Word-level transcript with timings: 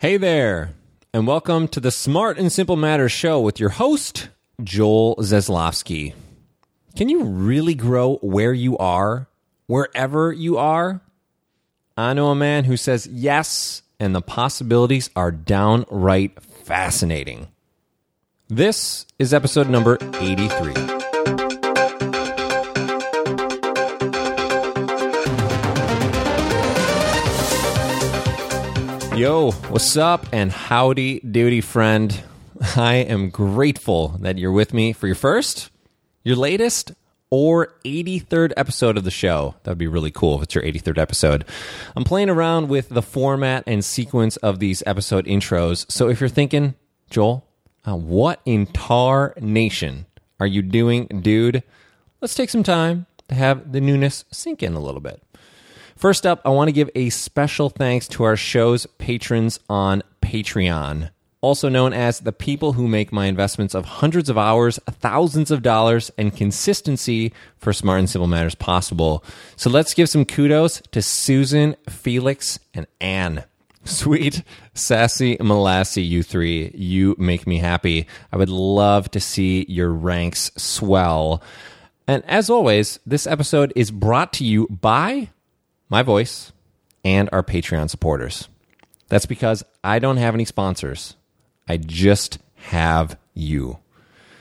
Hey 0.00 0.16
there, 0.16 0.74
and 1.12 1.26
welcome 1.26 1.66
to 1.66 1.80
the 1.80 1.90
Smart 1.90 2.38
and 2.38 2.52
Simple 2.52 2.76
Matters 2.76 3.10
show 3.10 3.40
with 3.40 3.58
your 3.58 3.70
host, 3.70 4.28
Joel 4.62 5.16
Zaslofsky. 5.16 6.14
Can 6.94 7.08
you 7.08 7.24
really 7.24 7.74
grow 7.74 8.14
where 8.18 8.52
you 8.52 8.78
are, 8.78 9.26
wherever 9.66 10.30
you 10.32 10.56
are? 10.56 11.00
I 11.96 12.12
know 12.12 12.28
a 12.28 12.36
man 12.36 12.62
who 12.62 12.76
says 12.76 13.08
yes, 13.08 13.82
and 13.98 14.14
the 14.14 14.22
possibilities 14.22 15.10
are 15.16 15.32
downright 15.32 16.40
fascinating. 16.44 17.48
This 18.46 19.04
is 19.18 19.34
episode 19.34 19.68
number 19.68 19.98
83. 20.20 21.07
Yo, 29.18 29.50
what's 29.50 29.96
up? 29.96 30.28
And 30.30 30.52
howdy 30.52 31.18
doody, 31.18 31.60
friend. 31.60 32.22
I 32.76 32.94
am 32.94 33.30
grateful 33.30 34.10
that 34.20 34.38
you're 34.38 34.52
with 34.52 34.72
me 34.72 34.92
for 34.92 35.08
your 35.08 35.16
first, 35.16 35.70
your 36.22 36.36
latest, 36.36 36.92
or 37.28 37.74
83rd 37.84 38.52
episode 38.56 38.96
of 38.96 39.02
the 39.02 39.10
show. 39.10 39.56
That 39.64 39.72
would 39.72 39.78
be 39.78 39.88
really 39.88 40.12
cool 40.12 40.36
if 40.36 40.44
it's 40.44 40.54
your 40.54 40.62
83rd 40.62 40.98
episode. 40.98 41.44
I'm 41.96 42.04
playing 42.04 42.30
around 42.30 42.68
with 42.68 42.90
the 42.90 43.02
format 43.02 43.64
and 43.66 43.84
sequence 43.84 44.36
of 44.36 44.60
these 44.60 44.84
episode 44.86 45.26
intros. 45.26 45.90
So 45.90 46.08
if 46.08 46.20
you're 46.20 46.28
thinking, 46.28 46.76
Joel, 47.10 47.44
uh, 47.88 47.96
what 47.96 48.40
in 48.44 48.66
tar 48.66 49.34
nation 49.40 50.06
are 50.38 50.46
you 50.46 50.62
doing, 50.62 51.06
dude? 51.08 51.64
Let's 52.20 52.36
take 52.36 52.50
some 52.50 52.62
time 52.62 53.06
to 53.26 53.34
have 53.34 53.72
the 53.72 53.80
newness 53.80 54.26
sink 54.30 54.62
in 54.62 54.74
a 54.74 54.80
little 54.80 55.00
bit. 55.00 55.20
First 55.98 56.26
up, 56.26 56.40
I 56.44 56.50
want 56.50 56.68
to 56.68 56.72
give 56.72 56.90
a 56.94 57.10
special 57.10 57.70
thanks 57.70 58.06
to 58.08 58.22
our 58.22 58.36
show's 58.36 58.86
patrons 58.98 59.58
on 59.68 60.04
Patreon, 60.22 61.10
also 61.40 61.68
known 61.68 61.92
as 61.92 62.20
the 62.20 62.30
people 62.30 62.74
who 62.74 62.86
make 62.86 63.10
my 63.10 63.26
investments 63.26 63.74
of 63.74 63.84
hundreds 63.84 64.30
of 64.30 64.38
hours, 64.38 64.78
thousands 64.88 65.50
of 65.50 65.60
dollars, 65.60 66.12
and 66.16 66.36
consistency 66.36 67.32
for 67.56 67.72
Smart 67.72 67.98
and 67.98 68.08
Simple 68.08 68.28
Matters 68.28 68.54
possible. 68.54 69.24
So 69.56 69.70
let's 69.70 69.92
give 69.92 70.08
some 70.08 70.24
kudos 70.24 70.80
to 70.92 71.02
Susan, 71.02 71.74
Felix, 71.88 72.60
and 72.72 72.86
Anne. 73.00 73.42
Sweet, 73.82 74.44
sassy, 74.74 75.36
molassy, 75.38 76.06
you 76.08 76.22
three. 76.22 76.70
You 76.76 77.16
make 77.18 77.44
me 77.44 77.58
happy. 77.58 78.06
I 78.30 78.36
would 78.36 78.50
love 78.50 79.10
to 79.10 79.18
see 79.18 79.66
your 79.68 79.90
ranks 79.90 80.52
swell. 80.56 81.42
And 82.06 82.24
as 82.26 82.48
always, 82.48 83.00
this 83.04 83.26
episode 83.26 83.72
is 83.74 83.90
brought 83.90 84.32
to 84.34 84.44
you 84.44 84.68
by 84.68 85.30
my 85.88 86.02
voice, 86.02 86.52
and 87.04 87.28
our 87.32 87.42
Patreon 87.42 87.90
supporters. 87.90 88.48
That's 89.08 89.26
because 89.26 89.64
I 89.82 89.98
don't 89.98 90.18
have 90.18 90.34
any 90.34 90.44
sponsors. 90.44 91.16
I 91.66 91.76
just 91.78 92.38
have 92.56 93.18
you. 93.34 93.78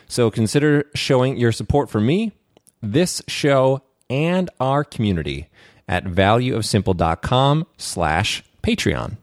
So 0.08 0.32
consider 0.32 0.86
showing 0.96 1.38
your 1.38 1.52
support 1.52 1.90
for 1.90 2.00
me, 2.02 2.34
this 2.82 3.22
show, 3.28 3.82
and 4.10 4.50
our 4.60 4.84
community 4.84 5.50
at 5.88 6.06
valueofsimple.com 6.06 7.68
slash 7.78 8.44
Patreon. 8.64 9.18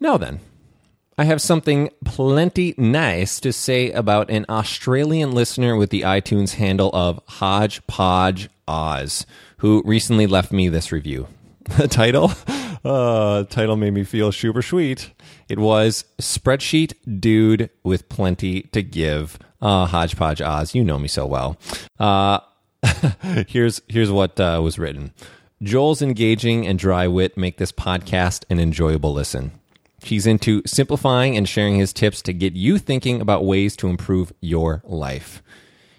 Now 0.00 0.16
then, 0.16 0.40
I 1.18 1.24
have 1.24 1.40
something 1.40 1.90
plenty 2.04 2.74
nice 2.76 3.40
to 3.40 3.52
say 3.52 3.90
about 3.90 4.30
an 4.30 4.44
Australian 4.48 5.32
listener 5.32 5.74
with 5.76 5.88
the 5.88 6.02
iTunes 6.02 6.54
handle 6.54 6.90
of 6.92 7.20
Hodgepodge 7.26 8.50
Oz 8.68 9.24
who 9.58 9.82
recently 9.84 10.26
left 10.26 10.52
me 10.52 10.68
this 10.68 10.92
review. 10.92 11.28
The 11.76 11.88
title, 11.88 12.30
uh, 12.84 13.42
title 13.44 13.74
made 13.74 13.92
me 13.92 14.04
feel 14.04 14.30
super 14.30 14.62
sweet. 14.62 15.10
It 15.48 15.58
was 15.58 16.04
Spreadsheet 16.20 16.94
Dude 17.20 17.70
with 17.82 18.08
Plenty 18.08 18.62
to 18.62 18.84
Give. 18.84 19.36
Uh, 19.60 19.86
Hodgepodge 19.86 20.40
Oz, 20.40 20.76
you 20.76 20.84
know 20.84 20.96
me 20.96 21.08
so 21.08 21.26
well. 21.26 21.58
Uh, 21.98 22.38
here's 23.48 23.82
here's 23.88 24.12
what 24.12 24.38
uh, 24.38 24.60
was 24.62 24.78
written. 24.78 25.12
Joel's 25.62 26.02
engaging 26.02 26.66
and 26.66 26.78
dry 26.78 27.08
wit 27.08 27.36
make 27.36 27.56
this 27.56 27.72
podcast 27.72 28.44
an 28.48 28.60
enjoyable 28.60 29.12
listen. 29.12 29.52
He's 30.02 30.26
into 30.26 30.62
simplifying 30.66 31.36
and 31.36 31.48
sharing 31.48 31.76
his 31.76 31.92
tips 31.92 32.22
to 32.22 32.32
get 32.32 32.52
you 32.52 32.78
thinking 32.78 33.20
about 33.20 33.44
ways 33.44 33.74
to 33.76 33.88
improve 33.88 34.32
your 34.40 34.82
life. 34.84 35.42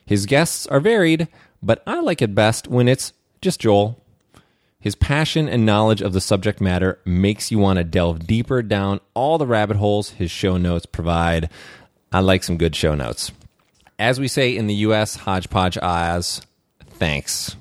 His 0.06 0.26
guests 0.26 0.68
are 0.68 0.80
varied, 0.80 1.28
but 1.62 1.84
I 1.86 2.00
like 2.00 2.22
it 2.22 2.36
best 2.36 2.68
when 2.68 2.88
it's 2.88 3.12
just 3.42 3.60
Joel. 3.60 4.04
His 4.80 4.96
passion 4.96 5.50
and 5.50 5.66
knowledge 5.66 6.02
of 6.02 6.14
the 6.14 6.22
subject 6.22 6.62
matter 6.62 7.00
makes 7.04 7.52
you 7.52 7.58
want 7.58 7.78
to 7.78 7.84
delve 7.84 8.28
deeper 8.28 8.62
down 8.62 9.00
all 9.14 9.38
the 9.38 9.48
rabbit 9.48 9.78
holes 9.78 10.12
his 10.12 10.32
show 10.32 10.58
notes 10.58 10.86
provide. 10.86 11.50
I 12.12 12.20
like 12.20 12.44
some 12.44 12.58
good 12.58 12.76
show 12.76 12.96
notes. 12.96 13.32
As 14.00 14.20
we 14.20 14.28
say 14.28 14.56
in 14.56 14.68
the 14.68 14.76
US, 14.76 15.16
hodgepodge 15.16 15.78
Oz, 15.82 16.42
thanks. 16.86 17.56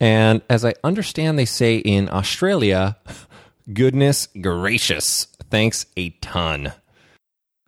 And 0.00 0.42
as 0.50 0.64
I 0.64 0.74
understand 0.82 1.38
they 1.38 1.44
say 1.44 1.76
in 1.76 2.10
Australia, 2.10 2.96
goodness 3.72 4.28
gracious, 4.40 5.26
thanks 5.50 5.86
a 5.96 6.10
ton. 6.20 6.72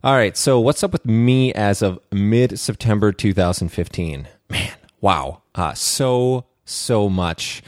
All 0.03 0.15
right, 0.15 0.37
so 0.37 0.61
what's 0.61 0.85
up 0.85 0.93
with 0.93 1.07
me 1.07 1.53
as 1.55 1.83
of 1.83 1.99
mid 2.13 2.59
September 2.59 3.13
2015? 3.13 4.29
Man, 4.51 4.73
wow, 5.01 5.43
uh, 5.55 5.75
so 5.75 6.45
so 6.69 7.09
much. 7.09 7.63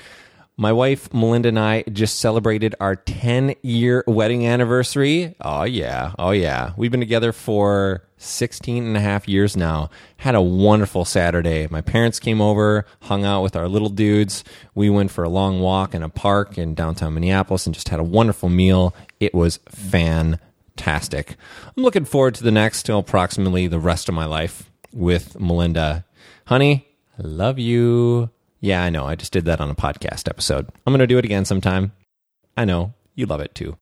My 0.56 0.74
wife, 0.74 1.12
Melinda, 1.14 1.48
and 1.48 1.58
I 1.58 1.84
just 1.90 2.18
celebrated 2.18 2.74
our 2.80 2.94
10 2.94 3.54
year 3.62 4.04
wedding 4.06 4.46
anniversary. 4.46 5.34
Oh, 5.40 5.62
yeah. 5.62 6.12
Oh, 6.18 6.32
yeah. 6.32 6.72
We've 6.76 6.90
been 6.90 7.00
together 7.00 7.32
for 7.32 8.02
16 8.18 8.84
and 8.84 8.94
a 8.94 9.00
half 9.00 9.26
years 9.26 9.56
now. 9.56 9.88
Had 10.18 10.34
a 10.34 10.42
wonderful 10.42 11.06
Saturday. 11.06 11.66
My 11.70 11.80
parents 11.80 12.20
came 12.20 12.42
over, 12.42 12.84
hung 13.00 13.24
out 13.24 13.42
with 13.42 13.56
our 13.56 13.68
little 13.68 13.88
dudes. 13.88 14.44
We 14.74 14.90
went 14.90 15.10
for 15.10 15.24
a 15.24 15.30
long 15.30 15.60
walk 15.60 15.94
in 15.94 16.02
a 16.02 16.10
park 16.10 16.58
in 16.58 16.74
downtown 16.74 17.14
Minneapolis 17.14 17.64
and 17.64 17.74
just 17.74 17.88
had 17.88 17.98
a 17.98 18.04
wonderful 18.04 18.50
meal. 18.50 18.94
It 19.18 19.32
was 19.32 19.60
fantastic. 19.70 21.36
I'm 21.74 21.82
looking 21.82 22.04
forward 22.04 22.34
to 22.34 22.44
the 22.44 22.50
next, 22.50 22.82
till 22.82 22.98
approximately 22.98 23.66
the 23.66 23.78
rest 23.78 24.10
of 24.10 24.14
my 24.14 24.26
life 24.26 24.70
with 24.92 25.40
Melinda. 25.40 26.04
Honey, 26.44 26.86
I 27.18 27.22
love 27.22 27.58
you. 27.58 28.28
Yeah, 28.60 28.82
I 28.82 28.90
know. 28.90 29.06
I 29.06 29.14
just 29.14 29.32
did 29.32 29.46
that 29.46 29.60
on 29.60 29.70
a 29.70 29.74
podcast 29.74 30.28
episode. 30.28 30.68
I'm 30.86 30.92
going 30.92 31.00
to 31.00 31.06
do 31.06 31.18
it 31.18 31.24
again 31.24 31.44
sometime. 31.44 31.92
I 32.56 32.64
know. 32.64 32.92
You 33.14 33.26
love 33.26 33.40
it 33.40 33.54
too. 33.54 33.76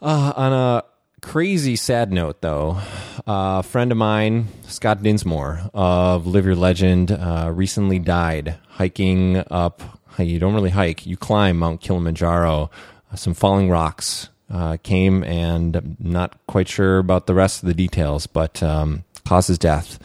Uh, 0.00 0.32
on 0.36 0.52
a 0.52 0.84
crazy 1.22 1.76
sad 1.76 2.12
note, 2.12 2.40
though, 2.40 2.78
a 3.26 3.62
friend 3.62 3.90
of 3.90 3.98
mine, 3.98 4.48
Scott 4.66 5.02
Dinsmore 5.02 5.70
of 5.72 6.26
Live 6.26 6.44
Your 6.44 6.54
Legend, 6.54 7.10
uh, 7.10 7.50
recently 7.52 7.98
died 7.98 8.58
hiking 8.68 9.42
up. 9.50 9.82
You 10.18 10.38
don't 10.38 10.54
really 10.54 10.70
hike, 10.70 11.06
you 11.06 11.16
climb 11.16 11.58
Mount 11.58 11.80
Kilimanjaro. 11.80 12.70
Uh, 13.10 13.16
some 13.16 13.34
falling 13.34 13.70
rocks 13.70 14.28
uh, 14.50 14.76
came, 14.82 15.24
and 15.24 15.74
I'm 15.74 15.96
not 15.98 16.38
quite 16.46 16.68
sure 16.68 16.98
about 16.98 17.26
the 17.26 17.34
rest 17.34 17.62
of 17.62 17.66
the 17.66 17.74
details, 17.74 18.26
but 18.26 18.62
um, 18.62 19.04
causes 19.26 19.58
death. 19.58 19.98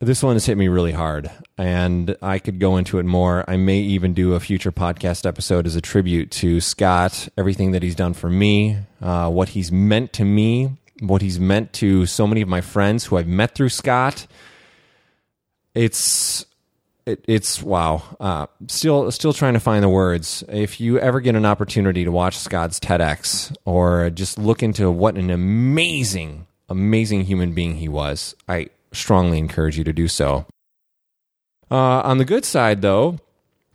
This 0.00 0.22
one 0.22 0.34
has 0.34 0.44
hit 0.44 0.58
me 0.58 0.68
really 0.68 0.92
hard, 0.92 1.30
and 1.56 2.16
I 2.20 2.38
could 2.38 2.58
go 2.58 2.76
into 2.76 2.98
it 2.98 3.04
more. 3.04 3.44
I 3.48 3.56
may 3.56 3.78
even 3.78 4.12
do 4.12 4.34
a 4.34 4.40
future 4.40 4.72
podcast 4.72 5.24
episode 5.24 5.66
as 5.66 5.76
a 5.76 5.80
tribute 5.80 6.30
to 6.32 6.60
Scott, 6.60 7.28
everything 7.38 7.72
that 7.72 7.82
he's 7.82 7.94
done 7.94 8.12
for 8.12 8.28
me, 8.28 8.78
uh, 9.00 9.30
what 9.30 9.50
he's 9.50 9.72
meant 9.72 10.12
to 10.14 10.24
me, 10.24 10.76
what 11.00 11.22
he's 11.22 11.40
meant 11.40 11.72
to 11.74 12.06
so 12.06 12.26
many 12.26 12.42
of 12.42 12.48
my 12.48 12.60
friends 12.60 13.06
who 13.06 13.16
I've 13.16 13.28
met 13.28 13.54
through 13.54 13.70
Scott. 13.70 14.26
It's 15.74 16.44
it, 17.06 17.24
it's 17.28 17.62
wow. 17.62 18.02
Uh, 18.18 18.46
still, 18.68 19.10
still 19.10 19.32
trying 19.32 19.54
to 19.54 19.60
find 19.60 19.82
the 19.82 19.88
words. 19.88 20.42
If 20.48 20.80
you 20.80 20.98
ever 20.98 21.20
get 21.20 21.34
an 21.34 21.46
opportunity 21.46 22.04
to 22.04 22.12
watch 22.12 22.36
Scott's 22.38 22.80
TEDx 22.80 23.54
or 23.64 24.10
just 24.10 24.38
look 24.38 24.62
into 24.62 24.90
what 24.90 25.16
an 25.16 25.30
amazing, 25.30 26.46
amazing 26.68 27.24
human 27.24 27.52
being 27.52 27.76
he 27.76 27.88
was, 27.88 28.34
I 28.48 28.70
strongly 28.94 29.38
encourage 29.38 29.76
you 29.76 29.84
to 29.84 29.92
do 29.92 30.08
so. 30.08 30.46
Uh, 31.70 32.00
on 32.02 32.18
the 32.18 32.24
good 32.24 32.44
side, 32.44 32.82
though, 32.82 33.18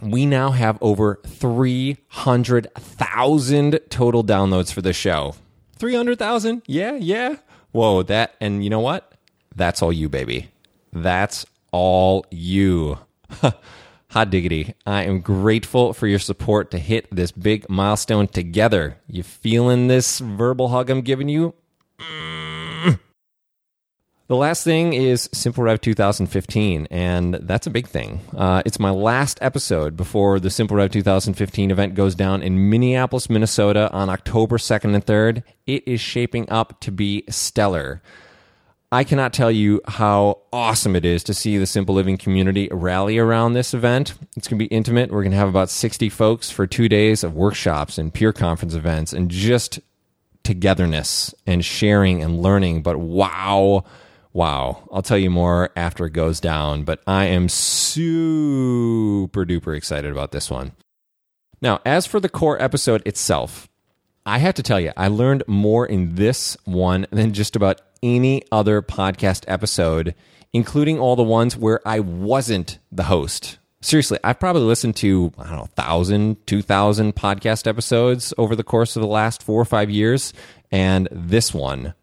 we 0.02 0.26
now 0.26 0.52
have 0.52 0.78
over 0.82 1.20
300,000 1.26 3.80
total 3.90 4.24
downloads 4.24 4.72
for 4.72 4.82
the 4.82 4.94
show. 4.94 5.36
300,000? 5.78 6.62
Yeah, 6.66 6.96
yeah. 6.96 7.36
Whoa, 7.72 8.04
that, 8.04 8.36
and 8.40 8.64
you 8.64 8.70
know 8.70 8.80
what? 8.80 9.14
That's 9.56 9.82
all 9.82 9.92
you, 9.92 10.08
baby. 10.10 10.50
That's 10.94 11.46
all 11.72 12.26
you. 12.32 13.00
Hot 14.12 14.32
diggity. 14.32 14.74
I 14.88 15.04
am 15.04 15.22
grateful 15.22 15.94
for 15.94 16.08
your 16.08 16.18
support 16.18 16.72
to 16.72 16.80
hit 16.80 17.08
this 17.16 17.32
big 17.32 17.70
milestone 17.70 18.28
together. 18.28 18.98
You 19.08 19.22
feeling 19.22 19.88
this 19.88 20.18
verbal 20.20 20.70
hug 20.70 20.90
I'm 20.90 21.02
giving 21.02 21.30
you? 21.30 21.54
The 24.30 24.36
last 24.36 24.64
thing 24.64 24.94
is 24.94 25.28
Simple 25.34 25.64
Rev 25.64 25.82
2015, 25.82 26.90
and 26.92 27.34
that's 27.34 27.66
a 27.66 27.72
big 27.72 27.88
thing. 27.88 28.20
Uh, 28.38 28.62
it's 28.64 28.80
my 28.80 28.92
last 28.92 29.40
episode 29.42 29.98
before 29.98 30.40
the 30.40 30.52
Simple 30.52 30.78
Rev 30.78 30.92
2015 30.92 31.72
event 31.72 31.96
goes 31.96 32.14
down 32.14 32.44
in 32.44 32.70
Minneapolis, 32.70 33.28
Minnesota 33.28 33.90
on 33.92 34.08
October 34.08 34.60
2nd 34.60 34.94
and 34.94 35.04
3rd. 35.04 35.42
It 35.66 35.82
is 35.88 36.00
shaping 36.00 36.48
up 36.48 36.80
to 36.82 36.92
be 36.92 37.24
stellar. 37.28 38.04
I 38.92 39.04
cannot 39.04 39.34
tell 39.34 39.50
you 39.50 39.82
how 39.88 40.42
awesome 40.54 40.96
it 40.96 41.06
is 41.06 41.24
to 41.24 41.34
see 41.34 41.58
the 41.58 41.66
Simple 41.66 41.96
Living 41.96 42.20
community 42.20 42.70
rally 42.72 43.18
around 43.18 43.54
this 43.54 43.74
event. 43.74 44.14
It's 44.38 44.48
going 44.48 44.60
to 44.60 44.70
be 44.70 44.76
intimate. 44.76 45.10
We're 45.10 45.24
going 45.24 45.32
to 45.32 45.40
have 45.40 45.50
about 45.50 45.72
60 45.72 46.08
folks 46.10 46.52
for 46.52 46.68
two 46.68 46.88
days 46.88 47.24
of 47.24 47.34
workshops 47.34 47.98
and 47.98 48.14
peer 48.14 48.32
conference 48.32 48.76
events 48.76 49.12
and 49.12 49.32
just 49.32 49.80
togetherness 50.44 51.34
and 51.48 51.66
sharing 51.66 52.22
and 52.22 52.44
learning. 52.44 52.84
But 52.84 53.00
wow 53.00 53.86
Wow. 54.32 54.88
I'll 54.92 55.02
tell 55.02 55.18
you 55.18 55.30
more 55.30 55.72
after 55.76 56.06
it 56.06 56.14
goes 56.14 56.40
down, 56.40 56.84
but 56.84 57.02
I 57.08 57.26
am 57.26 57.50
super 57.50 59.46
duper 59.46 59.76
excited 59.76 60.12
about 60.12 60.32
this 60.32 60.50
one. 60.52 60.74
Now, 61.62 61.82
as 61.86 62.06
for 62.06 62.20
the 62.20 62.30
core 62.30 62.62
episode 62.62 63.02
itself, 63.06 63.68
I 64.26 64.38
have 64.38 64.56
to 64.56 64.64
tell 64.64 64.80
you, 64.80 64.92
I 64.96 65.08
learned 65.08 65.44
more 65.48 65.86
in 65.86 66.16
this 66.16 66.56
one 66.66 67.08
than 67.12 67.34
just 67.34 67.56
about 67.56 67.82
any 68.04 68.44
other 68.52 68.82
podcast 68.82 69.44
episode, 69.48 70.14
including 70.54 71.00
all 71.00 71.16
the 71.16 71.24
ones 71.24 71.58
where 71.58 71.86
I 71.86 72.00
wasn't 72.00 72.80
the 72.92 73.04
host. 73.04 73.58
Seriously, 73.82 74.20
I've 74.24 74.40
probably 74.40 74.64
listened 74.64 74.98
to, 74.98 75.34
I 75.38 75.44
don't 75.44 75.54
know, 75.54 75.70
1,000, 75.76 76.46
2,000 76.46 77.16
podcast 77.16 77.66
episodes 77.66 78.34
over 78.38 78.56
the 78.56 78.64
course 78.64 78.96
of 78.96 79.02
the 79.02 79.08
last 79.08 79.42
four 79.42 79.60
or 79.60 79.66
five 79.66 79.90
years. 79.90 80.34
And 80.72 81.08
this 81.12 81.54
one 81.54 81.94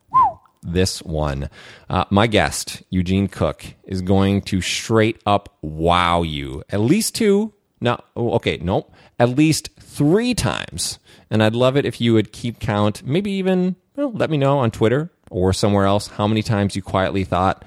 this 0.66 1.02
one. 1.02 1.48
Uh, 1.88 2.04
my 2.10 2.26
guest, 2.26 2.82
Eugene 2.90 3.28
Cook, 3.28 3.64
is 3.84 4.02
going 4.02 4.42
to 4.42 4.60
straight 4.60 5.20
up 5.24 5.56
wow 5.62 6.22
you. 6.22 6.62
At 6.70 6.80
least 6.80 7.14
two. 7.14 7.52
No, 7.80 8.00
okay, 8.16 8.58
nope. 8.60 8.92
At 9.18 9.30
least 9.30 9.70
three 9.80 10.34
times. 10.34 10.98
And 11.30 11.42
I'd 11.42 11.54
love 11.54 11.76
it 11.76 11.84
if 11.84 12.00
you 12.00 12.14
would 12.14 12.32
keep 12.32 12.58
count, 12.60 13.04
maybe 13.04 13.30
even 13.32 13.76
well, 13.96 14.12
let 14.12 14.30
me 14.30 14.36
know 14.36 14.58
on 14.58 14.70
Twitter 14.70 15.10
or 15.30 15.52
somewhere 15.52 15.86
else 15.86 16.08
how 16.08 16.26
many 16.26 16.42
times 16.42 16.76
you 16.76 16.82
quietly 16.82 17.24
thought, 17.24 17.64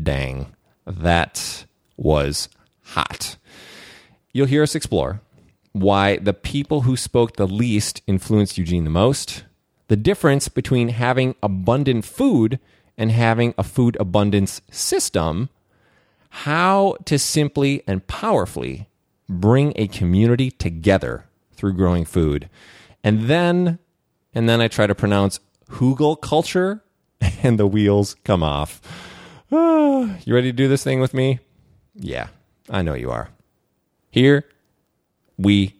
dang, 0.00 0.54
that 0.86 1.66
was 1.96 2.48
hot. 2.82 3.36
You'll 4.32 4.46
hear 4.46 4.62
us 4.62 4.74
explore 4.74 5.20
why 5.72 6.16
the 6.16 6.32
people 6.32 6.82
who 6.82 6.96
spoke 6.96 7.36
the 7.36 7.46
least 7.46 8.02
influenced 8.06 8.58
Eugene 8.58 8.84
the 8.84 8.90
most 8.90 9.44
the 9.90 9.96
difference 9.96 10.46
between 10.46 10.90
having 10.90 11.34
abundant 11.42 12.04
food 12.04 12.60
and 12.96 13.10
having 13.10 13.52
a 13.58 13.64
food 13.64 13.96
abundance 13.98 14.60
system, 14.70 15.48
how 16.28 16.94
to 17.06 17.18
simply 17.18 17.82
and 17.88 18.06
powerfully 18.06 18.88
bring 19.28 19.72
a 19.74 19.88
community 19.88 20.48
together 20.48 21.24
through 21.54 21.72
growing 21.72 22.04
food. 22.04 22.48
And 23.02 23.22
then 23.22 23.80
and 24.32 24.48
then 24.48 24.60
I 24.60 24.68
try 24.68 24.86
to 24.86 24.94
pronounce 24.94 25.40
hugelkultur 25.70 26.82
and 27.42 27.58
the 27.58 27.66
wheels 27.66 28.14
come 28.24 28.44
off. 28.44 28.80
You 29.50 30.34
ready 30.34 30.50
to 30.50 30.56
do 30.56 30.68
this 30.68 30.84
thing 30.84 31.00
with 31.00 31.12
me? 31.12 31.40
Yeah, 31.94 32.28
I 32.70 32.80
know 32.80 32.94
you 32.94 33.10
are. 33.10 33.28
Here 34.10 34.46
we 35.36 35.74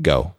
go 0.00 0.34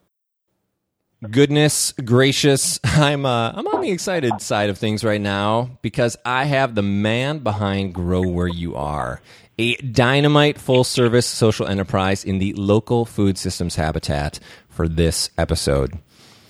goodness 1.32 1.94
gracious 2.04 2.80
i'm 2.84 3.26
uh, 3.26 3.52
i'm 3.56 3.68
on 3.68 3.82
the 3.82 3.92
excited 3.92 4.42
side 4.42 4.70
of 4.70 4.78
things 4.78 5.04
right 5.04 5.22
now 5.22 5.70
because 5.82 6.18
i 6.26 6.44
have 6.44 6.76
the 6.76 6.82
man 6.82 7.40
behind 7.40 7.94
grow 7.94 8.22
where 8.22 8.48
you 8.48 8.76
are 8.76 9.22
a 9.60 9.76
dynamite 9.76 10.58
full 10.58 10.84
service 10.84 11.26
social 11.26 11.68
enterprise 11.68 12.24
in 12.24 12.40
the 12.40 12.54
local 12.54 13.06
food 13.06 13.38
systems 13.38 13.76
habitat 13.76 14.40
for 14.68 14.88
this 14.88 15.30
episode. 15.38 16.00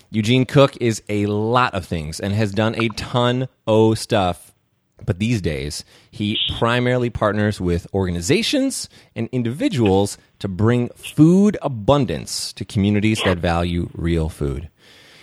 Eugene 0.09 0.45
cook 0.45 0.77
is 0.79 1.03
a 1.09 1.25
lot 1.25 1.73
of 1.73 1.85
things 1.85 2.21
and 2.21 2.33
has 2.33 2.53
done 2.53 2.75
a 2.81 2.87
ton 2.89 3.49
of 3.67 3.99
stuff 3.99 4.53
but 5.05 5.19
these 5.19 5.41
days, 5.41 5.83
he 6.11 6.37
primarily 6.57 7.09
partners 7.09 7.59
with 7.59 7.87
organizations 7.93 8.89
and 9.15 9.29
individuals 9.31 10.17
to 10.43 10.49
bring 10.49 10.89
food 10.89 11.55
abundance 11.61 12.51
to 12.51 12.65
communities 12.65 13.21
that 13.23 13.37
value 13.37 13.89
real 13.93 14.27
food. 14.27 14.67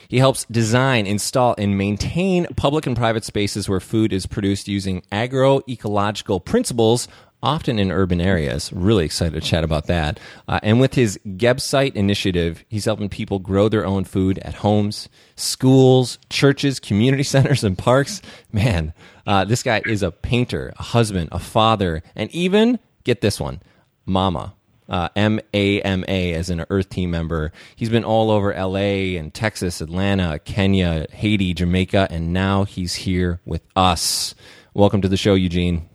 He 0.09 0.17
helps 0.17 0.47
design, 0.47 1.07
install, 1.07 1.55
and 1.59 1.77
maintain 1.77 2.47
public 2.57 2.87
and 2.87 2.97
private 2.97 3.27
spaces 3.27 3.69
where 3.69 3.81
food 3.81 4.15
is 4.15 4.25
produced 4.25 4.67
using 4.67 5.03
agroecological 5.13 6.43
principles 6.43 7.07
often 7.43 7.79
in 7.79 7.93
urban 7.93 8.19
areas. 8.19 8.73
Really 8.73 9.05
excited 9.05 9.35
to 9.35 9.47
chat 9.47 9.63
about 9.63 9.89
that. 9.89 10.19
Uh, 10.49 10.59
and 10.63 10.81
with 10.81 10.95
his 10.95 11.21
Gebsite 11.27 11.97
initiative, 11.97 12.65
he's 12.69 12.87
helping 12.87 13.11
people 13.11 13.41
grow 13.41 13.69
their 13.69 13.85
own 13.85 14.05
food 14.05 14.39
at 14.39 14.55
homes, 14.55 15.11
schools, 15.37 16.19
churches, 16.31 16.81
community 16.81 17.23
centers, 17.35 17.63
and 17.63 17.77
parks. 17.77 18.23
Man, 18.53 18.95
uh, 19.27 19.45
this 19.45 19.63
guy 19.63 19.83
is 19.85 20.03
a 20.03 20.13
painter, 20.13 20.73
a 20.79 20.83
husband, 20.83 21.29
a 21.31 21.39
father, 21.39 22.03
and 22.17 22.31
even, 22.31 22.79
get 23.05 23.21
this 23.21 23.39
one, 23.39 23.61
mama. 24.07 24.55
Uh, 24.91 25.09
M 25.15 25.41
A 25.55 25.81
M 25.83 26.05
A 26.09 26.35
as 26.35 26.51
an 26.51 26.67
Earth 26.69 26.91
Team 26.91 27.13
member. 27.13 27.53
He's 27.77 27.89
been 27.89 28.05
all 28.05 28.31
over 28.31 28.53
LA 28.53 29.17
and 29.19 29.33
Texas, 29.33 29.81
Atlanta, 29.81 30.41
Kenya, 30.41 31.07
Haiti, 31.13 31.55
Jamaica, 31.55 32.09
and 32.11 32.33
now 32.33 32.65
he's 32.65 32.95
here 32.97 33.41
with 33.45 33.63
us. 33.77 34.35
Welcome 34.75 35.01
to 35.03 35.09
the 35.09 35.17
show, 35.17 35.35
Eugene. 35.35 35.89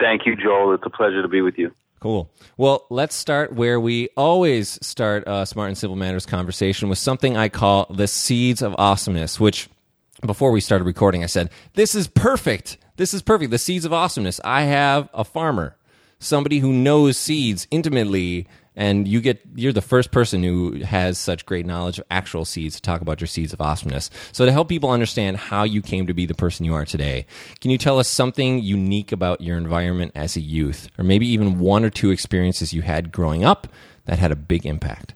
Thank 0.00 0.26
you, 0.26 0.36
Joel. 0.36 0.74
It's 0.74 0.84
a 0.86 0.90
pleasure 0.90 1.22
to 1.22 1.28
be 1.28 1.40
with 1.42 1.58
you. 1.58 1.72
Cool. 2.00 2.30
Well, 2.56 2.86
let's 2.90 3.14
start 3.14 3.52
where 3.54 3.80
we 3.80 4.08
always 4.16 4.78
start 4.86 5.24
a 5.26 5.44
Smart 5.44 5.68
and 5.68 5.78
Simple 5.78 5.96
Matters 5.96 6.26
conversation 6.26 6.88
with 6.88 6.98
something 6.98 7.36
I 7.36 7.48
call 7.48 7.86
the 7.90 8.06
seeds 8.06 8.62
of 8.62 8.74
awesomeness, 8.78 9.40
which 9.40 9.68
before 10.24 10.52
we 10.52 10.60
started 10.60 10.84
recording, 10.84 11.22
I 11.24 11.26
said, 11.26 11.50
This 11.74 11.94
is 11.94 12.06
perfect. 12.06 12.78
This 12.96 13.14
is 13.14 13.22
perfect. 13.22 13.50
The 13.50 13.58
seeds 13.58 13.84
of 13.84 13.92
awesomeness. 13.92 14.40
I 14.44 14.62
have 14.62 15.08
a 15.12 15.24
farmer, 15.24 15.76
somebody 16.18 16.58
who 16.58 16.72
knows 16.72 17.16
seeds 17.16 17.66
intimately 17.70 18.46
and 18.78 19.08
you 19.08 19.20
get 19.20 19.42
you're 19.56 19.72
the 19.72 19.82
first 19.82 20.12
person 20.12 20.42
who 20.44 20.84
has 20.84 21.18
such 21.18 21.44
great 21.44 21.66
knowledge 21.66 21.98
of 21.98 22.04
actual 22.10 22.44
seeds 22.44 22.76
to 22.76 22.82
talk 22.82 23.00
about 23.00 23.20
your 23.20 23.26
seeds 23.26 23.52
of 23.52 23.60
awesomeness. 23.60 24.08
So 24.30 24.46
to 24.46 24.52
help 24.52 24.68
people 24.68 24.90
understand 24.90 25.36
how 25.36 25.64
you 25.64 25.82
came 25.82 26.06
to 26.06 26.14
be 26.14 26.26
the 26.26 26.34
person 26.34 26.64
you 26.64 26.74
are 26.74 26.84
today, 26.84 27.26
can 27.60 27.72
you 27.72 27.78
tell 27.78 27.98
us 27.98 28.08
something 28.08 28.62
unique 28.62 29.10
about 29.10 29.40
your 29.40 29.58
environment 29.58 30.12
as 30.14 30.36
a 30.36 30.40
youth, 30.40 30.88
or 30.96 31.04
maybe 31.04 31.26
even 31.26 31.58
one 31.58 31.84
or 31.84 31.90
two 31.90 32.10
experiences 32.10 32.72
you 32.72 32.82
had 32.82 33.10
growing 33.10 33.44
up 33.44 33.66
that 34.04 34.20
had 34.20 34.30
a 34.30 34.36
big 34.36 34.64
impact? 34.64 35.14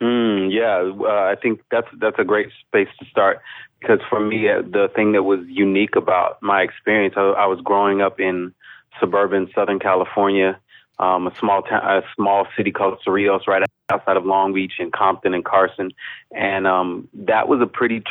Mm, 0.00 0.52
yeah, 0.52 0.92
uh, 1.06 1.32
I 1.32 1.36
think 1.40 1.60
that's 1.70 1.88
that's 2.00 2.18
a 2.18 2.24
great 2.24 2.48
space 2.66 2.88
to 2.98 3.06
start 3.06 3.40
because 3.80 4.00
for 4.10 4.18
me, 4.18 4.48
uh, 4.48 4.62
the 4.62 4.90
thing 4.94 5.12
that 5.12 5.22
was 5.22 5.40
unique 5.46 5.94
about 5.94 6.42
my 6.42 6.62
experience, 6.62 7.14
I, 7.16 7.20
I 7.20 7.46
was 7.46 7.60
growing 7.62 8.02
up 8.02 8.18
in 8.18 8.52
suburban 9.00 9.48
Southern 9.54 9.78
California 9.78 10.58
um, 10.98 11.26
a 11.26 11.34
small 11.38 11.62
town, 11.62 11.82
a 11.84 12.02
small 12.14 12.46
city 12.56 12.72
called 12.72 12.98
Cerritos, 13.06 13.46
right 13.46 13.62
outside 13.90 14.16
of 14.16 14.24
Long 14.24 14.52
Beach 14.52 14.74
and 14.78 14.92
Compton 14.92 15.34
and 15.34 15.44
Carson, 15.44 15.90
and 16.34 16.66
um, 16.66 17.08
that 17.14 17.48
was 17.48 17.60
a 17.60 17.66
pretty 17.66 18.00
tr- 18.00 18.06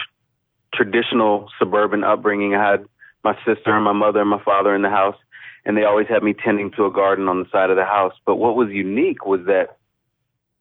traditional 0.73 1.49
suburban 1.57 2.03
upbringing. 2.03 2.55
I 2.55 2.71
had 2.71 2.85
my 3.23 3.35
sister 3.45 3.75
and 3.75 3.83
my 3.83 3.93
mother 3.93 4.21
and 4.21 4.29
my 4.29 4.41
father 4.43 4.75
in 4.75 4.83
the 4.83 4.89
house, 4.89 5.17
and 5.65 5.75
they 5.75 5.83
always 5.83 6.07
had 6.07 6.21
me 6.21 6.33
tending 6.33 6.71
to 6.71 6.85
a 6.85 6.91
garden 6.91 7.27
on 7.27 7.39
the 7.39 7.49
side 7.51 7.71
of 7.71 7.75
the 7.75 7.85
house. 7.85 8.13
But 8.25 8.35
what 8.35 8.55
was 8.55 8.69
unique 8.69 9.25
was 9.25 9.41
that 9.47 9.77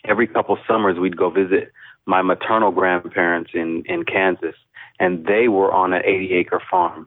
every 0.04 0.26
couple 0.26 0.57
summers 0.66 0.99
we'd 0.99 1.16
go 1.16 1.31
visit 1.31 1.73
my 2.07 2.23
maternal 2.23 2.71
grandparents 2.71 3.50
in 3.52 3.83
in 3.85 4.04
Kansas, 4.04 4.57
and 4.99 5.26
they 5.26 5.49
were 5.49 5.73
on 5.73 5.93
an 5.93 6.02
80 6.04 6.33
acre 6.33 6.62
farm, 6.71 7.07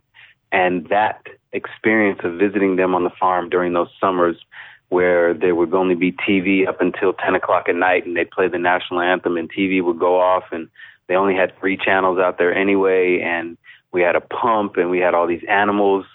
and 0.57 0.87
that 0.89 1.21
experience 1.53 2.19
of 2.23 2.33
visiting 2.33 2.77
them 2.77 2.95
on 2.95 3.03
the 3.03 3.11
farm 3.19 3.47
during 3.47 3.73
those 3.73 3.89
summers 4.01 4.35
where 4.89 5.33
there 5.35 5.53
would 5.53 5.71
only 5.73 5.93
be 5.93 6.11
TV 6.11 6.67
up 6.67 6.81
until 6.81 7.13
10 7.13 7.35
o'clock 7.35 7.69
at 7.69 7.75
night 7.75 8.07
and 8.07 8.17
they'd 8.17 8.31
play 8.31 8.47
the 8.47 8.57
national 8.57 9.01
anthem 9.01 9.37
and 9.37 9.51
TV 9.51 9.83
would 9.83 9.99
go 9.99 10.19
off 10.19 10.45
and 10.51 10.67
they 11.07 11.15
only 11.15 11.35
had 11.35 11.57
three 11.59 11.77
channels 11.77 12.17
out 12.17 12.39
there 12.39 12.53
anyway 12.53 13.21
and 13.23 13.55
we 13.91 14.01
had 14.01 14.15
a 14.15 14.21
pump 14.21 14.77
and 14.77 14.89
we 14.89 14.97
had 14.97 15.13
all 15.13 15.27
these 15.27 15.43
animals 15.47 16.05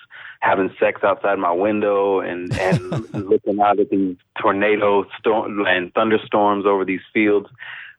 having 0.40 0.74
sex 0.80 1.04
outside 1.04 1.38
my 1.38 1.52
window 1.52 2.18
and 2.18 2.52
and 2.58 2.90
looking 3.28 3.60
out 3.60 3.78
at 3.78 3.90
these 3.90 4.16
tornado 4.40 5.04
storm 5.18 5.64
and 5.66 5.94
thunderstorms 5.94 6.66
over 6.66 6.84
these 6.84 7.00
fields. 7.14 7.48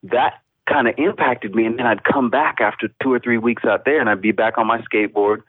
That 0.04 0.42
kind 0.68 0.90
of 0.90 0.96
impacted 0.98 1.56
me 1.56 1.66
and 1.66 1.80
then 1.80 1.86
I'd 1.86 2.04
come 2.04 2.30
back 2.30 2.58
after 2.60 2.90
2 3.02 3.14
or 3.14 3.20
3 3.20 3.38
weeks 3.38 3.64
out 3.64 3.86
there 3.86 4.02
and 4.02 4.10
I'd 4.10 4.22
be 4.22 4.34
back 4.34 4.58
on 4.58 4.68
my 4.68 4.82
skateboard 4.82 5.44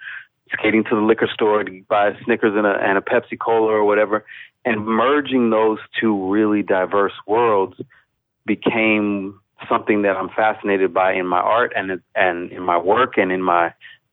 skating 0.58 0.84
to 0.84 0.94
the 0.94 1.00
liquor 1.00 1.28
store 1.32 1.64
to 1.64 1.82
buy 1.88 2.08
a 2.08 2.24
Snickers 2.24 2.54
and 2.56 2.66
a, 2.66 2.74
and 2.80 2.98
a 2.98 3.00
Pepsi 3.00 3.38
Cola 3.38 3.72
or 3.72 3.84
whatever, 3.84 4.24
and 4.64 4.86
merging 4.86 5.50
those 5.50 5.78
two 6.00 6.30
really 6.30 6.62
diverse 6.62 7.12
worlds 7.26 7.76
became 8.46 9.38
something 9.68 10.02
that 10.02 10.16
I'm 10.16 10.28
fascinated 10.28 10.92
by 10.92 11.12
in 11.12 11.26
my 11.26 11.40
art 11.40 11.72
and 11.76 12.00
and 12.14 12.52
in 12.52 12.62
my 12.62 12.78
work 12.78 13.16
and 13.16 13.32
in 13.32 13.42
my 13.42 13.72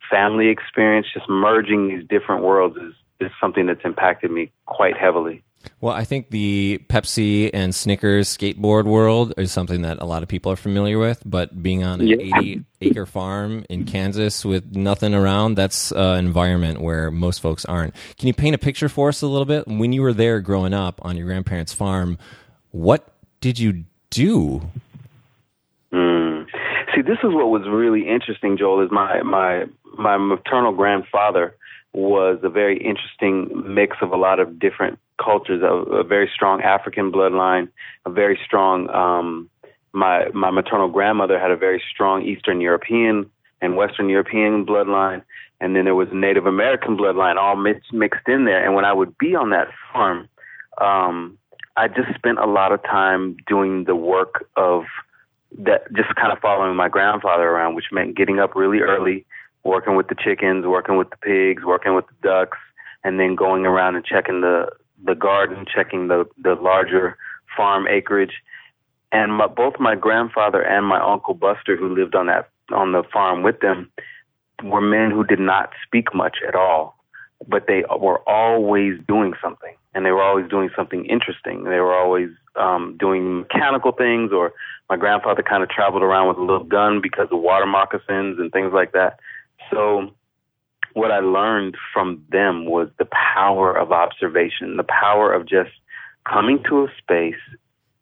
family 0.10 0.50
experience, 0.50 1.08
just 1.14 1.30
merging 1.30 1.88
these 1.88 2.08
different 2.08 2.44
worlds 2.44 2.78
is, 2.78 2.94
is 3.20 3.32
something 3.40 3.66
that's 3.66 3.86
impacted 3.86 4.30
me 4.30 4.52
quite 4.66 4.98
heavily. 4.98 5.44
Well, 5.80 5.94
I 5.94 6.04
think 6.04 6.30
the 6.30 6.80
Pepsi 6.90 7.50
and 7.54 7.74
Snickers 7.74 8.36
skateboard 8.36 8.86
world 8.86 9.34
is 9.38 9.52
something 9.52 9.82
that 9.82 10.00
a 10.00 10.06
lot 10.06 10.24
of 10.24 10.30
people 10.30 10.52
are 10.52 10.56
familiar 10.56 11.00
with. 11.00 11.22
But 11.26 11.62
being 11.64 11.84
on 11.84 12.02
an 12.02 12.08
Yeah. 12.08 12.38
80 12.40 12.64
acre 12.82 13.06
farm 13.06 13.66
in 13.70 13.86
Kansas 13.86 14.44
with 14.46 14.76
nothing 14.76 15.14
around, 15.14 15.56
that's 15.56 15.92
uh, 15.92 16.16
an 16.18 16.26
environment 16.26 16.82
where 16.82 17.12
most 17.12 17.42
folks 17.42 17.66
aren't. 17.66 17.96
Can 18.18 18.28
you 18.28 18.34
paint 18.34 18.56
a 18.56 18.58
picture 18.60 18.90
for 18.90 19.10
us 19.10 19.22
a 19.22 19.28
little 19.28 19.46
bit? 19.46 19.68
When 19.68 19.94
you 19.94 20.02
were 20.02 20.14
there 20.14 20.40
growing 20.40 20.74
up 20.74 21.00
on 21.04 21.18
your 21.18 21.26
grandparents' 21.28 21.74
farm, 21.74 22.18
what 22.72 23.08
did 23.40 23.58
you 23.60 23.86
do? 24.10 24.62
Mm. 25.94 26.46
See, 26.96 27.02
this 27.02 27.18
is 27.24 27.34
what 27.34 27.50
was 27.50 27.64
really 27.70 28.08
interesting, 28.08 28.58
Joel. 28.58 28.84
Is 28.86 28.92
my 28.92 29.22
my 29.24 29.66
my 29.98 30.18
maternal 30.18 30.74
grandfather 30.74 31.56
was 31.94 32.40
a 32.44 32.50
very 32.50 32.78
interesting 32.78 33.50
mix 33.66 33.98
of 34.02 34.12
a 34.12 34.18
lot 34.18 34.40
of 34.40 34.60
different 34.60 34.98
cultures. 35.24 35.62
A, 35.62 35.74
a 35.96 36.04
very 36.04 36.30
strong 36.34 36.62
African 36.62 37.12
bloodline, 37.12 37.70
a 38.06 38.10
very 38.10 38.40
strong. 38.46 38.90
Um, 38.90 39.50
my 39.94 40.30
my 40.34 40.52
maternal 40.52 40.88
grandmother 40.88 41.38
had 41.40 41.52
a 41.52 41.58
very 41.58 41.84
strong 41.94 42.24
Eastern 42.24 42.62
European 42.62 43.30
and 43.62 43.76
Western 43.76 44.10
European 44.10 44.66
bloodline, 44.66 45.22
and 45.60 45.76
then 45.76 45.86
there 45.86 45.96
was 45.96 46.08
Native 46.14 46.46
American 46.46 46.98
bloodline 46.98 47.36
all 47.36 47.56
mixed 47.56 47.92
mixed 47.92 48.28
in 48.28 48.46
there. 48.46 48.64
And 48.66 48.74
when 48.74 48.86
I 48.86 48.94
would 48.94 49.18
be 49.18 49.36
on 49.36 49.50
that 49.50 49.68
farm, 49.92 50.30
um, 50.80 51.38
I 51.76 51.88
just 51.88 52.16
spent 52.16 52.40
a 52.40 52.46
lot 52.46 52.72
of 52.72 52.82
time 52.84 53.36
doing 53.48 53.84
the 53.84 53.96
work 53.96 54.48
of 54.56 54.84
that 55.60 55.92
just 55.94 56.16
kind 56.16 56.32
of 56.32 56.40
following 56.40 56.76
my 56.76 56.88
grandfather 56.88 57.44
around, 57.44 57.76
which 57.76 57.92
meant 57.92 58.16
getting 58.16 58.40
up 58.40 58.56
really 58.56 58.80
early, 58.80 59.26
working 59.64 59.96
with 59.96 60.08
the 60.08 60.16
chickens, 60.16 60.66
working 60.66 60.98
with 60.98 61.10
the 61.10 61.18
pigs, 61.18 61.64
working 61.64 61.96
with 61.96 62.06
the 62.08 62.28
ducks, 62.28 62.58
and 63.04 63.20
then 63.20 63.36
going 63.36 63.66
around 63.66 63.96
and 63.96 64.06
checking 64.06 64.42
the 64.42 64.68
the 65.04 65.16
garden, 65.16 65.66
checking 65.74 66.08
the 66.08 66.26
the 66.42 66.56
larger 66.56 67.18
farm 67.56 67.88
acreage. 67.88 68.34
And 69.12 69.34
my, 69.34 69.48
both 69.48 69.74
my 69.80 69.96
grandfather 69.96 70.62
and 70.62 70.86
my 70.86 71.02
uncle 71.02 71.34
Buster, 71.34 71.76
who 71.76 71.94
lived 71.94 72.16
on 72.16 72.28
that 72.28 72.50
on 72.72 72.94
the 72.94 73.04
farm 73.12 73.44
with 73.44 73.60
them, 73.60 73.92
were 74.64 74.82
men 74.82 75.12
who 75.12 75.24
did 75.24 75.40
not 75.40 75.72
speak 75.86 76.14
much 76.14 76.38
at 76.48 76.56
all, 76.56 76.96
but 77.48 77.68
they 77.68 77.84
were 78.00 78.20
always 78.30 79.00
doing 79.08 79.34
something, 79.44 79.76
and 79.94 80.06
they 80.06 80.12
were 80.12 80.24
always 80.24 80.50
doing 80.50 80.70
something 80.76 81.06
interesting. 81.06 81.64
They 81.64 81.80
were 81.80 81.96
always 81.96 82.30
um, 82.56 82.96
doing 83.00 83.40
mechanical 83.40 83.92
things, 83.92 84.32
or 84.32 84.54
my 84.90 84.98
grandfather 84.98 85.44
kind 85.44 85.64
of 85.64 85.70
traveled 85.70 86.04
around 86.04 86.28
with 86.28 86.38
a 86.38 86.42
little 86.42 86.64
gun 86.64 87.02
because 87.02 87.28
of 87.32 87.40
water 87.40 87.66
moccasins 87.66 88.40
and 88.40 88.52
things 88.52 88.72
like 88.74 88.94
that. 88.94 89.20
So, 89.72 90.12
what 90.94 91.12
I 91.12 91.20
learned 91.20 91.78
from 91.94 92.24
them 92.30 92.66
was 92.66 92.90
the 93.00 93.08
power 93.36 93.76
of 93.76 93.92
observation, 93.92 94.78
the 94.78 94.84
power 94.84 95.34
of 95.34 95.48
just 95.48 95.72
coming 96.30 96.62
to 96.70 96.84
a 96.84 96.88
space, 96.98 97.42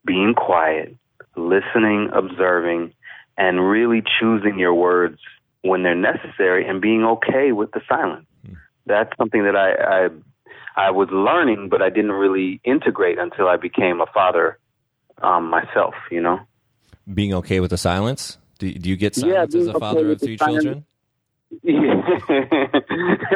being 0.05 0.33
quiet, 0.35 0.95
listening, 1.35 2.09
observing, 2.13 2.93
and 3.37 3.69
really 3.69 4.01
choosing 4.19 4.57
your 4.57 4.73
words 4.73 5.19
when 5.61 5.83
they're 5.83 5.95
necessary 5.95 6.67
and 6.67 6.81
being 6.81 7.03
okay 7.03 7.51
with 7.51 7.71
the 7.71 7.81
silence. 7.87 8.25
That's 8.85 9.15
something 9.17 9.43
that 9.43 9.55
I, 9.55 10.05
I 10.05 10.87
I 10.87 10.91
was 10.91 11.09
learning, 11.11 11.69
but 11.69 11.81
I 11.81 11.89
didn't 11.89 12.13
really 12.13 12.59
integrate 12.63 13.19
until 13.19 13.47
I 13.47 13.57
became 13.57 14.01
a 14.01 14.07
father 14.07 14.57
um, 15.21 15.49
myself. 15.49 15.93
You 16.09 16.21
know. 16.21 16.39
Being 17.13 17.33
okay 17.35 17.59
with 17.59 17.69
the 17.71 17.77
silence? 17.77 18.37
Do, 18.57 18.71
do 18.73 18.89
you 18.89 18.97
get 18.97 19.15
Yeah, 19.17 19.23
silence 19.23 19.55
as 19.55 19.67
a 19.67 19.69
okay 19.71 19.79
father 19.79 20.11
of 20.11 20.19
three 20.19 20.37
silence. 20.37 20.85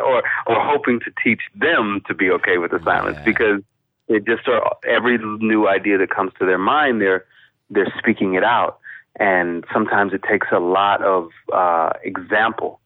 or 0.03 0.23
or 0.45 0.55
hoping 0.61 0.99
to 0.99 1.11
teach 1.23 1.41
them 1.55 2.01
to 2.07 2.13
be 2.13 2.29
okay 2.29 2.57
with 2.57 2.71
the 2.71 2.79
silence 2.83 3.17
Yeah. 3.19 3.25
because 3.25 3.61
it 4.07 4.25
just 4.25 4.47
are 4.47 4.75
every 4.87 5.17
new 5.17 5.67
idea 5.67 5.97
that 5.97 6.09
comes 6.11 6.31
to 6.39 6.45
their 6.45 6.59
mind 6.59 7.01
they're 7.01 7.25
they're 7.69 7.91
speaking 7.97 8.35
it 8.35 8.43
out. 8.43 8.77
And 9.19 9.63
sometimes 9.73 10.13
it 10.13 10.21
takes 10.29 10.47
a 10.51 10.59
lot 10.59 11.01
of 11.03 11.29
uh 11.51 11.93
example. 12.03 12.79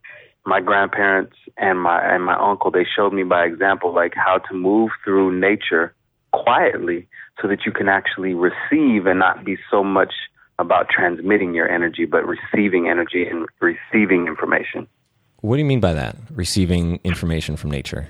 My 0.45 0.61
grandparents 0.61 1.35
and 1.57 1.81
my 1.81 1.99
and 2.01 2.23
my 2.23 2.35
uncle 2.39 2.71
they 2.71 2.85
showed 2.85 3.11
me 3.13 3.23
by 3.23 3.43
example 3.45 3.93
like 3.93 4.13
how 4.15 4.37
to 4.37 4.53
move 4.53 4.91
through 5.03 5.37
nature 5.37 5.93
quietly 6.31 7.07
so 7.41 7.47
that 7.49 7.65
you 7.65 7.71
can 7.73 7.89
actually 7.89 8.33
receive 8.33 9.05
and 9.07 9.19
not 9.19 9.43
be 9.43 9.57
so 9.69 9.83
much 9.83 10.13
about 10.59 10.87
transmitting 10.89 11.53
your 11.53 11.69
energy 11.69 12.05
but 12.05 12.23
receiving 12.25 12.87
energy 12.87 13.25
and 13.27 13.45
receiving 13.59 14.27
information 14.27 14.87
What 15.41 15.55
do 15.55 15.59
you 15.61 15.65
mean 15.65 15.79
by 15.79 15.93
that? 15.93 16.15
Receiving 16.31 16.99
information 17.03 17.57
from 17.57 17.71
nature? 17.71 18.07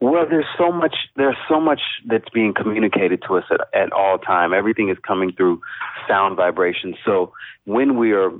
Well, 0.00 0.26
there's 0.28 0.46
so 0.58 0.72
much. 0.72 0.96
There's 1.14 1.36
so 1.48 1.60
much 1.60 1.80
that's 2.06 2.28
being 2.34 2.54
communicated 2.54 3.22
to 3.28 3.36
us 3.36 3.44
at, 3.52 3.60
at 3.72 3.92
all 3.92 4.18
time. 4.18 4.52
Everything 4.52 4.88
is 4.88 4.98
coming 5.06 5.32
through 5.32 5.60
sound 6.08 6.36
vibrations. 6.36 6.96
So 7.04 7.32
when 7.64 7.96
we 7.96 8.12
are, 8.12 8.30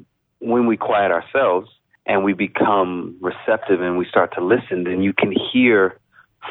when 0.41 0.67
we 0.67 0.77
quiet 0.77 1.13
ourselves 1.13 1.71
and 2.05 2.25
we 2.25 2.33
become 2.33 3.17
receptive 3.21 3.81
and 3.81 3.97
we 3.97 4.07
start 4.09 4.35
to 4.35 4.45
listen, 4.45 4.83
then 4.85 5.03
you 5.03 5.13
can 5.13 5.33
hear 5.53 5.97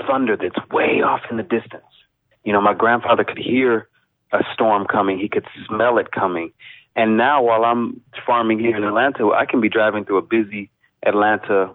thunder 0.07 0.37
that's 0.37 0.69
way 0.69 1.01
off 1.01 1.21
in 1.29 1.35
the 1.35 1.43
distance. 1.43 1.83
You 2.45 2.53
know, 2.53 2.61
my 2.61 2.73
grandfather 2.73 3.25
could 3.25 3.37
hear 3.37 3.89
a 4.31 4.39
storm 4.53 4.87
coming. 4.87 5.19
He 5.19 5.27
could 5.27 5.45
smell 5.67 5.97
it 5.97 6.11
coming. 6.13 6.53
And 6.95 7.17
now, 7.17 7.43
while 7.43 7.65
I'm 7.65 7.99
farming 8.25 8.59
here 8.59 8.77
in 8.77 8.83
Atlanta, 8.85 9.31
I 9.31 9.45
can 9.45 9.59
be 9.59 9.69
driving 9.69 10.05
through 10.05 10.17
a 10.17 10.21
busy 10.21 10.69
Atlanta 11.05 11.73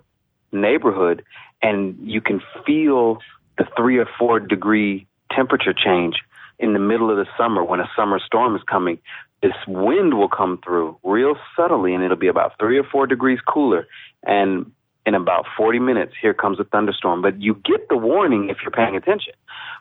neighborhood 0.53 1.25
and 1.63 1.97
you 2.03 2.21
can 2.21 2.41
feel 2.65 3.19
the 3.59 3.67
three 3.77 3.99
or 3.99 4.07
four 4.19 4.41
degree 4.41 5.07
temperature 5.33 5.73
change 5.73 6.17
in 6.59 6.73
the 6.73 6.79
middle 6.79 7.11
of 7.11 7.17
the 7.17 7.27
summer 7.37 7.63
when 7.63 7.81
a 7.81 7.91
summer 7.97 8.19
storm 8.19 8.55
is 8.57 8.63
coming. 8.63 8.99
This 9.43 9.55
wind 9.67 10.15
will 10.15 10.29
come 10.29 10.59
through 10.65 10.99
real 11.03 11.35
subtly 11.57 11.95
and 11.95 12.03
it'll 12.03 12.17
be 12.17 12.29
about 12.29 12.59
three 12.59 12.79
or 12.79 12.85
four 12.85 13.07
degrees 13.07 13.41
cooler. 13.47 13.87
And 14.23 14.73
in 15.05 15.15
about 15.15 15.47
40 15.57 15.79
minutes, 15.79 16.15
here 16.21 16.35
comes 16.35 16.59
a 16.59 16.65
thunderstorm. 16.65 17.23
But 17.23 17.41
you 17.41 17.55
get 17.55 17.89
the 17.89 17.97
warning 17.97 18.49
if 18.49 18.59
you're 18.63 18.73
paying 18.73 18.97
attention. 18.97 19.35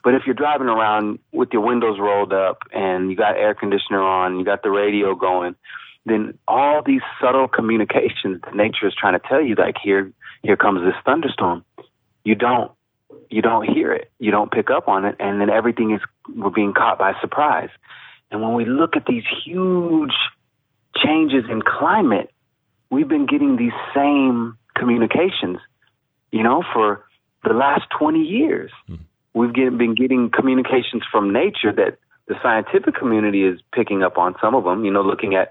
But 0.04 0.14
if 0.14 0.24
you're 0.25 0.36
driving 0.36 0.68
around 0.68 1.20
with 1.32 1.50
your 1.52 1.64
windows 1.64 1.98
rolled 2.00 2.32
up 2.32 2.60
and 2.72 3.10
you 3.10 3.16
got 3.16 3.38
air 3.38 3.56
conditioner 3.56 4.02
on, 4.02 4.38
you 4.38 4.46
got 4.46 4.62
the 4.62 4.70
radio 4.70 5.16
going, 5.16 5.56
then 6.05 6.38
all 6.47 6.81
these 6.85 7.01
subtle 7.19 7.47
communications 7.47 8.41
that 8.43 8.55
nature 8.55 8.88
is 8.88 8.93
trying 8.95 9.19
to 9.19 9.27
tell 9.27 9.41
you, 9.41 9.55
like 9.55 9.75
here, 9.83 10.12
here 10.43 10.55
comes 10.55 10.81
this 10.81 10.95
thunderstorm. 11.03 11.65
You 12.24 12.35
don't, 12.35 12.71
you 13.29 13.41
don't 13.41 13.67
hear 13.67 13.91
it. 13.91 14.12
You 14.19 14.31
don't 14.31 14.51
pick 14.51 14.69
up 14.69 14.88
on 14.88 15.05
it, 15.05 15.15
and 15.19 15.41
then 15.41 15.50
everything 15.50 15.91
is 15.91 16.01
we're 16.35 16.50
being 16.50 16.74
caught 16.74 17.00
by 17.00 17.13
surprise. 17.21 17.69
And 18.31 18.41
when 18.41 18.53
we 18.53 18.65
look 18.65 18.95
at 18.95 19.05
these 19.07 19.24
huge 19.45 20.13
changes 20.95 21.45
in 21.50 21.62
climate, 21.62 22.31
we've 22.89 23.07
been 23.07 23.25
getting 23.25 23.57
these 23.57 23.74
same 23.95 24.57
communications, 24.75 25.57
you 26.31 26.43
know, 26.43 26.63
for 26.74 27.05
the 27.43 27.53
last 27.53 27.83
20 27.97 28.19
years. 28.19 28.71
Hmm. 28.88 28.95
We've 29.33 29.53
get, 29.53 29.77
been 29.77 29.95
getting 29.95 30.29
communications 30.29 31.03
from 31.12 31.33
nature 31.33 31.71
that 31.74 31.97
the 32.27 32.35
scientific 32.41 32.95
community 32.95 33.43
is 33.43 33.59
picking 33.74 34.01
up 34.01 34.17
on 34.17 34.35
some 34.41 34.55
of 34.55 34.63
them, 34.63 34.85
you 34.85 34.91
know, 34.91 35.01
looking 35.01 35.35
at 35.35 35.50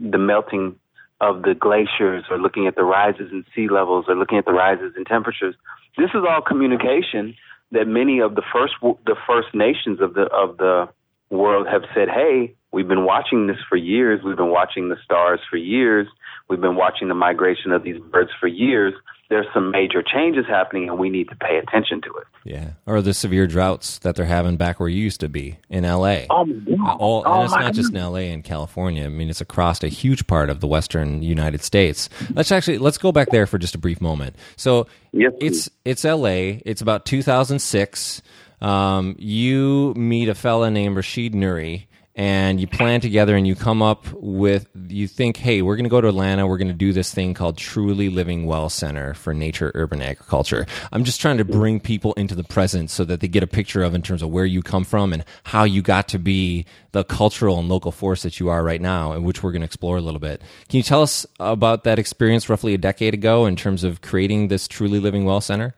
the 0.00 0.18
melting 0.18 0.76
of 1.20 1.42
the 1.42 1.54
glaciers 1.54 2.24
or 2.30 2.38
looking 2.38 2.66
at 2.66 2.74
the 2.74 2.82
rises 2.82 3.30
in 3.30 3.44
sea 3.54 3.68
levels 3.68 4.06
or 4.08 4.16
looking 4.16 4.38
at 4.38 4.44
the 4.44 4.52
rises 4.52 4.92
in 4.96 5.04
temperatures. 5.04 5.54
This 5.96 6.10
is 6.10 6.22
all 6.28 6.42
communication 6.42 7.36
that 7.70 7.86
many 7.86 8.18
of 8.20 8.34
the 8.34 8.42
first 8.52 8.74
the 9.06 9.16
first 9.26 9.54
nations 9.54 10.00
of 10.00 10.14
the 10.14 10.22
of 10.32 10.56
the 10.58 10.88
world 11.30 11.66
have 11.68 11.82
said, 11.94 12.08
"Hey, 12.08 12.54
we've 12.72 12.88
been 12.88 13.04
watching 13.04 13.46
this 13.46 13.58
for 13.68 13.76
years. 13.76 14.20
We've 14.24 14.36
been 14.36 14.50
watching 14.50 14.88
the 14.88 14.96
stars 15.04 15.40
for 15.50 15.56
years. 15.56 16.06
We've 16.48 16.60
been 16.60 16.76
watching 16.76 17.08
the 17.08 17.14
migration 17.14 17.72
of 17.72 17.82
these 17.82 17.98
birds 17.98 18.30
for 18.40 18.46
years. 18.46 18.94
There's 19.30 19.46
some 19.54 19.70
major 19.70 20.02
changes 20.02 20.44
happening, 20.46 20.90
and 20.90 20.98
we 20.98 21.08
need 21.08 21.30
to 21.30 21.36
pay 21.36 21.56
attention 21.56 22.02
to 22.02 22.08
it." 22.18 22.26
Yeah. 22.44 22.70
Or 22.84 23.00
the 23.00 23.14
severe 23.14 23.46
droughts 23.46 23.98
that 24.00 24.14
they're 24.14 24.26
having 24.26 24.56
back 24.58 24.78
where 24.78 24.90
you 24.90 25.00
used 25.02 25.20
to 25.20 25.28
be 25.30 25.56
in 25.70 25.84
LA. 25.84 26.26
Oh, 26.28 26.44
God. 26.44 26.80
Uh, 26.86 26.96
Oh, 27.00 27.22
and 27.22 27.44
it's 27.44 27.54
not 27.54 27.72
just 27.72 27.94
in 27.94 27.98
LA 27.98 28.30
and 28.32 28.44
California. 28.44 29.04
I 29.06 29.08
mean, 29.08 29.30
it's 29.30 29.40
across 29.40 29.82
a 29.82 29.88
huge 29.88 30.26
part 30.26 30.50
of 30.50 30.60
the 30.60 30.66
western 30.66 31.22
United 31.22 31.62
States. 31.62 32.10
Let's 32.34 32.52
actually 32.52 32.76
let's 32.78 32.98
go 32.98 33.12
back 33.12 33.30
there 33.30 33.46
for 33.46 33.56
just 33.58 33.74
a 33.74 33.78
brief 33.78 34.00
moment. 34.02 34.36
So 34.56 34.86
Yes, 35.12 35.32
it's 35.40 35.70
it's 35.86 36.04
LA. 36.04 36.58
It's 36.66 36.82
about 36.82 37.06
2006. 37.06 38.20
Um, 38.60 39.16
you 39.18 39.94
meet 39.96 40.28
a 40.28 40.34
fella 40.34 40.70
named 40.70 40.96
Rashid 40.96 41.32
Nuri, 41.32 41.86
and 42.14 42.60
you 42.60 42.66
plan 42.66 43.00
together 43.00 43.36
and 43.36 43.46
you 43.46 43.54
come 43.54 43.82
up 43.82 44.06
with 44.12 44.68
you 44.88 45.08
think 45.08 45.38
hey 45.38 45.62
we're 45.62 45.76
going 45.76 45.84
to 45.84 45.90
go 45.90 46.00
to 46.00 46.08
atlanta 46.08 46.46
we're 46.46 46.58
going 46.58 46.68
to 46.68 46.74
do 46.74 46.92
this 46.92 47.12
thing 47.12 47.32
called 47.32 47.56
truly 47.56 48.10
living 48.10 48.44
well 48.44 48.68
center 48.68 49.14
for 49.14 49.32
nature 49.32 49.72
urban 49.74 50.02
agriculture. 50.02 50.66
I'm 50.92 51.04
just 51.04 51.20
trying 51.20 51.38
to 51.38 51.44
bring 51.44 51.80
people 51.80 52.12
into 52.14 52.34
the 52.34 52.44
present 52.44 52.90
so 52.90 53.04
that 53.04 53.20
they 53.20 53.28
get 53.28 53.42
a 53.42 53.46
picture 53.46 53.82
of 53.82 53.94
in 53.94 54.02
terms 54.02 54.22
of 54.22 54.30
where 54.30 54.44
you 54.44 54.62
come 54.62 54.84
from 54.84 55.12
and 55.12 55.24
how 55.44 55.64
you 55.64 55.82
got 55.82 56.08
to 56.08 56.18
be 56.18 56.66
the 56.92 57.04
cultural 57.04 57.58
and 57.58 57.68
local 57.68 57.92
force 57.92 58.22
that 58.22 58.40
you 58.40 58.48
are 58.48 58.62
right 58.62 58.80
now 58.80 59.12
and 59.12 59.24
which 59.24 59.42
we're 59.42 59.52
going 59.52 59.62
to 59.62 59.66
explore 59.66 59.96
a 59.96 60.00
little 60.00 60.20
bit. 60.20 60.42
Can 60.68 60.76
you 60.76 60.82
tell 60.82 61.02
us 61.02 61.26
about 61.40 61.84
that 61.84 61.98
experience 61.98 62.48
roughly 62.48 62.74
a 62.74 62.78
decade 62.78 63.14
ago 63.14 63.46
in 63.46 63.56
terms 63.56 63.84
of 63.84 64.00
creating 64.02 64.48
this 64.48 64.68
truly 64.68 65.00
living 65.00 65.24
well 65.24 65.40
center? 65.40 65.74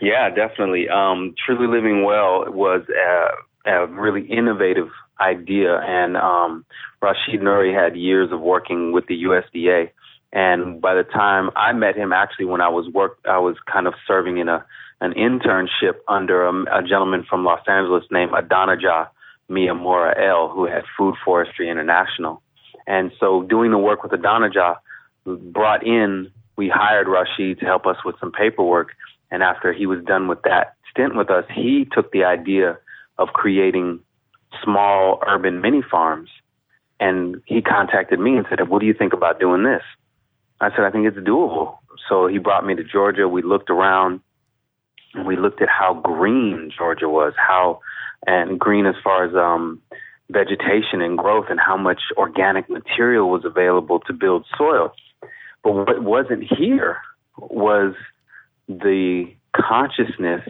Yeah 0.00 0.28
definitely. 0.30 0.88
Um, 0.88 1.34
truly 1.44 1.66
living 1.66 2.04
well 2.04 2.44
was 2.48 2.82
a, 2.88 3.70
a 3.70 3.86
really 3.86 4.22
innovative 4.26 4.88
idea. 5.20 5.78
And 5.78 6.16
um, 6.16 6.64
Rashid 7.00 7.40
Nuri 7.40 7.74
had 7.74 7.96
years 7.96 8.30
of 8.32 8.40
working 8.40 8.92
with 8.92 9.06
the 9.06 9.22
USDA. 9.24 9.90
And 10.32 10.80
by 10.80 10.94
the 10.94 11.04
time 11.04 11.50
I 11.56 11.72
met 11.72 11.96
him, 11.96 12.12
actually, 12.12 12.44
when 12.44 12.60
I 12.60 12.68
was 12.68 12.88
work, 12.92 13.18
I 13.24 13.38
was 13.38 13.56
kind 13.70 13.86
of 13.86 13.94
serving 14.06 14.38
in 14.38 14.48
a 14.48 14.64
an 15.00 15.12
internship 15.12 15.94
under 16.08 16.44
a, 16.44 16.80
a 16.80 16.82
gentleman 16.82 17.24
from 17.28 17.44
Los 17.44 17.60
Angeles 17.68 18.04
named 18.10 18.32
Adonijah 18.36 19.10
Miyamura 19.50 20.20
El, 20.20 20.48
who 20.48 20.66
had 20.66 20.82
Food 20.96 21.14
Forestry 21.24 21.70
International. 21.70 22.42
And 22.86 23.12
so, 23.20 23.42
doing 23.42 23.70
the 23.70 23.78
work 23.78 24.02
with 24.02 24.12
Adonijah 24.12 24.80
brought 25.24 25.86
in, 25.86 26.30
we 26.56 26.68
hired 26.68 27.06
Rashid 27.06 27.60
to 27.60 27.66
help 27.66 27.86
us 27.86 27.96
with 28.04 28.16
some 28.18 28.32
paperwork. 28.32 28.88
And 29.30 29.42
after 29.42 29.72
he 29.72 29.86
was 29.86 30.02
done 30.04 30.26
with 30.26 30.42
that 30.42 30.74
stint 30.90 31.14
with 31.14 31.30
us, 31.30 31.44
he 31.54 31.86
took 31.92 32.10
the 32.12 32.24
idea 32.24 32.78
of 33.18 33.28
creating 33.28 34.00
small 34.62 35.20
urban 35.26 35.60
mini 35.60 35.82
farms. 35.82 36.30
And 37.00 37.42
he 37.46 37.62
contacted 37.62 38.18
me 38.18 38.36
and 38.36 38.46
said, 38.48 38.68
What 38.68 38.80
do 38.80 38.86
you 38.86 38.94
think 38.94 39.12
about 39.12 39.38
doing 39.38 39.62
this? 39.62 39.82
I 40.60 40.70
said, 40.70 40.80
I 40.80 40.90
think 40.90 41.06
it's 41.06 41.16
doable. 41.16 41.78
So 42.08 42.26
he 42.26 42.38
brought 42.38 42.66
me 42.66 42.74
to 42.74 42.84
Georgia. 42.84 43.28
We 43.28 43.42
looked 43.42 43.70
around 43.70 44.20
and 45.14 45.26
we 45.26 45.36
looked 45.36 45.62
at 45.62 45.68
how 45.68 45.94
green 45.94 46.70
Georgia 46.76 47.08
was, 47.08 47.34
how, 47.36 47.80
and 48.26 48.58
green 48.58 48.86
as 48.86 48.96
far 49.02 49.24
as, 49.24 49.34
um, 49.34 49.80
vegetation 50.30 51.00
and 51.00 51.16
growth 51.16 51.46
and 51.48 51.58
how 51.58 51.76
much 51.76 52.00
organic 52.16 52.68
material 52.68 53.30
was 53.30 53.44
available 53.44 54.00
to 54.00 54.12
build 54.12 54.44
soil. 54.56 54.92
But 55.62 55.72
what 55.72 56.02
wasn't 56.02 56.44
here 56.44 56.98
was 57.38 57.94
the 58.68 59.32
consciousness 59.56 60.48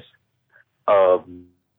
of 0.86 1.24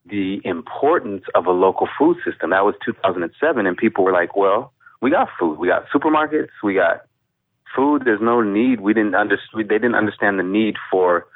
the 0.05 0.41
importance 0.43 1.23
of 1.35 1.45
a 1.45 1.51
local 1.51 1.87
food 1.97 2.17
system. 2.25 2.51
That 2.51 2.65
was 2.65 2.75
2007, 2.85 3.65
and 3.65 3.77
people 3.77 4.03
were 4.03 4.11
like, 4.11 4.35
"Well, 4.35 4.73
we 5.01 5.09
got 5.09 5.29
food. 5.39 5.59
We 5.59 5.67
got 5.67 5.87
supermarkets. 5.89 6.49
We 6.63 6.73
got 6.75 7.05
food. 7.75 8.03
There's 8.05 8.21
no 8.21 8.41
need. 8.41 8.81
We 8.81 8.93
didn't 8.93 9.15
understand. 9.15 9.69
They 9.69 9.77
didn't 9.77 9.95
understand 9.95 10.39
the 10.39 10.43
need 10.43 10.75
for 10.89 11.27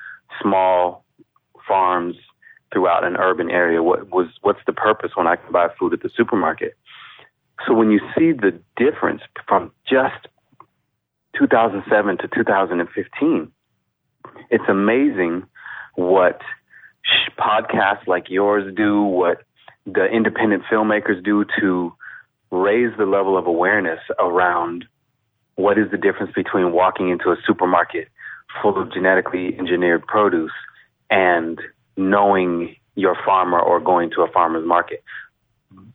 small 0.42 1.06
farms 1.68 2.16
throughout 2.72 3.04
an 3.04 3.16
urban 3.18 3.50
area. 3.50 3.84
What 3.84 4.10
was 4.12 4.28
what's 4.42 4.60
the 4.66 4.74
purpose 4.74 5.12
when 5.16 5.28
I 5.28 5.36
can 5.36 5.52
buy 5.52 5.68
food 5.80 5.94
at 5.94 6.02
the 6.02 6.10
supermarket? 6.16 6.76
So 7.66 7.74
when 7.74 7.92
you 7.92 8.00
see 8.18 8.32
the 8.32 8.60
difference 8.76 9.22
from 9.48 9.72
just 9.88 10.28
2007 11.38 12.18
to 12.18 12.28
2015, 12.28 13.52
it's 14.50 14.64
amazing 14.68 15.44
what 15.96 16.42
podcasts 17.38 18.08
like 18.08 18.30
yours 18.30 18.74
do, 18.76 19.04
what 19.04 19.44
the 19.86 20.06
independent 20.06 20.64
filmmakers 20.72 21.24
do 21.24 21.46
to 21.60 21.94
raise 22.52 22.96
the 22.98 23.06
level 23.06 23.38
of 23.38 23.48
awareness 23.48 24.00
around 24.20 24.86
what 25.56 25.78
is 25.78 25.90
the 25.92 25.98
difference 25.98 26.32
between 26.34 26.72
walking 26.72 27.10
into 27.10 27.30
a 27.30 27.38
supermarket 27.46 28.08
full 28.62 28.80
of 28.82 28.94
genetically 28.94 29.58
engineered 29.58 30.06
produce 30.06 30.52
and 31.10 31.60
knowing 31.98 32.76
your 32.96 33.16
farmer 33.26 33.60
or 33.60 33.80
going 33.80 34.12
to 34.12 34.22
a 34.22 34.32
farmer's 34.32 34.66
market. 34.66 35.04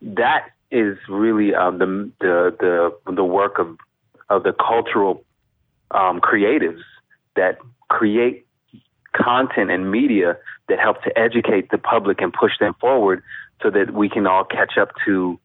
That 0.03 0.49
is 0.71 0.99
really 1.09 1.55
um, 1.55 1.79
the, 1.79 2.13
the 2.21 2.93
the 3.07 3.13
the 3.13 3.25
work 3.25 3.59
of 3.59 3.77
of 4.29 4.43
the 4.43 4.53
cultural 4.53 5.25
um, 5.93 6.21
creatives 6.21 6.83
that 7.37 7.59
create 7.89 8.47
content 9.19 9.71
and 9.71 9.91
media 9.91 10.37
that 10.69 10.79
help 10.79 11.03
to 11.03 11.19
educate 11.19 11.71
the 11.71 11.79
public 11.79 12.21
and 12.21 12.33
push 12.33 12.53
them 12.61 12.75
forward 12.81 13.23
so 13.63 13.71
that 13.71 13.93
we 13.93 14.09
can 14.09 14.27
all 14.27 14.45
catch 14.45 14.79
up 14.79 14.91
to 15.05 15.39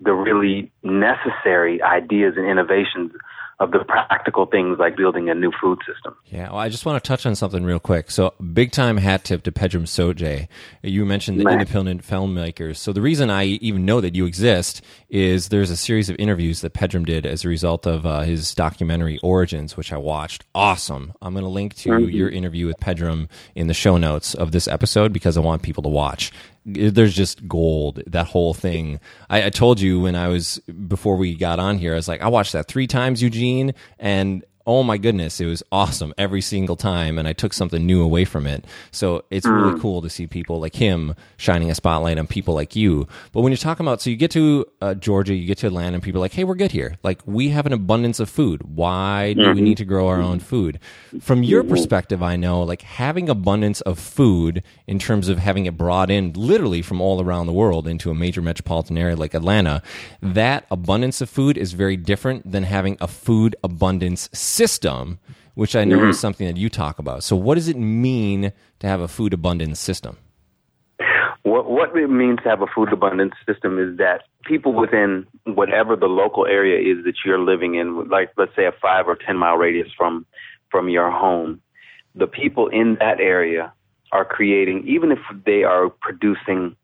the 0.00 0.12
really 0.12 0.70
necessary 0.82 1.82
ideas 1.82 2.34
and 2.36 2.46
innovations 2.46 3.12
of 3.60 3.70
the 3.70 3.78
practical 3.80 4.46
things 4.46 4.78
like 4.78 4.96
building 4.96 5.28
a 5.30 5.34
new 5.34 5.52
food 5.60 5.78
system. 5.86 6.16
Yeah, 6.26 6.50
well, 6.50 6.58
I 6.58 6.68
just 6.68 6.84
want 6.84 7.02
to 7.02 7.06
touch 7.06 7.24
on 7.24 7.34
something 7.34 7.64
real 7.64 7.78
quick. 7.78 8.10
So, 8.10 8.34
big 8.52 8.72
time 8.72 8.96
hat 8.96 9.24
tip 9.24 9.42
to 9.44 9.52
Pedram 9.52 9.82
Shojai. 9.82 10.48
You 10.82 11.04
mentioned 11.04 11.38
the 11.38 11.44
Man. 11.44 11.54
independent 11.60 12.02
filmmakers. 12.02 12.76
So, 12.76 12.92
the 12.92 13.00
reason 13.00 13.30
I 13.30 13.44
even 13.44 13.84
know 13.84 14.00
that 14.00 14.14
you 14.14 14.26
exist 14.26 14.82
is 15.08 15.48
there's 15.48 15.70
a 15.70 15.76
series 15.76 16.10
of 16.10 16.16
interviews 16.18 16.60
that 16.62 16.74
Pedram 16.74 17.06
did 17.06 17.26
as 17.26 17.44
a 17.44 17.48
result 17.48 17.86
of 17.86 18.04
uh, 18.04 18.20
his 18.20 18.54
documentary 18.54 19.18
Origins, 19.22 19.76
which 19.76 19.92
I 19.92 19.96
watched. 19.96 20.44
Awesome. 20.54 21.12
I'm 21.22 21.34
going 21.34 21.44
to 21.44 21.50
link 21.50 21.74
to 21.76 21.90
mm-hmm. 21.90 22.10
your 22.10 22.28
interview 22.28 22.66
with 22.66 22.78
Pedram 22.78 23.28
in 23.54 23.68
the 23.68 23.74
show 23.74 23.96
notes 23.96 24.34
of 24.34 24.52
this 24.52 24.66
episode 24.66 25.12
because 25.12 25.36
I 25.36 25.40
want 25.40 25.62
people 25.62 25.82
to 25.84 25.88
watch 25.88 26.32
there's 26.64 27.14
just 27.14 27.46
gold 27.46 28.02
that 28.06 28.26
whole 28.28 28.54
thing. 28.54 29.00
I, 29.28 29.46
I, 29.46 29.50
told 29.50 29.80
you 29.80 30.00
when 30.00 30.16
i 30.16 30.28
was 30.28 30.58
before 30.88 31.16
we 31.16 31.34
got 31.34 31.58
on 31.58 31.78
here 31.78 31.92
i 31.92 31.96
was 31.96 32.08
like 32.08 32.20
i 32.20 32.28
watched 32.28 32.52
that 32.52 32.66
three 32.66 32.86
times 32.86 33.22
eugene 33.22 33.74
and 33.98 34.44
oh 34.66 34.82
my 34.82 34.96
goodness, 34.96 35.40
it 35.40 35.46
was 35.46 35.62
awesome 35.70 36.14
every 36.16 36.40
single 36.40 36.76
time, 36.76 37.18
and 37.18 37.28
I 37.28 37.32
took 37.32 37.52
something 37.52 37.84
new 37.84 38.02
away 38.02 38.24
from 38.24 38.46
it. 38.46 38.64
So 38.90 39.24
it's 39.30 39.46
mm. 39.46 39.54
really 39.54 39.80
cool 39.80 40.00
to 40.02 40.08
see 40.08 40.26
people 40.26 40.58
like 40.58 40.74
him 40.74 41.14
shining 41.36 41.70
a 41.70 41.74
spotlight 41.74 42.18
on 42.18 42.26
people 42.26 42.54
like 42.54 42.74
you. 42.74 43.06
But 43.32 43.42
when 43.42 43.52
you're 43.52 43.58
talking 43.58 43.84
about, 43.84 44.00
so 44.00 44.10
you 44.10 44.16
get 44.16 44.30
to 44.32 44.66
uh, 44.80 44.94
Georgia, 44.94 45.34
you 45.34 45.46
get 45.46 45.58
to 45.58 45.66
Atlanta, 45.66 45.94
and 45.94 46.02
people 46.02 46.20
are 46.20 46.24
like, 46.24 46.32
hey, 46.32 46.44
we're 46.44 46.54
good 46.54 46.72
here. 46.72 46.96
Like, 47.02 47.20
we 47.26 47.50
have 47.50 47.66
an 47.66 47.72
abundance 47.72 48.20
of 48.20 48.30
food. 48.30 48.62
Why 48.62 49.34
do 49.34 49.42
mm-hmm. 49.42 49.54
we 49.54 49.60
need 49.60 49.76
to 49.78 49.84
grow 49.84 50.08
our 50.08 50.20
own 50.20 50.40
food? 50.40 50.80
From 51.20 51.42
your 51.42 51.62
mm-hmm. 51.62 51.72
perspective, 51.72 52.22
I 52.22 52.36
know, 52.36 52.62
like, 52.62 52.82
having 52.82 53.28
abundance 53.28 53.80
of 53.82 53.98
food 53.98 54.62
in 54.86 54.98
terms 54.98 55.28
of 55.28 55.38
having 55.38 55.66
it 55.66 55.76
brought 55.76 56.10
in 56.10 56.32
literally 56.32 56.80
from 56.80 57.00
all 57.00 57.20
around 57.20 57.46
the 57.46 57.52
world 57.52 57.86
into 57.86 58.10
a 58.10 58.14
major 58.14 58.40
metropolitan 58.40 58.96
area 58.96 59.16
like 59.16 59.34
Atlanta, 59.34 59.82
that 60.22 60.66
abundance 60.70 61.20
of 61.20 61.28
food 61.28 61.58
is 61.58 61.72
very 61.72 61.96
different 61.96 62.50
than 62.50 62.62
having 62.62 62.96
a 63.00 63.06
food 63.06 63.56
abundance 63.62 64.28
system, 64.54 65.18
which 65.54 65.74
I 65.76 65.84
know 65.84 65.98
mm-hmm. 65.98 66.10
is 66.10 66.20
something 66.20 66.46
that 66.46 66.56
you 66.56 66.68
talk 66.68 66.98
about. 66.98 67.24
So, 67.24 67.36
what 67.36 67.54
does 67.56 67.68
it 67.68 67.76
mean 67.76 68.52
to 68.80 68.86
have 68.86 69.00
a 69.00 69.08
food 69.08 69.32
abundance 69.32 69.80
system? 69.80 70.16
What, 71.42 71.70
what 71.70 71.96
it 71.96 72.08
means 72.08 72.38
to 72.42 72.48
have 72.48 72.62
a 72.62 72.66
food 72.66 72.90
abundance 72.92 73.34
system 73.46 73.78
is 73.78 73.98
that 73.98 74.22
people 74.44 74.72
within 74.72 75.26
whatever 75.44 75.94
the 75.94 76.06
local 76.06 76.46
area 76.46 76.78
is 76.80 77.04
that 77.04 77.16
you're 77.24 77.38
living 77.38 77.74
in, 77.74 78.08
like 78.08 78.30
let's 78.38 78.56
say 78.56 78.64
a 78.64 78.72
five 78.72 79.06
or 79.06 79.16
ten 79.16 79.36
mile 79.36 79.56
radius 79.56 79.88
from 79.96 80.26
from 80.70 80.88
your 80.88 81.10
home, 81.10 81.60
the 82.14 82.26
people 82.26 82.68
in 82.68 82.96
that 82.98 83.20
area 83.20 83.72
are 84.10 84.24
creating, 84.24 84.84
even 84.88 85.12
if 85.12 85.18
they 85.44 85.64
are 85.64 85.90
producing 85.90 86.76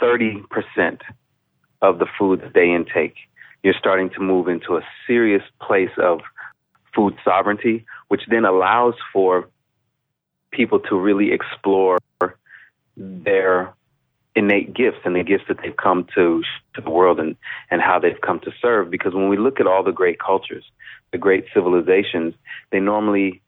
thirty 0.00 0.42
percent 0.50 1.02
of 1.80 1.98
the 1.98 2.06
food 2.18 2.40
that 2.40 2.52
they 2.52 2.74
intake, 2.74 3.14
you're 3.62 3.74
starting 3.78 4.10
to 4.10 4.20
move 4.20 4.48
into 4.48 4.76
a 4.76 4.82
serious 5.06 5.42
place 5.60 5.94
of 5.98 6.20
food 6.94 7.14
sovereignty, 7.24 7.84
which 8.08 8.22
then 8.28 8.44
allows 8.44 8.94
for 9.12 9.48
people 10.50 10.78
to 10.78 10.98
really 10.98 11.32
explore 11.32 11.98
their 12.96 13.74
innate 14.36 14.74
gifts 14.74 14.98
and 15.04 15.14
the 15.16 15.22
gifts 15.22 15.44
that 15.48 15.58
they've 15.62 15.76
come 15.76 16.06
to 16.14 16.42
to 16.74 16.80
the 16.80 16.90
world 16.90 17.20
and 17.20 17.36
and 17.70 17.80
how 17.80 17.98
they've 17.98 18.20
come 18.20 18.40
to 18.40 18.50
serve. 18.60 18.90
Because 18.90 19.14
when 19.14 19.28
we 19.28 19.36
look 19.36 19.60
at 19.60 19.66
all 19.66 19.82
the 19.82 19.92
great 19.92 20.18
cultures 20.18 20.64
the 21.14 21.18
great 21.18 21.44
civilizations 21.54 22.34
they 22.72 22.80
normally 22.80 23.40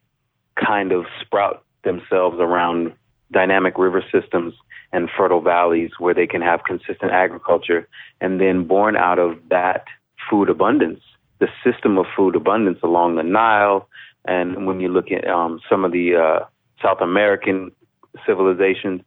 kind 0.55 0.93
of 0.93 1.05
sprout 1.21 1.65
themselves 1.83 2.37
around 2.39 2.93
dynamic 3.33 3.77
river 3.77 4.05
systems 4.13 4.55
and 4.93 5.11
fertile 5.19 5.41
valleys 5.41 5.91
where 5.99 6.15
they 6.15 6.29
can 6.29 6.41
have 6.41 6.63
consistent 6.63 7.11
agriculture 7.11 7.89
and 8.21 8.41
then 8.41 8.65
born 8.69 8.97
out 8.97 9.19
of 9.19 9.37
that 9.51 9.85
food 10.31 10.49
abundance 10.49 11.03
the 11.39 11.49
system 11.65 11.99
of 11.99 12.07
food 12.17 12.37
abundance 12.37 12.79
along 12.83 13.17
the 13.17 13.23
Nile, 13.23 13.89
and 14.25 14.67
when 14.67 14.81
you 14.81 14.89
look 14.89 15.11
at 15.11 15.27
um, 15.29 15.61
some 15.69 15.85
of 15.85 15.93
the 15.93 16.17
uh, 16.17 16.45
South 16.83 17.01
American 17.01 17.71
civilizations, 18.27 19.03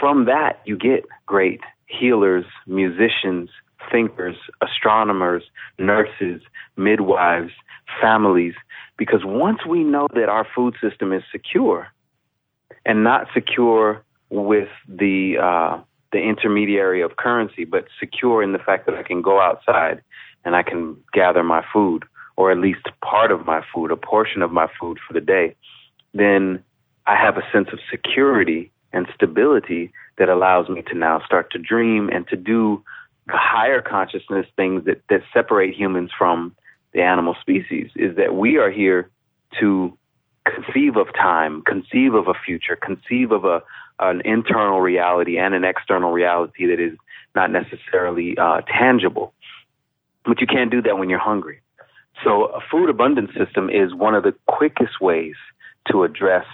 from 0.00 0.24
that 0.24 0.60
you 0.64 0.76
get 0.76 1.04
great 1.26 1.60
healers, 1.86 2.44
musicians, 2.66 3.50
thinkers, 3.90 4.36
astronomers, 4.62 5.42
nurses, 5.78 6.42
midwives, 6.76 7.52
families, 8.00 8.54
because 8.96 9.20
once 9.24 9.66
we 9.66 9.84
know 9.84 10.08
that 10.14 10.28
our 10.28 10.46
food 10.54 10.74
system 10.80 11.12
is 11.12 11.22
secure 11.30 11.88
and 12.86 13.04
not 13.04 13.26
secure 13.34 14.02
with 14.30 14.68
the 14.88 15.36
uh, 15.40 15.78
the 16.12 16.18
intermediary 16.18 17.00
of 17.00 17.16
currency, 17.16 17.64
but 17.64 17.86
secure 17.98 18.42
in 18.42 18.52
the 18.52 18.58
fact 18.58 18.86
that 18.86 18.94
I 18.94 19.02
can 19.02 19.22
go 19.22 19.40
outside 19.40 20.02
and 20.44 20.56
I 20.56 20.62
can 20.62 20.96
gather 21.12 21.42
my 21.42 21.64
food, 21.72 22.04
or 22.36 22.50
at 22.50 22.58
least 22.58 22.86
part 23.02 23.30
of 23.30 23.46
my 23.46 23.62
food, 23.74 23.90
a 23.90 23.96
portion 23.96 24.42
of 24.42 24.52
my 24.52 24.68
food 24.80 24.98
for 25.06 25.12
the 25.12 25.20
day, 25.20 25.54
then 26.14 26.62
I 27.06 27.16
have 27.16 27.36
a 27.36 27.42
sense 27.52 27.68
of 27.72 27.78
security 27.90 28.70
and 28.92 29.06
stability 29.14 29.92
that 30.18 30.28
allows 30.28 30.68
me 30.68 30.82
to 30.82 30.94
now 30.94 31.20
start 31.24 31.50
to 31.52 31.58
dream 31.58 32.08
and 32.08 32.26
to 32.28 32.36
do 32.36 32.82
higher 33.28 33.80
consciousness 33.80 34.46
things 34.56 34.84
that, 34.84 35.00
that 35.08 35.22
separate 35.32 35.74
humans 35.74 36.10
from 36.16 36.54
the 36.92 37.00
animal 37.00 37.34
species 37.40 37.90
is 37.96 38.16
that 38.16 38.34
we 38.34 38.58
are 38.58 38.70
here 38.70 39.08
to 39.58 39.96
conceive 40.44 40.96
of 40.96 41.06
time, 41.14 41.62
conceive 41.62 42.14
of 42.14 42.28
a 42.28 42.34
future, 42.34 42.76
conceive 42.76 43.32
of 43.32 43.44
a 43.44 43.62
an 43.98 44.20
internal 44.24 44.80
reality 44.80 45.38
and 45.38 45.54
an 45.54 45.64
external 45.64 46.10
reality 46.12 46.66
that 46.66 46.80
is 46.80 46.96
not 47.34 47.50
necessarily 47.50 48.36
uh, 48.36 48.60
tangible. 48.62 49.32
But 50.24 50.40
you 50.40 50.46
can't 50.46 50.70
do 50.70 50.82
that 50.82 50.98
when 50.98 51.10
you're 51.10 51.18
hungry. 51.18 51.60
So 52.22 52.44
a 52.44 52.60
food 52.70 52.88
abundance 52.88 53.30
system 53.36 53.68
is 53.70 53.94
one 53.94 54.14
of 54.14 54.22
the 54.22 54.34
quickest 54.46 55.00
ways 55.00 55.34
to 55.90 56.04
address 56.04 56.44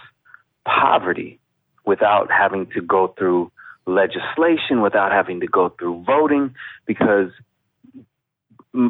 poverty 0.64 1.38
without 1.84 2.30
having 2.30 2.66
to 2.74 2.80
go 2.80 3.14
through 3.18 3.50
legislation, 3.86 4.82
without 4.82 5.12
having 5.12 5.40
to 5.40 5.46
go 5.46 5.70
through 5.78 6.04
voting, 6.04 6.54
because 6.86 7.30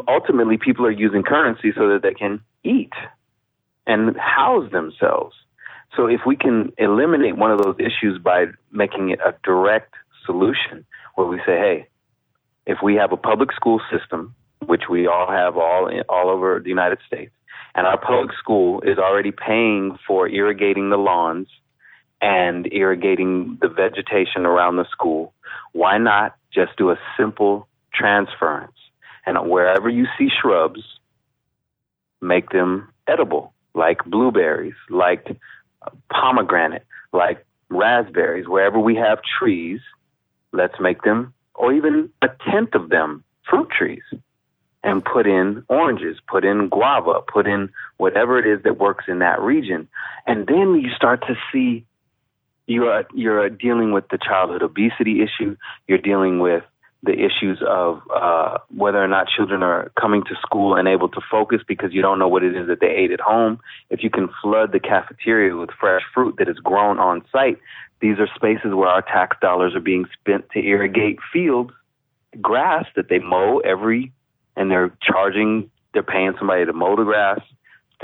ultimately 0.07 0.59
people 0.59 0.85
are 0.87 0.91
using 0.91 1.23
currency 1.23 1.73
so 1.77 1.89
that 1.89 2.03
they 2.03 2.15
can 2.15 2.41
eat 2.65 2.93
and 3.87 4.17
house 4.17 4.71
themselves. 4.71 5.35
So 5.97 6.07
if 6.07 6.21
we 6.27 6.37
can 6.37 6.73
eliminate 6.77 7.37
one 7.37 7.51
of 7.51 7.63
those 7.63 7.77
issues 7.79 8.21
by 8.23 8.47
making 8.71 9.11
it 9.11 9.21
a 9.21 9.35
direct 9.43 9.95
solution 10.27 10.85
where 11.15 11.27
we 11.27 11.39
say, 11.39 11.57
hey, 11.59 11.89
if 12.67 12.79
we 12.83 12.97
have 12.97 13.13
a 13.13 13.17
public 13.17 13.53
school 13.53 13.81
system, 13.91 14.35
which 14.67 14.83
we 14.91 15.07
all 15.07 15.31
have 15.31 15.57
all 15.57 15.91
all 16.09 16.31
over 16.31 16.61
the 16.61 16.69
United 16.69 16.99
States, 17.07 17.33
and 17.75 17.87
our 17.87 17.99
public 17.99 18.31
school 18.39 18.81
is 18.83 18.99
already 18.99 19.33
paying 19.33 19.99
for 20.07 20.29
irrigating 20.29 20.91
the 20.91 20.97
lawns 20.97 21.49
and 22.21 22.69
irrigating 22.73 23.59
the 23.61 23.69
vegetation 23.69 24.45
around 24.45 24.77
the 24.77 24.87
school, 24.91 25.33
why 25.73 25.99
not 25.99 26.35
just 26.53 26.77
do 26.77 26.91
a 26.91 26.99
simple 27.17 27.69
transference? 27.95 28.73
And 29.27 29.49
wherever 29.49 29.89
you 29.89 30.07
see 30.19 30.29
shrubs, 30.41 30.81
make 32.21 32.51
them 32.51 32.93
edible, 33.07 33.53
like 33.75 34.05
blueberries, 34.05 34.75
like 34.91 35.37
pomegranate, 36.11 36.85
like 37.13 37.45
raspberries. 37.69 38.49
Wherever 38.49 38.79
we 38.79 38.97
have 38.97 39.19
trees, 39.39 39.81
let's 40.53 40.75
make 40.81 41.03
them, 41.03 41.35
or 41.55 41.73
even 41.73 42.11
a 42.23 42.29
tenth 42.51 42.75
of 42.75 42.89
them, 42.89 43.23
fruit 43.49 43.69
trees. 43.71 44.03
And 44.85 45.05
put 45.05 45.27
in 45.27 45.65
oranges, 45.69 46.19
put 46.29 46.45
in 46.45 46.69
guava, 46.69 47.21
put 47.27 47.47
in 47.49 47.69
whatever 47.97 48.39
it 48.39 48.47
is 48.47 48.63
that 48.63 48.79
works 48.79 49.07
in 49.09 49.19
that 49.19 49.41
region. 49.41 49.89
And 50.27 50.47
then 50.47 50.81
you 50.81 50.91
start 50.95 51.23
to 51.27 51.35
see 51.53 51.85
you're 52.67 53.05
you're 53.15 53.49
dealing 53.49 53.93
with 53.93 54.09
the 54.09 54.19
childhood 54.19 54.63
obesity 54.63 55.23
issue. 55.23 55.57
You're 55.89 55.99
dealing 55.99 56.39
with 56.39 56.63
the 57.03 57.13
issues 57.13 57.63
of 57.67 58.03
uh, 58.15 58.59
whether 58.75 59.03
or 59.03 59.09
not 59.09 59.29
children 59.29 59.63
are 59.63 59.91
coming 59.99 60.25
to 60.25 60.35
school 60.43 60.75
and 60.75 60.89
able 60.89 61.09
to 61.09 61.21
focus 61.31 61.61
because 61.67 61.93
you 61.93 62.03
don't 62.03 62.19
know 62.19 62.27
what 62.29 62.43
it 62.43 62.57
is 62.57 62.67
that 62.67 62.81
they 62.81 62.89
ate 62.89 63.13
at 63.13 63.21
home. 63.21 63.61
If 63.89 64.03
you 64.03 64.11
can 64.11 64.29
flood 64.43 64.73
the 64.73 64.81
cafeteria 64.81 65.57
with 65.57 65.71
fresh 65.79 66.03
fruit 66.13 66.37
that 66.39 66.49
is 66.49 66.59
grown 66.59 66.99
on 66.99 67.25
site, 67.31 67.59
these 68.01 68.19
are 68.19 68.29
spaces 68.35 68.75
where 68.75 68.89
our 68.89 69.03
tax 69.03 69.37
dollars 69.41 69.75
are 69.77 69.81
being 69.81 70.07
spent 70.21 70.51
to 70.51 70.59
irrigate 70.59 71.19
fields, 71.33 71.71
grass 72.41 72.87
that 72.97 73.09
they 73.09 73.21
mow 73.21 73.59
every, 73.61 74.13
and 74.59 74.71
they're 74.71 74.93
charging, 75.01 75.71
they're 75.95 76.03
paying 76.03 76.35
somebody 76.37 76.67
to 76.67 76.73
mow 76.73 76.97
the 76.97 77.05
grass, 77.05 77.41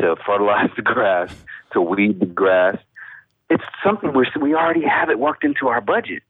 to 0.00 0.16
fertilize 0.24 0.70
the 0.76 0.82
grass, 0.82 1.34
to 1.72 1.82
weed 1.82 2.20
the 2.20 2.26
grass. 2.26 2.78
It's 3.50 3.64
something 3.84 4.12
where 4.14 4.26
we 4.40 4.54
already 4.54 4.84
have 4.84 5.10
it 5.10 5.18
worked 5.18 5.44
into 5.44 5.68
our 5.68 5.80
budget 5.80 6.22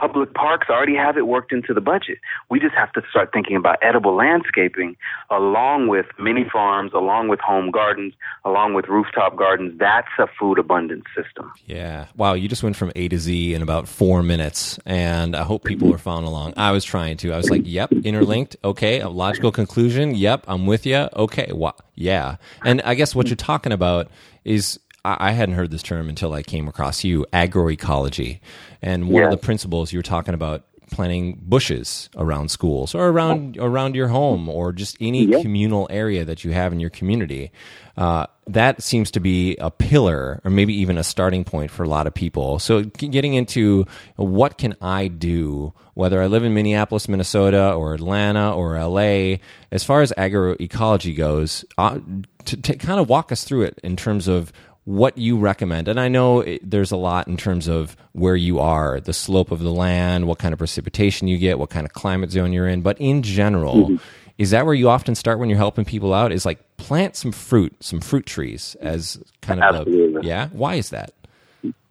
public 0.00 0.34
parks 0.34 0.68
already 0.68 0.94
have 0.94 1.16
it 1.16 1.26
worked 1.26 1.52
into 1.52 1.72
the 1.72 1.80
budget. 1.80 2.18
We 2.50 2.60
just 2.60 2.74
have 2.74 2.92
to 2.92 3.02
start 3.10 3.30
thinking 3.32 3.56
about 3.56 3.78
edible 3.82 4.14
landscaping 4.14 4.96
along 5.30 5.88
with 5.88 6.06
mini 6.18 6.46
farms, 6.50 6.92
along 6.94 7.28
with 7.28 7.40
home 7.40 7.70
gardens, 7.70 8.14
along 8.44 8.74
with 8.74 8.88
rooftop 8.88 9.36
gardens. 9.36 9.78
That's 9.78 10.08
a 10.18 10.26
food 10.38 10.58
abundance 10.58 11.04
system. 11.16 11.50
Yeah. 11.66 12.06
Wow. 12.16 12.34
You 12.34 12.48
just 12.48 12.62
went 12.62 12.76
from 12.76 12.92
A 12.96 13.08
to 13.08 13.18
Z 13.18 13.54
in 13.54 13.62
about 13.62 13.88
four 13.88 14.22
minutes. 14.22 14.78
And 14.86 15.34
I 15.36 15.42
hope 15.42 15.64
people 15.64 15.92
are 15.94 15.98
following 15.98 16.26
along. 16.26 16.54
I 16.56 16.72
was 16.72 16.84
trying 16.84 17.16
to. 17.18 17.32
I 17.32 17.36
was 17.36 17.50
like, 17.50 17.62
yep, 17.64 17.92
interlinked. 17.92 18.56
Okay. 18.64 19.00
A 19.00 19.08
logical 19.08 19.52
conclusion. 19.52 20.14
Yep. 20.14 20.44
I'm 20.48 20.66
with 20.66 20.86
you. 20.86 21.08
Okay. 21.14 21.50
Wow. 21.52 21.74
Yeah. 21.94 22.36
And 22.64 22.82
I 22.82 22.94
guess 22.94 23.14
what 23.14 23.28
you're 23.28 23.36
talking 23.36 23.72
about 23.72 24.08
is 24.44 24.78
I 25.04 25.30
hadn't 25.32 25.54
heard 25.54 25.70
this 25.70 25.84
term 25.84 26.08
until 26.08 26.32
I 26.32 26.42
came 26.42 26.66
across 26.66 27.04
you, 27.04 27.26
agroecology. 27.32 28.40
And 28.86 29.08
one 29.08 29.24
of 29.24 29.30
the 29.32 29.36
principles 29.36 29.92
you 29.92 29.98
were 29.98 30.04
talking 30.04 30.32
about 30.32 30.64
planting 30.90 31.40
bushes 31.42 32.08
around 32.16 32.50
schools 32.50 32.94
or 32.94 33.08
around 33.08 33.58
around 33.58 33.96
your 33.96 34.06
home 34.06 34.48
or 34.48 34.72
just 34.72 34.96
any 35.00 35.26
communal 35.42 35.88
area 35.90 36.24
that 36.24 36.44
you 36.44 36.52
have 36.52 36.72
in 36.72 36.78
your 36.78 36.90
community. 36.90 37.50
Uh, 37.96 38.26
that 38.46 38.80
seems 38.82 39.10
to 39.10 39.18
be 39.18 39.56
a 39.56 39.70
pillar 39.70 40.40
or 40.44 40.50
maybe 40.50 40.72
even 40.74 40.98
a 40.98 41.02
starting 41.02 41.42
point 41.42 41.70
for 41.70 41.82
a 41.82 41.88
lot 41.88 42.06
of 42.06 42.14
people. 42.14 42.60
So 42.60 42.82
getting 42.82 43.34
into 43.34 43.86
what 44.14 44.58
can 44.58 44.76
I 44.80 45.08
do, 45.08 45.72
whether 45.94 46.22
I 46.22 46.26
live 46.26 46.44
in 46.44 46.54
Minneapolis, 46.54 47.08
Minnesota, 47.08 47.72
or 47.72 47.94
Atlanta 47.94 48.54
or 48.54 48.78
LA, 48.78 49.38
as 49.72 49.82
far 49.82 50.02
as 50.02 50.12
agroecology 50.16 51.16
goes, 51.16 51.64
uh, 51.76 51.98
to, 52.44 52.56
to 52.56 52.76
kind 52.76 53.00
of 53.00 53.08
walk 53.08 53.32
us 53.32 53.42
through 53.42 53.62
it 53.62 53.80
in 53.82 53.96
terms 53.96 54.28
of 54.28 54.52
what 54.86 55.18
you 55.18 55.36
recommend. 55.36 55.88
And 55.88 55.98
I 55.98 56.06
know 56.06 56.40
it, 56.40 56.68
there's 56.68 56.92
a 56.92 56.96
lot 56.96 57.26
in 57.26 57.36
terms 57.36 57.66
of 57.66 57.96
where 58.12 58.36
you 58.36 58.60
are, 58.60 59.00
the 59.00 59.12
slope 59.12 59.50
of 59.50 59.58
the 59.58 59.72
land, 59.72 60.28
what 60.28 60.38
kind 60.38 60.52
of 60.52 60.58
precipitation 60.58 61.26
you 61.26 61.38
get, 61.38 61.58
what 61.58 61.70
kind 61.70 61.84
of 61.84 61.92
climate 61.92 62.30
zone 62.30 62.52
you're 62.52 62.68
in. 62.68 62.82
But 62.82 62.96
in 63.00 63.22
general, 63.22 63.88
mm-hmm. 63.90 63.96
is 64.38 64.50
that 64.52 64.64
where 64.64 64.74
you 64.74 64.88
often 64.88 65.16
start 65.16 65.40
when 65.40 65.48
you're 65.50 65.58
helping 65.58 65.84
people 65.84 66.14
out? 66.14 66.30
Is 66.30 66.46
like 66.46 66.76
plant 66.76 67.16
some 67.16 67.32
fruit, 67.32 67.74
some 67.80 68.00
fruit 68.00 68.26
trees 68.26 68.76
as 68.80 69.20
kind 69.42 69.60
of 69.60 69.74
Absolutely. 69.74 70.20
a, 70.20 70.24
yeah. 70.24 70.48
Why 70.52 70.76
is 70.76 70.90
that? 70.90 71.12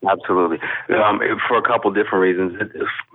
Absolutely, 0.07 0.59
um, 0.95 1.19
for 1.47 1.57
a 1.57 1.63
couple 1.63 1.91
different 1.91 2.21
reasons. 2.21 2.59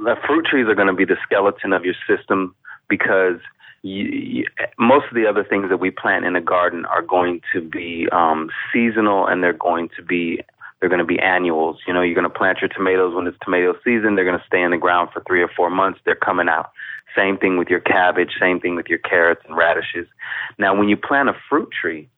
The 0.05 0.17
fruit 0.27 0.45
trees 0.45 0.67
are 0.67 0.75
going 0.75 0.89
to 0.89 0.93
be 0.93 1.05
the 1.07 1.17
skeleton 1.23 1.73
of 1.73 1.85
your 1.85 1.95
system 2.07 2.55
because 2.89 3.39
you, 3.83 4.05
you, 4.05 4.45
most 4.79 5.07
of 5.09 5.15
the 5.15 5.27
other 5.27 5.45
things 5.45 5.69
that 5.71 5.79
we 5.79 5.91
plant 5.91 6.25
in 6.25 6.37
a 6.37 6.41
garden 6.41 6.85
are 6.87 7.03
going 7.03 7.41
to 7.53 7.61
be 7.61 8.09
um, 8.13 8.51
seasonal 8.73 9.27
and 9.27 9.43
they're 9.43 9.53
going 9.53 9.89
to 9.97 10.03
be 10.03 10.41
they're 10.81 10.89
going 10.89 11.01
to 11.01 11.05
be 11.05 11.19
annuals. 11.19 11.79
You 11.87 11.93
know, 11.93 12.01
you're 12.01 12.15
going 12.15 12.31
to 12.31 12.39
plant 12.39 12.59
your 12.63 12.69
tomatoes 12.69 13.15
when 13.15 13.27
it's 13.27 13.37
tomato 13.45 13.75
season. 13.85 14.15
They're 14.15 14.25
going 14.25 14.39
to 14.39 14.47
stay 14.47 14.63
in 14.63 14.71
the 14.71 14.79
ground 14.79 15.11
for 15.13 15.23
three 15.27 15.43
or 15.43 15.49
four 15.55 15.69
months. 15.69 16.01
They're 16.05 16.15
coming 16.15 16.49
out. 16.49 16.71
Same 17.15 17.37
thing 17.37 17.59
with 17.59 17.69
your 17.69 17.81
cabbage. 17.81 18.31
Same 18.41 18.61
thing 18.61 18.77
with 18.77 18.87
your 18.87 18.99
carrots 18.99 19.43
and 19.47 19.57
radishes. 19.57 20.07
Now, 20.59 20.75
when 20.75 20.89
you 20.89 20.97
plant 20.97 21.29
a 21.29 21.35
fruit 21.51 21.69
tree, 21.71 22.09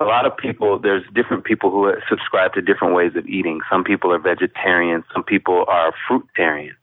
a 0.00 0.04
lot 0.04 0.26
of 0.26 0.36
people, 0.36 0.78
there's 0.78 1.02
different 1.12 1.44
people 1.44 1.70
who 1.70 1.92
subscribe 2.08 2.52
to 2.54 2.60
different 2.60 2.94
ways 2.94 3.12
of 3.16 3.26
eating. 3.26 3.60
Some 3.70 3.84
people 3.84 4.12
are 4.12 4.18
vegetarian. 4.18 5.02
Some 5.12 5.24
people 5.24 5.64
are 5.68 5.92
fruitarian. 6.08 6.74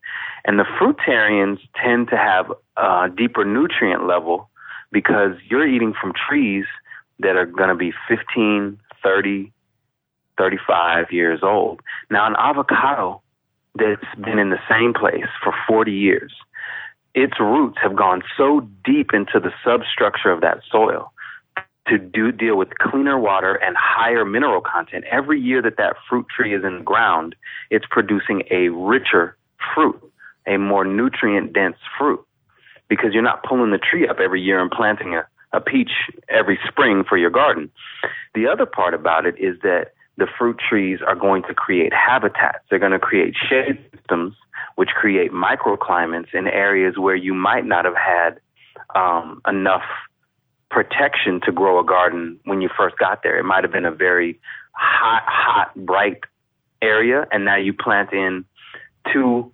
And 0.45 0.59
the 0.59 0.65
fruitarians 0.79 1.59
tend 1.81 2.09
to 2.09 2.17
have 2.17 2.51
a 2.77 3.09
deeper 3.15 3.45
nutrient 3.45 4.07
level 4.07 4.49
because 4.91 5.33
you're 5.47 5.67
eating 5.67 5.93
from 5.99 6.13
trees 6.13 6.65
that 7.19 7.35
are 7.35 7.45
going 7.45 7.69
to 7.69 7.75
be 7.75 7.93
15, 8.07 8.79
30, 9.03 9.51
35 10.37 11.11
years 11.11 11.39
old. 11.43 11.81
Now, 12.09 12.25
an 12.27 12.35
avocado 12.37 13.21
that's 13.75 14.01
been 14.19 14.39
in 14.39 14.49
the 14.49 14.59
same 14.69 14.93
place 14.93 15.29
for 15.43 15.53
40 15.67 15.91
years, 15.91 16.33
its 17.13 17.39
roots 17.39 17.77
have 17.81 17.95
gone 17.95 18.21
so 18.37 18.67
deep 18.83 19.13
into 19.13 19.39
the 19.39 19.51
substructure 19.63 20.31
of 20.31 20.41
that 20.41 20.61
soil 20.71 21.11
to 21.87 21.97
do 21.97 22.31
deal 22.31 22.55
with 22.57 22.77
cleaner 22.77 23.19
water 23.19 23.55
and 23.55 23.75
higher 23.77 24.23
mineral 24.23 24.61
content. 24.61 25.03
Every 25.11 25.39
year 25.39 25.61
that 25.61 25.77
that 25.77 25.95
fruit 26.07 26.27
tree 26.35 26.53
is 26.53 26.63
in 26.63 26.77
the 26.79 26.83
ground, 26.83 27.35
it's 27.69 27.85
producing 27.89 28.43
a 28.51 28.69
richer 28.69 29.35
fruit 29.73 30.10
a 30.47 30.57
more 30.57 30.85
nutrient 30.85 31.53
dense 31.53 31.77
fruit 31.97 32.25
because 32.87 33.13
you're 33.13 33.23
not 33.23 33.43
pulling 33.43 33.71
the 33.71 33.77
tree 33.77 34.07
up 34.07 34.19
every 34.19 34.41
year 34.41 34.61
and 34.61 34.69
planting 34.69 35.15
a, 35.15 35.25
a 35.53 35.61
peach 35.61 35.91
every 36.29 36.59
spring 36.67 37.03
for 37.07 37.17
your 37.17 37.29
garden. 37.29 37.69
The 38.35 38.47
other 38.47 38.65
part 38.65 38.93
about 38.93 39.25
it 39.25 39.35
is 39.37 39.57
that 39.63 39.93
the 40.17 40.27
fruit 40.37 40.59
trees 40.59 40.99
are 41.05 41.15
going 41.15 41.43
to 41.43 41.53
create 41.53 41.93
habitats. 41.93 42.59
They're 42.69 42.79
going 42.79 42.91
to 42.91 42.99
create 42.99 43.35
shade 43.49 43.79
systems, 43.95 44.35
which 44.75 44.89
create 44.89 45.31
microclimates 45.31 46.33
in 46.33 46.47
areas 46.47 46.97
where 46.97 47.15
you 47.15 47.33
might 47.33 47.65
not 47.65 47.85
have 47.85 47.95
had 47.95 48.39
um, 48.95 49.41
enough 49.47 49.83
protection 50.69 51.41
to 51.45 51.51
grow 51.51 51.79
a 51.79 51.83
garden 51.83 52.39
when 52.45 52.61
you 52.61 52.69
first 52.77 52.97
got 52.97 53.23
there. 53.23 53.37
It 53.39 53.43
might 53.43 53.63
have 53.63 53.73
been 53.73 53.85
a 53.85 53.91
very 53.91 54.39
hot, 54.73 55.23
hot, 55.27 55.75
bright 55.75 56.19
area, 56.81 57.27
and 57.31 57.45
now 57.45 57.57
you 57.57 57.73
plant 57.73 58.13
in 58.13 58.45
two 59.11 59.51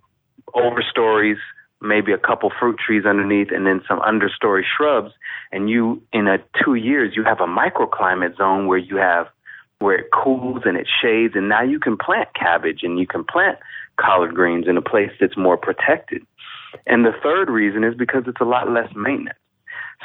overstories, 0.54 1.38
maybe 1.80 2.12
a 2.12 2.18
couple 2.18 2.50
fruit 2.58 2.78
trees 2.78 3.04
underneath, 3.06 3.48
and 3.50 3.66
then 3.66 3.82
some 3.86 4.00
understory 4.00 4.62
shrubs. 4.64 5.12
And 5.52 5.70
you, 5.70 6.02
in 6.12 6.26
a 6.28 6.38
two 6.64 6.74
years, 6.74 7.14
you 7.16 7.24
have 7.24 7.40
a 7.40 7.46
microclimate 7.46 8.36
zone 8.36 8.66
where 8.66 8.78
you 8.78 8.96
have 8.96 9.28
where 9.80 9.96
it 9.96 10.10
cools 10.12 10.62
and 10.64 10.76
it 10.76 10.88
shades, 11.00 11.34
and 11.36 11.48
now 11.48 11.62
you 11.62 11.78
can 11.78 11.96
plant 11.96 12.28
cabbage 12.34 12.80
and 12.82 12.98
you 12.98 13.06
can 13.06 13.22
plant 13.24 13.58
collard 13.96 14.34
greens 14.34 14.66
in 14.66 14.76
a 14.76 14.82
place 14.82 15.10
that's 15.20 15.36
more 15.36 15.56
protected. 15.56 16.22
And 16.86 17.04
the 17.04 17.12
third 17.22 17.48
reason 17.48 17.84
is 17.84 17.94
because 17.94 18.24
it's 18.26 18.40
a 18.40 18.44
lot 18.44 18.70
less 18.70 18.88
maintenance. 18.96 19.38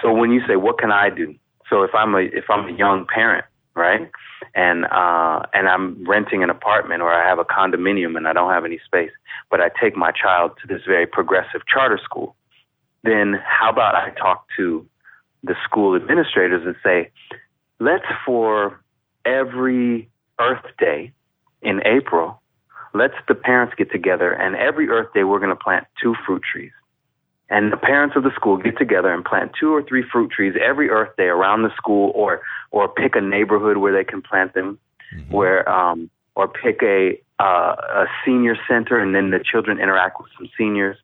So 0.01 0.13
when 0.13 0.31
you 0.31 0.41
say, 0.47 0.55
"What 0.55 0.77
can 0.77 0.91
I 0.91 1.09
do?" 1.09 1.35
So 1.69 1.83
if 1.83 1.93
I'm 1.95 2.13
a 2.15 2.19
if 2.19 2.49
I'm 2.49 2.67
a 2.67 2.71
young 2.71 3.05
parent, 3.05 3.45
right, 3.75 4.09
and 4.55 4.85
uh, 4.85 5.41
and 5.53 5.67
I'm 5.67 6.05
renting 6.07 6.43
an 6.43 6.49
apartment 6.49 7.01
or 7.01 7.11
I 7.11 7.27
have 7.27 7.39
a 7.39 7.45
condominium 7.45 8.17
and 8.17 8.27
I 8.27 8.33
don't 8.33 8.51
have 8.51 8.65
any 8.65 8.79
space, 8.85 9.11
but 9.49 9.61
I 9.61 9.69
take 9.81 9.95
my 9.95 10.11
child 10.11 10.51
to 10.61 10.67
this 10.67 10.83
very 10.85 11.07
progressive 11.07 11.61
charter 11.67 11.99
school, 12.03 12.35
then 13.03 13.39
how 13.43 13.69
about 13.69 13.95
I 13.95 14.11
talk 14.11 14.45
to 14.57 14.87
the 15.43 15.55
school 15.65 15.95
administrators 15.95 16.65
and 16.65 16.75
say, 16.83 17.11
let's 17.79 18.05
for 18.25 18.79
every 19.25 20.09
Earth 20.39 20.65
Day 20.79 21.11
in 21.61 21.81
April, 21.85 22.41
let's 22.93 23.15
the 23.27 23.35
parents 23.35 23.73
get 23.77 23.91
together 23.91 24.31
and 24.31 24.55
every 24.55 24.89
Earth 24.89 25.13
Day 25.13 25.23
we're 25.23 25.39
going 25.39 25.49
to 25.49 25.55
plant 25.55 25.85
two 26.01 26.15
fruit 26.25 26.43
trees 26.49 26.71
and 27.49 27.71
the 27.71 27.77
parents 27.77 28.15
of 28.15 28.23
the 28.23 28.31
school 28.35 28.57
get 28.57 28.77
together 28.77 29.13
and 29.13 29.23
plant 29.23 29.51
two 29.59 29.73
or 29.73 29.83
three 29.83 30.03
fruit 30.11 30.31
trees 30.31 30.53
every 30.61 30.89
Earth 30.89 31.15
Day 31.17 31.25
around 31.25 31.63
the 31.63 31.75
school, 31.75 32.11
or 32.15 32.41
or 32.71 32.87
pick 32.87 33.15
a 33.15 33.21
neighborhood 33.21 33.77
where 33.77 33.93
they 33.93 34.03
can 34.03 34.21
plant 34.21 34.53
them, 34.53 34.79
mm-hmm. 35.15 35.33
where 35.33 35.69
um, 35.69 36.09
or 36.35 36.47
pick 36.47 36.81
a 36.81 37.19
uh, 37.39 37.75
a 37.79 38.05
senior 38.25 38.55
center, 38.67 38.97
and 38.97 39.13
then 39.13 39.31
the 39.31 39.39
children 39.39 39.79
interact 39.79 40.19
with 40.19 40.29
some 40.37 40.49
seniors, 40.57 40.97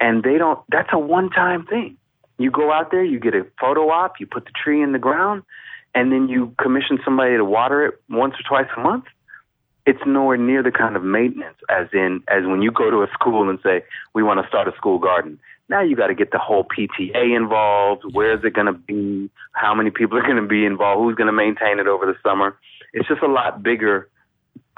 and 0.00 0.22
they 0.22 0.36
don't. 0.36 0.58
That's 0.68 0.90
a 0.92 0.98
one 0.98 1.30
time 1.30 1.64
thing. 1.66 1.96
You 2.38 2.50
go 2.50 2.72
out 2.72 2.90
there, 2.90 3.04
you 3.04 3.18
get 3.18 3.34
a 3.34 3.46
photo 3.60 3.90
op, 3.90 4.20
you 4.20 4.26
put 4.26 4.44
the 4.44 4.52
tree 4.52 4.82
in 4.82 4.92
the 4.92 4.98
ground, 4.98 5.42
and 5.94 6.12
then 6.12 6.28
you 6.28 6.54
commission 6.60 6.98
somebody 7.04 7.36
to 7.36 7.44
water 7.44 7.86
it 7.86 8.00
once 8.08 8.34
or 8.34 8.42
twice 8.48 8.70
a 8.76 8.80
month 8.80 9.04
it's 9.86 10.00
nowhere 10.04 10.36
near 10.36 10.62
the 10.62 10.70
kind 10.70 10.96
of 10.96 11.02
maintenance 11.02 11.56
as 11.70 11.86
in 11.94 12.22
as 12.28 12.44
when 12.44 12.60
you 12.60 12.70
go 12.70 12.90
to 12.90 12.98
a 12.98 13.06
school 13.14 13.48
and 13.48 13.58
say 13.62 13.82
we 14.12 14.22
want 14.22 14.38
to 14.38 14.46
start 14.46 14.68
a 14.68 14.76
school 14.76 14.98
garden 14.98 15.40
now 15.68 15.82
you 15.82 15.96
got 15.96 16.06
to 16.06 16.14
get 16.14 16.30
the 16.30 16.38
whole 16.38 16.64
PTA 16.64 17.36
involved. 17.36 18.04
Where 18.12 18.36
is 18.36 18.44
it 18.44 18.54
going 18.54 18.66
to 18.66 18.72
be? 18.72 19.30
How 19.52 19.74
many 19.74 19.90
people 19.90 20.18
are 20.18 20.22
going 20.22 20.42
to 20.42 20.48
be 20.48 20.64
involved? 20.64 21.00
Who's 21.00 21.16
going 21.16 21.26
to 21.26 21.32
maintain 21.32 21.78
it 21.78 21.86
over 21.86 22.06
the 22.06 22.14
summer? 22.22 22.56
It's 22.92 23.08
just 23.08 23.22
a 23.22 23.26
lot 23.26 23.62
bigger 23.62 24.08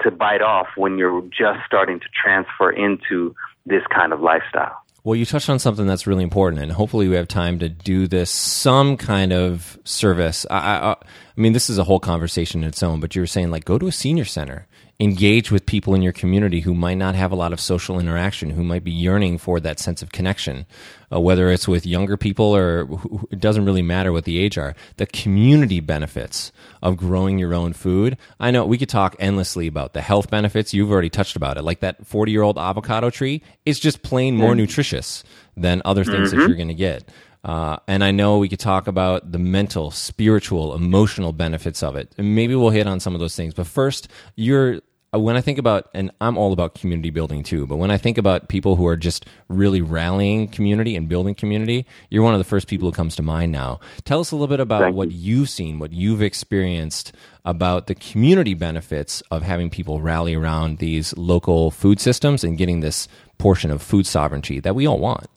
to 0.01 0.11
bite 0.11 0.41
off 0.41 0.67
when 0.75 0.97
you're 0.97 1.21
just 1.21 1.59
starting 1.65 1.99
to 1.99 2.05
transfer 2.13 2.71
into 2.71 3.35
this 3.65 3.83
kind 3.93 4.11
of 4.11 4.21
lifestyle. 4.21 4.77
Well, 5.03 5.15
you 5.15 5.25
touched 5.25 5.49
on 5.49 5.57
something 5.57 5.87
that's 5.87 6.05
really 6.05 6.23
important, 6.23 6.61
and 6.61 6.71
hopefully 6.71 7.07
we 7.07 7.15
have 7.15 7.27
time 7.27 7.57
to 7.59 7.69
do 7.69 8.07
this 8.07 8.29
some 8.29 8.97
kind 8.97 9.33
of 9.33 9.79
service. 9.83 10.45
I, 10.51 10.57
I, 10.57 10.91
I 10.91 10.95
mean, 11.35 11.53
this 11.53 11.71
is 11.71 11.79
a 11.79 11.83
whole 11.83 11.99
conversation 11.99 12.61
in 12.61 12.69
its 12.69 12.83
own, 12.83 12.99
but 12.99 13.15
you 13.15 13.21
were 13.21 13.27
saying 13.27 13.49
like 13.49 13.65
go 13.65 13.79
to 13.79 13.87
a 13.87 13.91
senior 13.91 14.25
center 14.25 14.67
engage 15.01 15.49
with 15.49 15.65
people 15.65 15.95
in 15.95 16.03
your 16.03 16.13
community 16.13 16.59
who 16.59 16.75
might 16.75 16.97
not 16.97 17.15
have 17.15 17.31
a 17.31 17.35
lot 17.35 17.51
of 17.51 17.59
social 17.59 17.99
interaction, 17.99 18.51
who 18.51 18.63
might 18.63 18.83
be 18.83 18.91
yearning 18.91 19.39
for 19.39 19.59
that 19.59 19.79
sense 19.79 20.03
of 20.03 20.11
connection, 20.11 20.63
uh, 21.11 21.19
whether 21.19 21.49
it's 21.49 21.67
with 21.67 21.87
younger 21.87 22.15
people 22.17 22.55
or 22.55 22.85
who, 22.85 23.27
it 23.31 23.39
doesn't 23.39 23.65
really 23.65 23.81
matter 23.81 24.11
what 24.11 24.25
the 24.25 24.37
age 24.37 24.59
are. 24.59 24.75
The 24.97 25.07
community 25.07 25.79
benefits 25.79 26.51
of 26.83 26.97
growing 26.97 27.39
your 27.39 27.55
own 27.55 27.73
food. 27.73 28.15
I 28.39 28.51
know 28.51 28.63
we 28.63 28.77
could 28.77 28.89
talk 28.89 29.15
endlessly 29.17 29.65
about 29.65 29.93
the 29.93 30.01
health 30.01 30.29
benefits. 30.29 30.71
You've 30.71 30.91
already 30.91 31.09
touched 31.09 31.35
about 31.35 31.57
it. 31.57 31.63
Like 31.63 31.79
that 31.79 32.05
40 32.05 32.31
year 32.31 32.43
old 32.43 32.59
avocado 32.59 33.09
tree 33.09 33.41
is 33.65 33.79
just 33.79 34.03
plain 34.03 34.37
more 34.37 34.53
mm. 34.53 34.57
nutritious 34.57 35.23
than 35.57 35.81
other 35.83 36.03
things 36.03 36.29
mm-hmm. 36.29 36.41
that 36.41 36.47
you're 36.47 36.55
going 36.55 36.67
to 36.67 36.75
get. 36.75 37.09
Uh, 37.43 37.77
and 37.87 38.03
I 38.03 38.11
know 38.11 38.37
we 38.37 38.49
could 38.49 38.59
talk 38.59 38.87
about 38.87 39.31
the 39.31 39.39
mental, 39.39 39.89
spiritual, 39.89 40.75
emotional 40.75 41.33
benefits 41.33 41.81
of 41.81 41.95
it. 41.95 42.13
And 42.19 42.35
maybe 42.35 42.53
we'll 42.53 42.69
hit 42.69 42.85
on 42.85 42.99
some 42.99 43.15
of 43.15 43.19
those 43.19 43.35
things. 43.35 43.55
But 43.55 43.65
first, 43.65 44.07
you're 44.35 44.81
when 45.19 45.35
I 45.35 45.41
think 45.41 45.57
about, 45.57 45.89
and 45.93 46.09
I'm 46.21 46.37
all 46.37 46.53
about 46.53 46.75
community 46.75 47.09
building 47.09 47.43
too, 47.43 47.67
but 47.67 47.75
when 47.75 47.91
I 47.91 47.97
think 47.97 48.17
about 48.17 48.47
people 48.47 48.77
who 48.77 48.87
are 48.87 48.95
just 48.95 49.25
really 49.49 49.81
rallying 49.81 50.47
community 50.47 50.95
and 50.95 51.09
building 51.09 51.35
community, 51.35 51.85
you're 52.09 52.23
one 52.23 52.33
of 52.33 52.39
the 52.39 52.45
first 52.45 52.67
people 52.67 52.87
who 52.87 52.93
comes 52.93 53.17
to 53.17 53.21
mind 53.21 53.51
now. 53.51 53.81
Tell 54.05 54.21
us 54.21 54.31
a 54.31 54.35
little 54.35 54.47
bit 54.47 54.61
about 54.61 54.83
Thank 54.83 54.95
what 54.95 55.11
you. 55.11 55.39
you've 55.39 55.49
seen, 55.49 55.79
what 55.79 55.91
you've 55.91 56.21
experienced 56.21 57.11
about 57.43 57.87
the 57.87 57.95
community 57.95 58.53
benefits 58.53 59.21
of 59.31 59.43
having 59.43 59.69
people 59.69 59.99
rally 59.99 60.33
around 60.33 60.77
these 60.77 61.15
local 61.17 61.71
food 61.71 61.99
systems 61.99 62.45
and 62.45 62.57
getting 62.57 62.79
this 62.79 63.09
portion 63.37 63.69
of 63.69 63.81
food 63.81 64.05
sovereignty 64.05 64.61
that 64.61 64.75
we 64.75 64.87
all 64.87 64.99
want. 64.99 65.27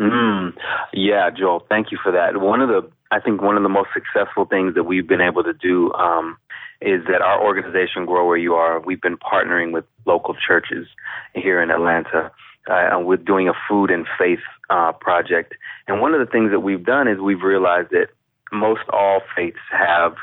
Mm, 0.00 0.52
yeah, 0.92 1.30
Joel, 1.30 1.64
thank 1.68 1.92
you 1.92 1.98
for 2.02 2.10
that. 2.10 2.40
One 2.40 2.60
of 2.60 2.68
the, 2.68 2.90
I 3.12 3.20
think 3.20 3.40
one 3.40 3.56
of 3.56 3.62
the 3.62 3.68
most 3.68 3.90
successful 3.94 4.46
things 4.46 4.74
that 4.74 4.82
we've 4.82 5.06
been 5.06 5.20
able 5.20 5.44
to 5.44 5.52
do 5.52 5.92
um, 5.92 6.36
is 6.80 7.02
that 7.10 7.22
our 7.22 7.42
organization, 7.42 8.06
Grow 8.06 8.26
Where 8.26 8.36
You 8.36 8.54
Are, 8.54 8.80
we've 8.80 9.00
been 9.00 9.16
partnering 9.16 9.72
with 9.72 9.84
local 10.04 10.34
churches 10.34 10.86
here 11.34 11.62
in 11.62 11.70
Atlanta. 11.70 12.30
Uh, 12.68 12.98
we're 13.00 13.16
doing 13.16 13.48
a 13.48 13.52
food 13.68 13.90
and 13.90 14.06
faith 14.18 14.40
uh, 14.70 14.92
project. 14.92 15.54
And 15.86 16.00
one 16.00 16.14
of 16.14 16.20
the 16.20 16.30
things 16.30 16.50
that 16.50 16.60
we've 16.60 16.84
done 16.84 17.08
is 17.08 17.18
we've 17.18 17.42
realized 17.42 17.90
that 17.90 18.08
most 18.52 18.82
all 18.90 19.20
faiths 19.34 19.58
have 19.70 20.14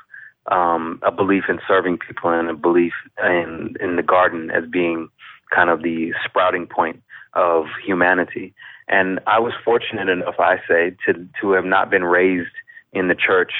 um, 0.51 0.99
a 1.03 1.11
belief 1.11 1.43
in 1.47 1.59
serving 1.67 1.99
people 1.99 2.29
and 2.29 2.49
a 2.49 2.53
belief 2.53 2.93
in, 3.23 3.75
in 3.79 3.95
the 3.95 4.03
garden 4.03 4.51
as 4.51 4.63
being 4.69 5.09
kind 5.53 5.69
of 5.69 5.83
the 5.83 6.13
sprouting 6.25 6.67
point 6.67 7.01
of 7.33 7.65
humanity. 7.85 8.53
And 8.87 9.19
I 9.25 9.39
was 9.39 9.53
fortunate 9.63 10.09
enough, 10.09 10.35
I 10.39 10.57
say, 10.67 10.95
to, 11.05 11.27
to 11.41 11.51
have 11.53 11.65
not 11.65 11.89
been 11.89 12.03
raised 12.03 12.53
in 12.91 13.07
the 13.07 13.15
church 13.15 13.53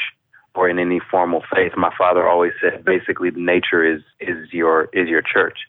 or 0.56 0.70
in 0.70 0.80
any 0.80 1.00
formal 1.12 1.44
faith. 1.54 1.74
My 1.76 1.94
father 1.98 2.28
always 2.28 2.54
said 2.62 2.86
basically 2.86 3.32
nature 3.32 3.84
is 3.84 4.02
is 4.20 4.52
your 4.52 4.90
is 4.94 5.10
your 5.10 5.22
church. 5.22 5.60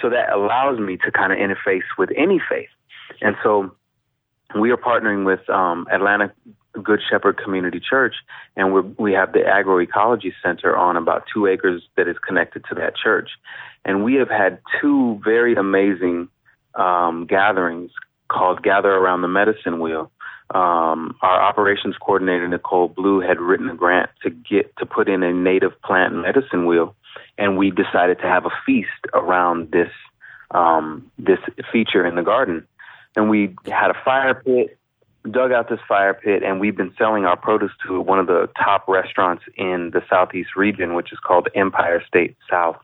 So 0.00 0.10
that 0.10 0.32
allows 0.32 0.78
me 0.78 0.96
to 0.98 1.10
kind 1.10 1.32
of 1.32 1.38
interface 1.38 1.86
with 1.96 2.10
any 2.16 2.40
faith. 2.50 2.68
And 3.22 3.36
so 3.42 3.74
we 4.58 4.70
are 4.70 4.76
partnering 4.76 5.24
with 5.24 5.48
um, 5.48 5.86
Atlanta 5.90 6.32
Good 6.82 7.00
Shepherd 7.08 7.38
Community 7.42 7.80
Church, 7.80 8.14
and 8.56 8.74
we 8.74 8.80
we 8.98 9.12
have 9.12 9.32
the 9.32 9.40
Agroecology 9.40 10.32
Center 10.42 10.76
on 10.76 10.96
about 10.96 11.24
two 11.32 11.46
acres 11.46 11.82
that 11.96 12.08
is 12.08 12.16
connected 12.18 12.64
to 12.68 12.74
that 12.74 12.94
church. 12.96 13.30
And 13.84 14.04
we 14.04 14.14
have 14.14 14.28
had 14.28 14.58
two 14.80 15.20
very 15.24 15.54
amazing 15.54 16.28
um, 16.74 17.26
gatherings 17.26 17.92
called 18.28 18.62
Gather 18.62 18.90
Around 18.90 19.22
the 19.22 19.28
Medicine 19.28 19.80
Wheel, 19.80 20.10
um, 20.54 21.16
our 21.22 21.42
operations 21.42 21.96
coordinator 22.00 22.46
Nicole 22.46 22.88
Blue 22.88 23.20
had 23.20 23.40
written 23.40 23.68
a 23.68 23.74
grant 23.74 24.10
to 24.22 24.30
get 24.30 24.76
to 24.76 24.86
put 24.86 25.08
in 25.08 25.22
a 25.22 25.32
native 25.32 25.80
plant 25.82 26.14
medicine 26.14 26.66
wheel, 26.66 26.94
and 27.36 27.58
we 27.58 27.70
decided 27.70 28.18
to 28.18 28.28
have 28.28 28.46
a 28.46 28.50
feast 28.64 28.88
around 29.12 29.72
this 29.72 29.90
um, 30.52 31.10
this 31.18 31.40
feature 31.72 32.06
in 32.06 32.14
the 32.14 32.22
garden. 32.22 32.66
And 33.16 33.28
we 33.28 33.56
had 33.64 33.90
a 33.90 33.96
fire 34.04 34.34
pit, 34.34 34.78
dug 35.28 35.50
out 35.50 35.68
this 35.68 35.80
fire 35.88 36.14
pit, 36.14 36.42
and 36.44 36.60
we've 36.60 36.76
been 36.76 36.94
selling 36.96 37.24
our 37.24 37.36
produce 37.36 37.72
to 37.86 38.00
one 38.00 38.20
of 38.20 38.28
the 38.28 38.48
top 38.56 38.86
restaurants 38.86 39.42
in 39.56 39.90
the 39.92 40.02
southeast 40.08 40.54
region, 40.54 40.94
which 40.94 41.12
is 41.12 41.18
called 41.18 41.48
Empire 41.54 42.02
State 42.06 42.36
South. 42.48 42.76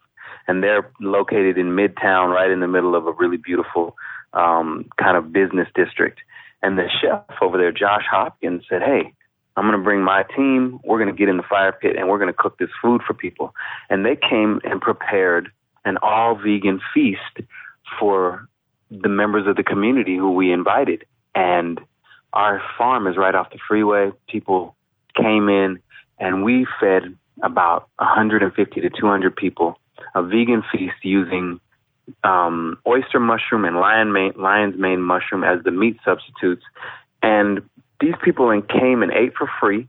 And 0.49 0.65
they're 0.65 0.91
located 1.01 1.57
in 1.59 1.77
Midtown, 1.77 2.35
right 2.35 2.51
in 2.51 2.59
the 2.59 2.67
middle 2.67 2.97
of 2.97 3.07
a 3.07 3.13
really 3.13 3.37
beautiful 3.37 3.97
um, 4.33 4.87
kind 4.97 5.17
of 5.17 5.33
business 5.33 5.69
district. 5.77 6.21
And 6.63 6.79
the 6.79 6.89
chef 7.01 7.25
over 7.41 7.59
there, 7.59 7.73
Josh 7.73 8.05
Hopkins, 8.11 8.65
said, 8.69 8.83
Hey, 8.83 9.13
I'm 9.57 9.65
going 9.65 9.79
to 9.79 9.85
bring 9.85 10.03
my 10.03 10.25
team. 10.37 10.81
We're 10.85 10.99
going 10.99 11.15
to 11.15 11.19
get 11.19 11.29
in 11.29 11.37
the 11.37 11.43
fire 11.43 11.73
pit 11.73 11.97
and 11.97 12.09
we're 12.09 12.19
going 12.19 12.33
to 12.33 12.37
cook 12.37 12.59
this 12.59 12.71
food 12.81 13.03
for 13.07 13.15
people. 13.15 13.55
And 13.91 14.05
they 14.07 14.17
came 14.17 14.61
and 14.65 14.81
prepared 14.81 15.51
an 15.85 15.99
all 16.01 16.37
vegan 16.37 16.81
feast 16.95 17.47
for 17.99 18.49
the 18.91 19.09
members 19.09 19.47
of 19.47 19.57
the 19.57 19.63
community 19.63 20.17
who 20.17 20.33
we 20.33 20.53
invited. 20.53 21.05
And 21.35 21.81
our 22.33 22.63
farm 22.79 23.07
is 23.07 23.17
right 23.17 23.35
off 23.35 23.51
the 23.51 23.59
freeway. 23.69 24.13
People 24.29 24.75
came 25.15 25.49
in 25.49 25.81
and 26.19 26.45
we 26.45 26.67
fed 26.81 27.17
about 27.43 27.89
150 27.99 28.81
to 28.81 28.91
200 28.91 29.37
people 29.37 29.79
a 30.15 30.23
vegan 30.23 30.63
feast 30.71 30.97
using 31.03 31.61
um, 32.25 32.79
oyster 32.87 33.21
mushroom 33.21 33.65
and 33.65 33.77
lion 33.77 34.13
mane, 34.13 34.33
lion's 34.37 34.79
mane 34.79 35.03
mushroom 35.03 35.45
as 35.45 35.63
the 35.65 35.71
meat 35.71 35.99
substitutes. 36.05 36.63
And 37.23 37.63
these 38.01 38.15
people 38.23 38.51
in 38.51 38.63
came 38.63 39.03
and 39.03 39.13
ate 39.13 39.35
for 39.37 39.49
free. 39.61 39.89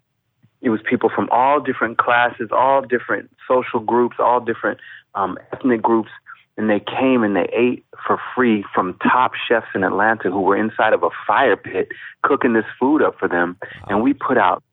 It 0.61 0.69
was 0.69 0.79
people 0.89 1.09
from 1.13 1.27
all 1.31 1.59
different 1.59 1.97
classes, 1.97 2.49
all 2.51 2.81
different 2.81 3.29
social 3.47 3.79
groups, 3.79 4.17
all 4.19 4.39
different 4.39 4.79
um, 5.15 5.37
ethnic 5.51 5.81
groups, 5.81 6.09
and 6.57 6.69
they 6.69 6.79
came 6.79 7.23
and 7.23 7.35
they 7.35 7.49
ate 7.51 7.85
for 8.05 8.19
free 8.35 8.63
from 8.73 8.97
top 8.99 9.33
chefs 9.47 9.67
in 9.73 9.83
Atlanta 9.83 10.29
who 10.29 10.41
were 10.41 10.55
inside 10.55 10.93
of 10.93 11.03
a 11.03 11.09
fire 11.25 11.57
pit 11.57 11.89
cooking 12.21 12.53
this 12.53 12.65
food 12.79 13.01
up 13.01 13.17
for 13.19 13.27
them. 13.27 13.57
And 13.87 14.03
we 14.03 14.13
put 14.13 14.37
out 14.37 14.63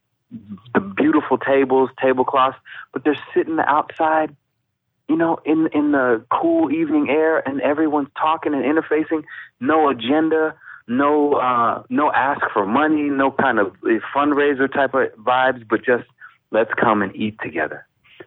the 0.75 0.81
beautiful 0.81 1.39
tables, 1.39 1.91
tablecloths, 1.99 2.59
but 2.93 3.05
they're 3.05 3.19
sitting 3.35 3.59
outside 3.67 4.37
you 5.11 5.17
know, 5.17 5.39
in 5.45 5.69
in 5.75 5.91
the 5.91 6.25
cool 6.31 6.71
evening 6.71 7.09
air, 7.11 7.47
and 7.47 7.61
everyone's 7.63 8.11
talking 8.17 8.55
and 8.55 8.63
interfacing. 8.63 9.25
No 9.59 9.89
agenda, 9.89 10.55
no 10.87 11.33
uh, 11.35 11.83
no 11.91 12.13
ask 12.13 12.41
for 12.53 12.65
money, 12.65 13.11
no 13.11 13.33
kind 13.33 13.59
of 13.59 13.75
fundraiser 14.15 14.73
type 14.73 14.95
of 14.95 15.09
vibes, 15.17 15.67
but 15.69 15.85
just 15.85 16.05
let's 16.53 16.71
come 16.81 17.03
and 17.03 17.15
eat 17.17 17.37
together. 17.43 17.85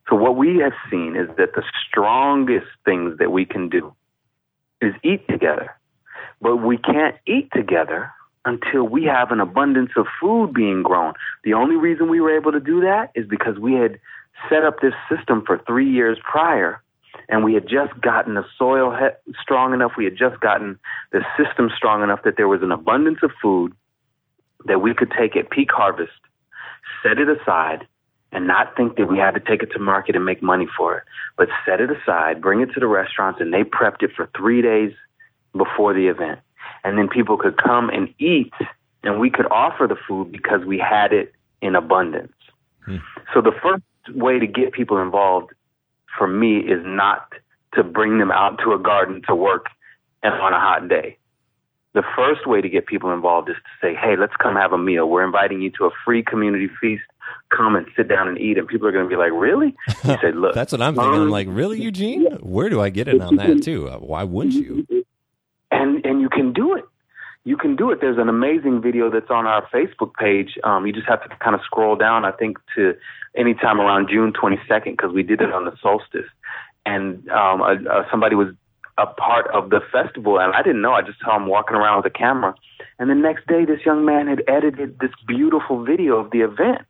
So 0.10 0.18
what 0.18 0.36
we 0.36 0.58
have 0.58 0.74
seen 0.92 1.16
is 1.16 1.30
that 1.38 1.54
the 1.56 1.64
strongest 1.88 2.68
things 2.84 3.18
that 3.20 3.32
we 3.32 3.46
can 3.46 3.70
do 3.70 3.96
is 4.82 4.94
eat 5.02 5.26
together. 5.30 5.74
But 6.42 6.58
we 6.58 6.78
can't 6.78 7.16
eat 7.26 7.48
together 7.56 8.12
until 8.44 8.84
we 8.84 9.06
have 9.06 9.32
an 9.32 9.40
abundance 9.40 9.92
of 9.96 10.06
food 10.20 10.54
being 10.54 10.84
grown. 10.84 11.14
The 11.46 11.54
only 11.54 11.78
reason 11.78 12.10
we 12.10 12.20
were 12.20 12.36
able 12.36 12.52
to 12.52 12.60
do 12.60 12.82
that 12.82 13.12
is 13.16 13.26
because 13.26 13.58
we 13.58 13.76
had 13.76 14.00
set 14.50 14.64
up 14.64 14.82
this 14.82 14.94
system 15.10 15.44
for 15.46 15.62
three 15.66 15.90
years 15.90 16.18
prior 16.24 16.82
and 17.30 17.44
we 17.44 17.54
had 17.54 17.68
just 17.68 18.00
gotten 18.02 18.34
the 18.36 18.46
soil 18.58 18.96
he- 18.96 19.34
strong 19.42 19.74
enough, 19.74 19.94
we 19.98 20.06
had 20.06 20.18
just 20.18 20.40
gotten 20.40 20.80
the 21.12 21.22
system 21.38 21.70
strong 21.76 22.04
enough 22.04 22.24
that 22.24 22.38
there 22.38 22.48
was 22.48 22.62
an 22.62 22.72
abundance 22.72 23.20
of 23.24 23.32
food 23.42 23.74
that 24.66 24.82
we 24.82 24.94
could 24.94 25.12
take 25.18 25.36
at 25.36 25.50
peak 25.50 25.70
harvest, 25.72 26.12
set 27.02 27.20
it 27.20 27.28
aside, 27.30 27.88
and 28.32 28.48
not 28.48 28.76
think 28.76 28.98
that 28.98 29.08
we 29.08 29.18
had 29.18 29.36
to 29.36 29.40
take 29.40 29.62
it 29.62 29.72
to 29.72 29.80
market 29.80 30.16
and 30.16 30.26
make 30.26 30.42
money 30.42 30.68
for 30.76 30.98
it, 30.98 31.04
but 31.38 31.50
set 31.66 31.80
it 31.80 31.90
aside, 31.92 32.42
bring 32.42 32.62
it 32.62 32.72
to 32.74 32.80
the 32.80 32.88
restaurants, 32.88 33.40
and 33.40 33.54
they 33.54 33.64
prepped 33.64 34.02
it 34.02 34.12
for 34.16 34.30
three 34.36 34.62
days 34.62 34.92
before 35.56 35.94
the 35.94 36.08
event. 36.08 36.40
And 36.84 36.98
then 36.98 37.08
people 37.08 37.38
could 37.38 37.58
come 37.58 37.90
and 37.90 38.14
eat, 38.20 38.54
and 39.04 39.20
we 39.20 39.30
could 39.30 39.46
offer 39.52 39.88
the 39.88 39.98
food 40.08 40.32
because 40.32 40.66
we 40.66 40.80
had 40.80 41.14
it 41.14 41.34
in 41.62 41.76
abundance. 41.76 42.34
Hmm. 42.86 42.98
So 43.34 43.42
the 43.42 43.52
first 43.62 43.84
way 44.14 44.40
to 44.40 44.48
get 44.48 44.74
people 44.74 45.02
involved 45.02 45.52
for 46.18 46.28
me 46.28 46.58
is 46.58 46.82
not 46.84 47.32
to 47.74 47.84
bring 47.84 48.20
them 48.20 48.32
out 48.32 48.60
to 48.64 48.74
a 48.74 48.80
garden 48.80 49.22
to 49.28 49.36
work 49.36 49.68
and 50.22 50.34
on 50.34 50.54
a 50.54 50.60
hot 50.60 50.88
day. 50.88 51.18
The 51.94 52.04
first 52.16 52.48
way 52.48 52.62
to 52.62 52.70
get 52.70 52.88
people 52.88 53.14
involved 53.14 53.50
is 53.50 53.56
to 53.56 53.88
say, 53.88 53.94
hey, 53.94 54.16
let's 54.18 54.34
come 54.42 54.56
have 54.56 54.74
a 54.74 54.78
meal. 54.78 55.08
We're 55.08 55.26
inviting 55.26 55.62
you 55.62 55.70
to 55.78 55.86
a 55.86 55.90
free 56.04 56.24
community 56.24 56.70
feast. 56.82 57.04
Come 57.56 57.76
and 57.76 57.86
sit 57.96 58.08
down 58.08 58.28
and 58.28 58.38
eat. 58.40 58.58
And 58.58 58.68
people 58.68 58.88
are 58.88 58.92
going 58.92 59.06
to 59.06 59.10
be 59.10 59.16
like, 59.16 59.32
really? 59.32 59.76
He 59.88 59.94
said, 60.22 60.36
look. 60.36 60.56
That's 60.56 60.72
what 60.72 60.82
I'm 60.82 60.96
thinking. 60.96 61.14
Um, 61.14 61.22
I'm 61.22 61.30
like, 61.30 61.48
really, 61.50 61.80
Eugene? 61.80 62.26
Where 62.42 62.70
do 62.70 62.82
I 62.82 62.90
get 62.90 63.08
in 63.08 63.22
on 63.22 63.36
that, 63.36 63.62
too? 63.62 63.88
Why 63.88 64.24
wouldn't 64.24 64.56
you? 64.56 64.88
And, 65.70 66.04
and 66.04 66.20
you 66.20 66.30
can 66.30 66.52
do 66.52 66.76
it 66.76 66.84
you 67.46 67.58
can 67.58 67.76
do 67.76 67.92
it. 67.92 68.00
There's 68.00 68.18
an 68.18 68.30
amazing 68.30 68.82
video 68.82 69.10
that's 69.10 69.30
on 69.30 69.46
our 69.46 69.68
Facebook 69.68 70.14
page. 70.16 70.58
Um, 70.64 70.86
you 70.88 70.94
just 70.94 71.08
have 71.08 71.22
to 71.28 71.36
kind 71.38 71.56
of 71.56 71.62
scroll 71.66 71.96
down, 71.96 72.24
I 72.24 72.32
think, 72.32 72.58
to 72.76 72.96
anytime 73.36 73.82
around 73.82 74.10
June 74.10 74.32
22nd 74.32 74.92
because 74.92 75.12
we 75.12 75.24
did 75.24 75.42
it 75.42 75.52
on 75.52 75.66
the 75.66 75.76
solstice. 75.82 76.30
And 76.86 77.28
um, 77.30 77.62
uh, 77.62 77.76
uh, 77.90 78.04
somebody 78.10 78.36
was 78.36 78.50
a 78.98 79.08
part 79.08 79.48
of 79.48 79.72
the 79.72 79.82
festival, 79.92 80.40
and 80.40 80.54
I 80.54 80.62
didn't 80.62 80.82
know. 80.82 80.94
I 80.94 81.02
just 81.02 81.20
saw 81.20 81.36
him 81.36 81.48
walking 81.48 81.76
around 81.76 81.98
with 81.98 82.06
a 82.06 82.18
camera. 82.18 82.54
And 83.00 83.10
the 83.10 83.16
next 83.16 83.48
day, 83.48 83.66
this 83.66 83.80
young 83.86 84.06
man 84.06 84.28
had 84.28 84.44
edited 84.48 85.00
this 85.00 85.12
beautiful 85.28 85.84
video 85.84 86.18
of 86.18 86.32
the 86.32 86.42
event, 86.42 86.82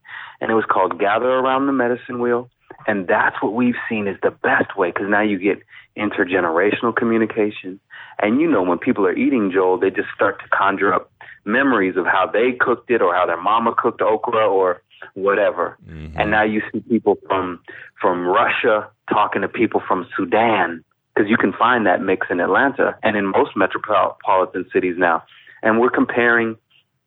and 0.42 0.52
it 0.52 0.56
was 0.56 0.66
called 0.70 1.00
"Gather 1.00 1.30
Around 1.30 1.68
the 1.68 1.74
Medicine 1.74 2.20
Wheel." 2.20 2.50
And 2.88 3.08
that's 3.08 3.42
what 3.42 3.54
we've 3.54 3.78
seen 3.88 4.08
is 4.08 4.18
the 4.22 4.32
best 4.32 4.76
way 4.76 4.90
because 4.90 5.08
now 5.10 5.22
you 5.22 5.40
get 5.40 5.60
intergenerational 5.98 6.96
communication. 6.96 7.80
And 8.20 8.40
you 8.40 8.50
know, 8.50 8.62
when 8.62 8.78
people 8.78 9.06
are 9.06 9.16
eating 9.16 9.52
Joel, 9.54 9.80
they 9.80 9.90
just 9.90 10.10
start 10.16 10.40
to 10.40 10.48
conjure 10.50 10.94
up 10.94 11.12
memories 11.46 11.96
of 11.98 12.06
how 12.06 12.30
they 12.32 12.54
cooked 12.60 12.90
it 12.90 13.02
or 13.02 13.14
how 13.14 13.26
their 13.26 13.42
mama 13.42 13.74
cooked 13.78 14.02
okra 14.02 14.48
or 14.48 14.82
whatever. 15.14 15.78
Mm-hmm. 15.88 16.20
And 16.20 16.32
now 16.32 16.44
you 16.44 16.62
see 16.72 16.80
people 16.82 17.18
from 17.28 17.60
from 18.00 18.26
Russia 18.26 18.90
talking 19.10 19.42
to 19.42 19.48
people 19.48 19.82
from 19.86 20.08
Sudan 20.16 20.84
because 21.14 21.30
you 21.30 21.38
can 21.38 21.54
find 21.54 21.86
that 21.86 22.02
mix 22.02 22.28
in 22.30 22.40
Atlanta 22.40 22.98
and 23.04 23.16
in 23.16 23.26
most 23.26 23.52
metropolitan 23.56 24.66
cities 24.74 24.96
now. 24.98 25.24
And 25.62 25.80
we're 25.80 25.90
comparing 25.90 26.58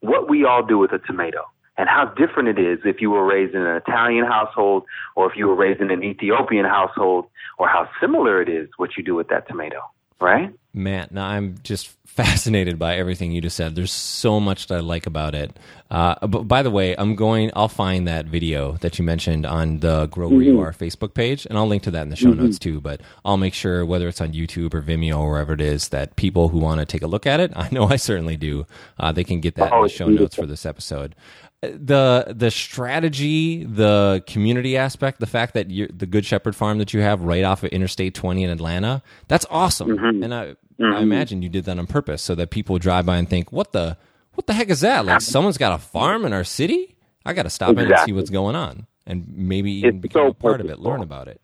what 0.01 0.29
we 0.29 0.45
all 0.45 0.65
do 0.65 0.79
with 0.79 0.93
a 0.93 0.99
tomato 0.99 1.43
and 1.77 1.89
how 1.89 2.07
different 2.17 2.49
it 2.49 2.59
is 2.59 2.79
if 2.85 3.01
you 3.01 3.11
were 3.11 3.25
raised 3.25 3.55
in 3.55 3.63
an 3.63 3.77
Italian 3.77 4.25
household 4.25 4.85
or 5.15 5.31
if 5.31 5.37
you 5.37 5.47
were 5.47 5.55
raised 5.55 5.81
in 5.81 5.91
an 5.91 6.03
Ethiopian 6.03 6.65
household 6.65 7.27
or 7.59 7.69
how 7.69 7.89
similar 8.01 8.41
it 8.41 8.49
is 8.49 8.69
what 8.77 8.97
you 8.97 9.03
do 9.03 9.15
with 9.15 9.29
that 9.29 9.49
tomato, 9.49 9.81
right? 10.21 10.53
Matt, 10.77 11.13
now 11.13 11.27
I'm 11.27 11.57
just 11.63 11.89
fascinated 12.17 12.79
by 12.79 12.97
everything 12.97 13.33
you 13.33 13.41
just 13.41 13.57
said. 13.57 13.75
There's 13.75 13.93
so 13.93 14.41
much 14.41 14.69
that 14.69 14.77
I 14.77 14.81
like 14.81 15.07
about 15.07 15.35
it. 15.35 15.59
Uh, 15.91 16.27
but 16.27 16.45
by 16.45 16.63
the 16.63 16.71
way, 16.71 16.95
I'm 16.97 17.15
going. 17.15 17.51
I'll 17.55 17.69
find 17.69 18.09
that 18.09 18.27
video 18.27 18.73
that 18.79 18.99
you 18.99 19.05
mentioned 19.05 19.47
on 19.47 19.81
the 19.81 20.07
Grow 20.07 20.29
Where 20.29 20.39
mm-hmm. 20.39 20.49
You 20.49 20.61
Are 20.61 20.73
Facebook 20.73 21.15
page, 21.15 21.47
and 21.47 21.59
I'll 21.59 21.67
link 21.67 21.83
to 21.85 21.91
that 21.93 22.03
in 22.03 22.09
the 22.09 22.17
show 22.17 22.31
mm-hmm. 22.31 22.45
notes 22.45 22.59
too. 22.59 22.81
But 22.81 23.03
I'll 23.25 23.37
make 23.37 23.55
sure 23.55 23.85
whether 23.85 24.09
it's 24.09 24.21
on 24.21 24.33
YouTube 24.33 24.75
or 24.75 24.83
Vimeo 24.83 25.19
or 25.19 25.31
wherever 25.31 25.53
it 25.53 25.61
is 25.61 25.89
that 25.91 26.17
people 26.17 26.49
who 26.49 26.59
want 26.59 26.81
to 26.81 26.87
take 26.87 27.03
a 27.03 27.07
look 27.07 27.27
at 27.27 27.41
it, 27.41 27.53
I 27.57 27.69
know 27.71 27.87
I 27.87 27.97
certainly 27.97 28.37
do. 28.37 28.67
Uh, 28.99 29.13
they 29.13 29.25
can 29.25 29.41
get 29.41 29.55
that 29.57 29.73
oh, 29.73 29.79
in 29.79 29.83
the 29.85 29.89
show 29.89 30.09
notes 30.09 30.37
for 30.37 30.47
this 30.47 30.67
episode 30.67 31.15
the 31.63 32.35
the 32.37 32.51
strategy, 32.51 33.65
the 33.65 34.23
community 34.27 34.77
aspect, 34.77 35.21
the 35.21 35.27
fact 35.27 35.55
that 35.55 35.69
the 35.69 36.07
Good 36.07 36.25
Shepherd 36.25 36.55
farm 36.55 36.79
that 36.79 36.93
you 36.93 37.01
have 37.01 37.23
right 37.23 37.45
off 37.45 37.63
of 37.63 37.71
Interstate 37.71 38.15
20 38.15 38.45
in 38.45 38.51
Atlanta, 38.51 39.03
that's 39.29 39.47
awesome. 39.51 39.89
Mm-hmm. 39.89 40.23
And 40.23 40.35
I, 40.35 40.57
mm-hmm. 40.81 40.97
I 40.97 41.01
imagine 41.01 41.43
you 41.43 41.49
did 41.49 41.65
that 41.65 41.79
on 41.79 41.87
purpose 41.87 42.23
so 42.23 42.35
that 42.35 42.51
people 42.51 42.79
drive 42.79 43.07
by 43.07 43.17
and 43.17 43.29
think, 43.29 43.53
"What 43.53 43.73
the 43.73 43.97
what 44.35 44.47
the 44.47 44.53
heck 44.53 44.69
is 44.69 44.81
that? 44.81 45.05
Like 45.05 45.21
someone's 45.21 45.59
got 45.59 45.73
a 45.73 45.79
farm 45.79 46.25
in 46.25 46.33
our 46.33 46.45
city? 46.45 46.97
I 47.25 47.33
got 47.33 47.43
to 47.43 47.51
stop 47.51 47.71
exactly. 47.71 47.93
in 47.93 47.99
and 47.99 48.07
see 48.07 48.13
what's 48.13 48.31
going 48.31 48.57
on, 48.57 48.87
and 49.07 49.27
maybe 49.37 49.73
even 49.73 49.97
it's 49.97 50.03
become 50.03 50.23
so 50.23 50.29
a 50.29 50.35
part 50.35 50.59
purposeful. 50.59 50.73
of 50.73 50.79
it, 50.79 50.83
learn 50.83 51.03
about 51.03 51.29
it." 51.29 51.41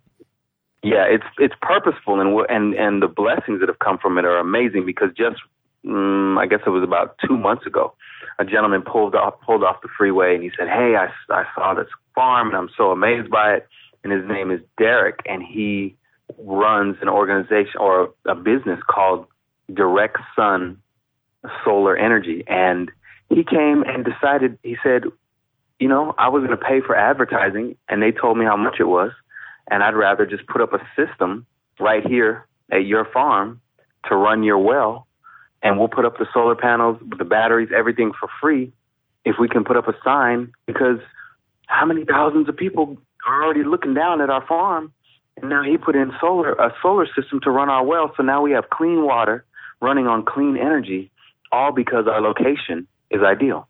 Yeah, 0.83 1.05
it's 1.09 1.25
it's 1.39 1.55
purposeful, 1.63 2.21
and 2.21 2.47
and 2.49 2.75
and 2.75 3.03
the 3.03 3.09
blessings 3.09 3.61
that 3.61 3.69
have 3.69 3.79
come 3.79 3.99
from 3.99 4.19
it 4.19 4.25
are 4.25 4.39
amazing. 4.39 4.85
Because 4.85 5.11
just 5.17 5.37
mm, 5.87 6.39
I 6.39 6.47
guess 6.47 6.61
it 6.67 6.71
was 6.71 6.83
about 6.83 7.17
two 7.27 7.37
months 7.37 7.67
ago, 7.67 7.95
a 8.39 8.45
gentleman 8.45 8.83
pulled 8.83 9.15
off 9.15 9.35
pulled 9.41 9.63
off 9.63 9.83
the 9.83 9.89
freeway 9.97 10.35
and 10.35 10.43
he 10.43 10.51
said, 10.59 10.69
"Hey, 10.69 10.97
I 10.97 11.09
I 11.33 11.45
saw 11.55 11.75
this 11.75 11.89
farm 12.15 12.49
and 12.49 12.57
I'm 12.57 12.71
so 12.77 12.91
amazed 12.91 13.31
by 13.31 13.55
it." 13.55 13.69
And 14.05 14.13
his 14.13 14.29
name 14.29 14.51
is 14.51 14.61
Derek, 14.77 15.21
and 15.27 15.43
he 15.43 15.97
runs 16.39 16.97
an 17.01 17.09
organization 17.09 17.81
or 17.81 18.13
a 18.27 18.35
business 18.35 18.81
called 18.89 19.27
Direct 19.73 20.19
Sun 20.37 20.79
Solar 21.65 21.97
Energy. 21.97 22.45
And 22.47 22.91
he 23.29 23.45
came 23.45 23.83
and 23.87 24.05
decided. 24.05 24.59
He 24.63 24.77
said, 24.83 25.05
"You 25.79 25.89
know, 25.89 26.15
I 26.19 26.29
was 26.29 26.45
going 26.45 26.57
to 26.57 26.65
pay 26.65 26.81
for 26.81 26.95
advertising, 26.97 27.77
and 27.89 28.03
they 28.03 28.13
told 28.13 28.39
me 28.39 28.45
how 28.45 28.57
much 28.57 28.77
it 28.79 28.89
was, 28.89 29.13
and 29.71 29.83
I'd 29.83 29.95
rather 29.95 30.27
just 30.27 30.47
put 30.47 30.61
up 30.61 30.73
a 30.73 30.81
system 30.97 31.47
right 31.81 32.07
here 32.07 32.47
at 32.71 32.85
your 32.85 33.05
farm 33.05 33.61
to 34.09 34.17
run 34.17 34.43
your 34.43 34.59
well." 34.59 35.07
and 35.63 35.79
we'll 35.79 35.89
put 35.89 36.05
up 36.05 36.19
the 36.19 36.27
solar 36.35 36.57
panels, 36.57 36.99
the 37.19 37.25
batteries, 37.25 37.69
everything 37.75 38.13
for 38.19 38.29
free 38.41 38.73
if 39.25 39.37
we 39.39 39.49
can 39.49 39.65
put 39.65 39.77
up 39.77 39.89
a 39.89 39.95
sign 40.05 40.53
because 40.67 40.99
how 41.67 41.87
many 41.87 42.05
thousands 42.05 42.49
of 42.49 42.57
people 42.57 42.97
are 43.27 43.45
already 43.45 43.63
looking 43.63 43.95
down 43.95 44.21
at 44.21 44.31
our 44.31 44.45
farm 44.47 44.93
and 45.41 45.49
now 45.49 45.63
he 45.63 45.77
put 45.77 45.97
in 45.97 46.13
solar 46.21 46.53
a 46.53 46.73
solar 46.83 47.07
system 47.07 47.41
to 47.43 47.51
run 47.51 47.69
our 47.69 47.85
well 47.85 48.13
so 48.17 48.23
now 48.23 48.43
we 48.43 48.53
have 48.53 48.71
clean 48.71 49.05
water 49.05 49.45
running 49.81 50.07
on 50.07 50.25
clean 50.25 50.57
energy 50.57 51.11
all 51.51 51.73
because 51.73 52.07
our 52.07 52.21
location 52.21 52.87
is 53.11 53.21
ideal 53.23 53.69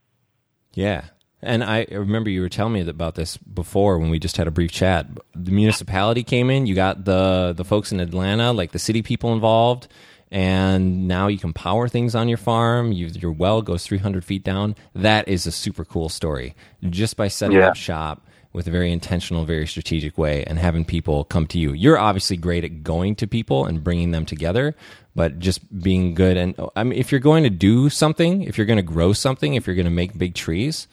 yeah 0.74 1.04
and 1.44 1.64
I 1.64 1.86
remember 1.90 2.30
you 2.30 2.40
were 2.40 2.48
telling 2.48 2.74
me 2.74 2.88
about 2.88 3.16
this 3.16 3.36
before 3.36 3.98
when 3.98 4.10
we 4.10 4.20
just 4.20 4.36
had 4.36 4.46
a 4.46 4.52
brief 4.52 4.70
chat. 4.70 5.08
The 5.34 5.50
municipality 5.50 6.22
came 6.22 6.50
in, 6.50 6.66
you 6.66 6.76
got 6.76 7.04
the 7.04 7.52
the 7.56 7.64
folks 7.64 7.90
in 7.90 7.98
Atlanta, 7.98 8.52
like 8.52 8.70
the 8.70 8.78
city 8.78 9.02
people 9.02 9.32
involved, 9.32 9.88
and 10.30 11.08
now 11.08 11.26
you 11.26 11.38
can 11.38 11.52
power 11.52 11.88
things 11.88 12.14
on 12.14 12.28
your 12.28 12.38
farm. 12.38 12.92
You, 12.92 13.08
your 13.08 13.32
well 13.32 13.60
goes 13.60 13.84
300 13.84 14.24
feet 14.24 14.44
down. 14.44 14.76
That 14.94 15.26
is 15.26 15.46
a 15.46 15.52
super 15.52 15.84
cool 15.84 16.08
story. 16.08 16.54
Just 16.88 17.16
by 17.16 17.26
setting 17.26 17.58
yeah. 17.58 17.68
up 17.68 17.76
shop 17.76 18.24
with 18.52 18.66
a 18.66 18.70
very 18.70 18.92
intentional, 18.92 19.44
very 19.44 19.66
strategic 19.66 20.18
way 20.18 20.44
and 20.44 20.58
having 20.58 20.84
people 20.84 21.24
come 21.24 21.46
to 21.46 21.58
you. 21.58 21.72
You're 21.72 21.98
obviously 21.98 22.36
great 22.36 22.64
at 22.64 22.82
going 22.82 23.14
to 23.16 23.26
people 23.26 23.64
and 23.64 23.82
bringing 23.82 24.10
them 24.10 24.26
together, 24.26 24.74
but 25.14 25.38
just 25.38 25.82
being 25.82 26.14
good. 26.14 26.36
And 26.36 26.54
I 26.76 26.84
mean, 26.84 26.98
if 26.98 27.10
you're 27.10 27.20
going 27.20 27.44
to 27.44 27.50
do 27.50 27.88
something, 27.88 28.42
if 28.42 28.58
you're 28.58 28.66
going 28.66 28.76
to 28.76 28.82
grow 28.82 29.12
something, 29.12 29.54
if 29.54 29.66
you're 29.66 29.76
going 29.76 29.84
to 29.84 29.90
make 29.90 30.16
big 30.18 30.34
trees, 30.34 30.86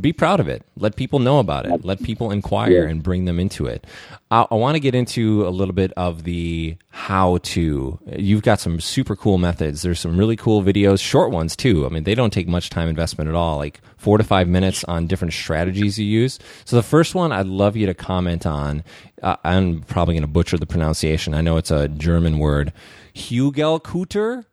be 0.00 0.12
proud 0.12 0.40
of 0.40 0.48
it. 0.48 0.62
Let 0.76 0.96
people 0.96 1.18
know 1.18 1.38
about 1.38 1.66
it. 1.66 1.84
Let 1.84 2.02
people 2.02 2.30
inquire 2.30 2.84
and 2.84 3.02
bring 3.02 3.24
them 3.24 3.40
into 3.40 3.66
it. 3.66 3.86
I, 4.30 4.46
I 4.50 4.54
want 4.54 4.74
to 4.74 4.80
get 4.80 4.94
into 4.94 5.46
a 5.46 5.50
little 5.50 5.74
bit 5.74 5.92
of 5.96 6.24
the 6.24 6.76
how 6.90 7.38
to. 7.38 7.98
You've 8.16 8.42
got 8.42 8.60
some 8.60 8.80
super 8.80 9.16
cool 9.16 9.38
methods. 9.38 9.82
There's 9.82 10.00
some 10.00 10.18
really 10.18 10.36
cool 10.36 10.62
videos, 10.62 11.00
short 11.00 11.30
ones 11.30 11.56
too. 11.56 11.86
I 11.86 11.88
mean, 11.88 12.04
they 12.04 12.14
don't 12.14 12.32
take 12.32 12.48
much 12.48 12.68
time 12.70 12.88
investment 12.88 13.28
at 13.28 13.34
all, 13.34 13.56
like 13.56 13.80
four 13.96 14.18
to 14.18 14.24
five 14.24 14.48
minutes 14.48 14.84
on 14.84 15.06
different 15.06 15.32
strategies 15.32 15.98
you 15.98 16.06
use. 16.06 16.38
So 16.64 16.76
the 16.76 16.82
first 16.82 17.14
one 17.14 17.32
I'd 17.32 17.46
love 17.46 17.76
you 17.76 17.86
to 17.86 17.94
comment 17.94 18.46
on. 18.46 18.84
Uh, 19.22 19.36
I'm 19.44 19.80
probably 19.82 20.14
going 20.14 20.22
to 20.22 20.28
butcher 20.28 20.58
the 20.58 20.66
pronunciation. 20.66 21.32
I 21.34 21.40
know 21.40 21.56
it's 21.56 21.70
a 21.70 21.88
German 21.88 22.38
word. 22.38 22.72
Hugelkutter. 23.14 24.44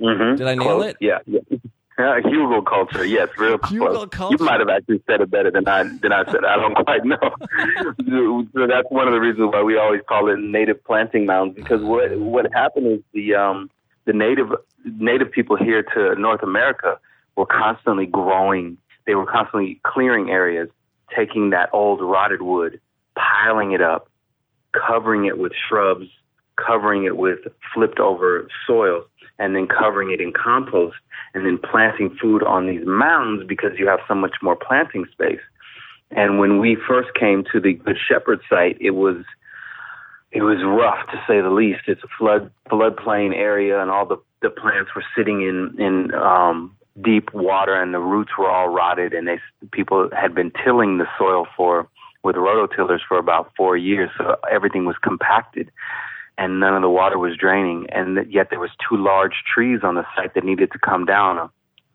Mm-hmm. 0.00 0.36
Did 0.36 0.46
I 0.46 0.54
nail 0.54 0.78
Close. 0.78 0.86
it? 0.86 0.96
Yeah. 1.00 1.18
yeah. 1.26 1.40
Hugo 2.24 2.62
culture, 2.62 3.04
yes, 3.04 3.28
real 3.38 3.58
close. 3.58 4.08
culture. 4.10 4.36
You 4.38 4.44
might 4.44 4.60
have 4.60 4.68
actually 4.68 5.02
said 5.06 5.20
it 5.20 5.30
better 5.30 5.50
than 5.50 5.66
I 5.68 5.84
than 5.84 6.12
I 6.12 6.24
said. 6.24 6.44
I 6.44 6.56
don't 6.56 6.74
quite 6.74 7.04
know. 7.04 7.18
so 8.54 8.66
that's 8.66 8.88
one 8.90 9.06
of 9.06 9.12
the 9.12 9.20
reasons 9.20 9.50
why 9.52 9.62
we 9.62 9.76
always 9.76 10.00
call 10.08 10.28
it 10.28 10.38
native 10.38 10.82
planting 10.84 11.26
mounds 11.26 11.54
because 11.54 11.82
what 11.82 12.16
what 12.18 12.52
happened 12.52 12.86
is 12.86 13.00
the 13.12 13.34
um 13.34 13.70
the 14.04 14.12
native 14.12 14.52
native 14.84 15.30
people 15.30 15.56
here 15.56 15.82
to 15.94 16.14
North 16.16 16.42
America 16.42 16.98
were 17.36 17.46
constantly 17.46 18.06
growing. 18.06 18.78
They 19.06 19.14
were 19.14 19.26
constantly 19.26 19.80
clearing 19.84 20.30
areas, 20.30 20.68
taking 21.14 21.50
that 21.50 21.70
old 21.72 22.00
rotted 22.00 22.42
wood, 22.42 22.80
piling 23.16 23.72
it 23.72 23.80
up, 23.80 24.08
covering 24.72 25.26
it 25.26 25.38
with 25.38 25.52
shrubs, 25.68 26.06
covering 26.56 27.04
it 27.04 27.16
with 27.16 27.40
flipped 27.74 27.98
over 27.98 28.48
soil, 28.66 29.04
and 29.38 29.56
then 29.56 29.66
covering 29.66 30.10
it 30.10 30.20
in 30.20 30.32
compost, 30.32 30.96
and 31.34 31.44
then 31.46 31.58
planting 31.58 32.16
food 32.20 32.42
on 32.42 32.66
these 32.66 32.84
mounds 32.84 33.44
because 33.46 33.78
you 33.78 33.88
have 33.88 34.00
so 34.06 34.14
much 34.14 34.36
more 34.42 34.56
planting 34.56 35.06
space. 35.10 35.40
And 36.10 36.38
when 36.38 36.60
we 36.60 36.76
first 36.76 37.14
came 37.14 37.44
to 37.52 37.60
the 37.60 37.72
Good 37.72 37.96
Shepherd 38.08 38.40
site, 38.48 38.76
it 38.80 38.90
was 38.90 39.24
it 40.30 40.42
was 40.42 40.58
rough 40.64 41.06
to 41.10 41.22
say 41.26 41.40
the 41.40 41.50
least. 41.50 41.82
It's 41.86 42.02
a 42.02 42.08
flood 42.18 42.50
floodplain 42.70 43.34
area, 43.34 43.80
and 43.80 43.90
all 43.90 44.06
the 44.06 44.18
the 44.40 44.50
plants 44.50 44.90
were 44.94 45.04
sitting 45.16 45.42
in 45.42 45.74
in 45.78 46.14
um, 46.14 46.76
deep 47.00 47.32
water, 47.32 47.74
and 47.74 47.94
the 47.94 47.98
roots 47.98 48.32
were 48.38 48.50
all 48.50 48.68
rotted. 48.68 49.14
And 49.14 49.26
they 49.26 49.38
people 49.70 50.10
had 50.12 50.34
been 50.34 50.52
tilling 50.64 50.98
the 50.98 51.06
soil 51.18 51.46
for 51.56 51.88
with 52.22 52.36
rototillers 52.36 53.00
for 53.06 53.18
about 53.18 53.52
four 53.56 53.76
years, 53.76 54.10
so 54.16 54.36
everything 54.50 54.84
was 54.84 54.96
compacted, 55.02 55.70
and 56.42 56.58
none 56.58 56.74
of 56.74 56.82
the 56.82 56.90
water 56.90 57.18
was 57.18 57.36
draining. 57.36 57.86
And 57.90 58.26
yet 58.28 58.48
there 58.50 58.58
was 58.58 58.70
two 58.88 58.96
large 58.96 59.44
trees 59.54 59.80
on 59.84 59.94
the 59.94 60.04
site 60.16 60.34
that 60.34 60.44
needed 60.44 60.72
to 60.72 60.78
come 60.78 61.04
down: 61.04 61.38
a 61.38 61.50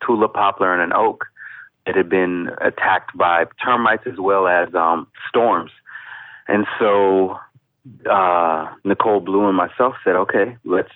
tulip 0.06 0.34
poplar 0.34 0.74
and 0.74 0.82
an 0.82 0.94
oak 0.94 1.26
that 1.86 1.96
had 1.96 2.10
been 2.10 2.50
attacked 2.62 3.18
by 3.18 3.46
termites 3.64 4.04
as 4.06 4.18
well 4.18 4.48
as 4.48 4.74
um, 4.74 5.08
storms. 5.30 5.72
And 6.48 6.66
so 6.80 7.38
uh, 8.10 8.68
Nicole 8.84 9.20
Blue 9.20 9.48
and 9.48 9.56
myself 9.56 9.96
said, 10.04 10.16
okay, 10.16 10.58
let's 10.66 10.92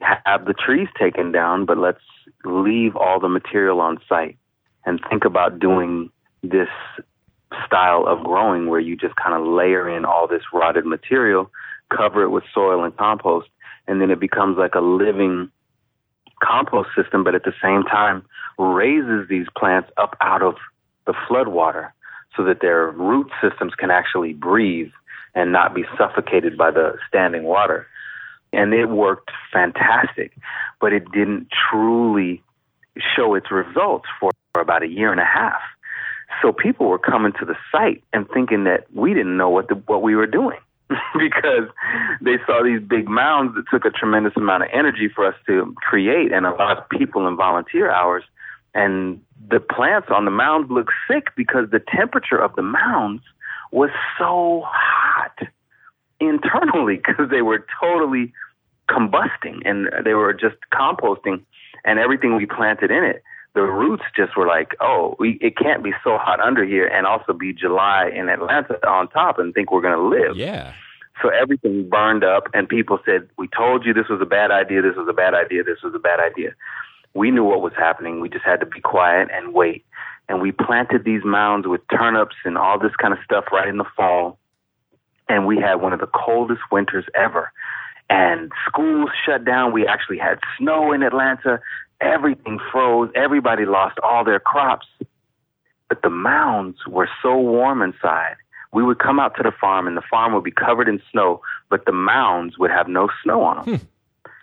have 0.00 0.46
the 0.46 0.54
trees 0.54 0.88
taken 0.98 1.32
down, 1.32 1.66
but 1.66 1.78
let's 1.78 2.04
leave 2.44 2.96
all 2.96 3.20
the 3.20 3.28
material 3.28 3.80
on 3.80 3.98
site 4.08 4.36
and 4.84 5.00
think 5.10 5.24
about 5.24 5.58
doing 5.58 6.10
this 6.42 6.68
style 7.66 8.06
of 8.06 8.24
growing 8.24 8.68
where 8.68 8.80
you 8.80 8.96
just 8.96 9.16
kind 9.16 9.34
of 9.34 9.46
layer 9.46 9.88
in 9.88 10.04
all 10.04 10.26
this 10.26 10.42
rotted 10.52 10.84
material, 10.84 11.50
cover 11.90 12.22
it 12.22 12.30
with 12.30 12.44
soil 12.52 12.84
and 12.84 12.96
compost, 12.96 13.48
and 13.86 14.00
then 14.00 14.10
it 14.10 14.20
becomes 14.20 14.56
like 14.58 14.74
a 14.74 14.80
living 14.80 15.50
compost 16.42 16.90
system, 16.96 17.24
but 17.24 17.34
at 17.34 17.44
the 17.44 17.54
same 17.62 17.82
time 17.84 18.24
raises 18.58 19.28
these 19.28 19.46
plants 19.56 19.90
up 19.96 20.16
out 20.20 20.42
of 20.42 20.56
the 21.06 21.14
flood 21.28 21.48
water 21.48 21.92
so 22.36 22.44
that 22.44 22.60
their 22.60 22.90
root 22.90 23.30
systems 23.40 23.74
can 23.74 23.90
actually 23.90 24.32
breathe 24.32 24.90
and 25.34 25.52
not 25.52 25.74
be 25.74 25.84
suffocated 25.96 26.56
by 26.56 26.70
the 26.70 26.96
standing 27.08 27.44
water. 27.44 27.86
And 28.52 28.72
it 28.72 28.86
worked 28.86 29.30
fantastic, 29.52 30.32
but 30.80 30.92
it 30.92 31.10
didn't 31.12 31.48
truly 31.70 32.42
show 33.16 33.34
its 33.34 33.50
results 33.50 34.06
for 34.20 34.30
about 34.54 34.82
a 34.82 34.88
year 34.88 35.10
and 35.10 35.20
a 35.20 35.24
half. 35.24 35.60
So 36.40 36.52
people 36.52 36.86
were 36.86 36.98
coming 36.98 37.32
to 37.38 37.44
the 37.44 37.56
site 37.72 38.02
and 38.12 38.28
thinking 38.32 38.64
that 38.64 38.86
we 38.94 39.12
didn't 39.14 39.36
know 39.36 39.48
what 39.48 39.68
the, 39.68 39.74
what 39.74 40.02
we 40.02 40.14
were 40.14 40.26
doing 40.26 40.58
because 41.18 41.68
they 42.20 42.36
saw 42.46 42.62
these 42.62 42.80
big 42.80 43.08
mounds 43.08 43.54
that 43.54 43.64
took 43.70 43.84
a 43.84 43.90
tremendous 43.90 44.32
amount 44.36 44.62
of 44.62 44.68
energy 44.72 45.08
for 45.08 45.26
us 45.26 45.34
to 45.46 45.74
create 45.76 46.32
and 46.32 46.46
a 46.46 46.50
lot 46.50 46.78
of 46.78 46.88
people 46.88 47.26
and 47.26 47.36
volunteer 47.36 47.90
hours. 47.90 48.24
And 48.74 49.22
the 49.48 49.60
plants 49.60 50.08
on 50.10 50.24
the 50.24 50.30
mounds 50.30 50.70
looked 50.70 50.92
sick 51.08 51.28
because 51.36 51.70
the 51.70 51.80
temperature 51.80 52.38
of 52.38 52.54
the 52.56 52.62
mounds 52.62 53.22
was 53.70 53.90
so 54.18 54.62
hot 54.66 55.38
internally 56.20 56.96
because 57.06 57.30
they 57.30 57.42
were 57.42 57.64
totally 57.80 58.32
combusting 58.88 59.62
and 59.64 59.88
they 60.04 60.14
were 60.14 60.32
just 60.34 60.56
composting 60.72 61.42
and 61.84 61.98
everything 61.98 62.36
we 62.36 62.46
planted 62.46 62.90
in 62.90 63.04
it 63.04 63.22
the 63.54 63.62
roots 63.62 64.04
just 64.16 64.36
were 64.36 64.46
like 64.46 64.74
oh 64.80 65.16
we 65.18 65.38
it 65.40 65.56
can't 65.56 65.82
be 65.82 65.92
so 66.02 66.18
hot 66.18 66.40
under 66.40 66.64
here 66.64 66.86
and 66.86 67.06
also 67.06 67.32
be 67.32 67.52
july 67.52 68.10
in 68.14 68.28
atlanta 68.28 68.74
on 68.86 69.08
top 69.08 69.38
and 69.38 69.54
think 69.54 69.70
we're 69.70 69.80
going 69.80 69.96
to 69.96 70.08
live. 70.08 70.36
Yeah. 70.36 70.72
so 71.22 71.28
everything 71.28 71.88
burned 71.88 72.24
up 72.24 72.48
and 72.52 72.68
people 72.68 72.98
said 73.04 73.28
we 73.38 73.48
told 73.48 73.86
you 73.86 73.94
this 73.94 74.08
was 74.08 74.20
a 74.20 74.26
bad 74.26 74.50
idea 74.50 74.82
this 74.82 74.96
was 74.96 75.06
a 75.08 75.12
bad 75.12 75.34
idea 75.34 75.62
this 75.62 75.82
was 75.82 75.94
a 75.94 75.98
bad 75.98 76.20
idea. 76.20 76.50
We 77.14 77.30
knew 77.30 77.44
what 77.44 77.62
was 77.62 77.72
happening. 77.76 78.20
We 78.20 78.28
just 78.28 78.44
had 78.44 78.60
to 78.60 78.66
be 78.66 78.80
quiet 78.80 79.28
and 79.32 79.54
wait. 79.54 79.84
And 80.28 80.42
we 80.42 80.52
planted 80.52 81.04
these 81.04 81.22
mounds 81.24 81.66
with 81.66 81.80
turnips 81.88 82.34
and 82.44 82.58
all 82.58 82.78
this 82.78 82.94
kind 83.00 83.12
of 83.12 83.20
stuff 83.24 83.44
right 83.52 83.68
in 83.68 83.76
the 83.76 83.84
fall. 83.96 84.38
And 85.28 85.46
we 85.46 85.58
had 85.58 85.76
one 85.76 85.92
of 85.92 86.00
the 86.00 86.08
coldest 86.08 86.60
winters 86.72 87.04
ever. 87.14 87.52
And 88.10 88.50
schools 88.68 89.10
shut 89.24 89.44
down. 89.44 89.72
We 89.72 89.86
actually 89.86 90.18
had 90.18 90.38
snow 90.58 90.92
in 90.92 91.02
atlanta 91.02 91.60
everything 92.00 92.58
froze 92.70 93.10
everybody 93.14 93.64
lost 93.64 93.98
all 94.02 94.24
their 94.24 94.40
crops 94.40 94.86
but 95.88 96.02
the 96.02 96.10
mounds 96.10 96.78
were 96.86 97.08
so 97.22 97.36
warm 97.36 97.82
inside 97.82 98.36
we 98.72 98.82
would 98.82 98.98
come 98.98 99.20
out 99.20 99.36
to 99.36 99.42
the 99.42 99.52
farm 99.52 99.86
and 99.86 99.96
the 99.96 100.02
farm 100.10 100.32
would 100.34 100.44
be 100.44 100.50
covered 100.50 100.88
in 100.88 101.00
snow 101.10 101.40
but 101.70 101.84
the 101.86 101.92
mounds 101.92 102.58
would 102.58 102.70
have 102.70 102.88
no 102.88 103.08
snow 103.22 103.42
on 103.42 103.56
them 103.64 103.76
hmm. 103.76 103.86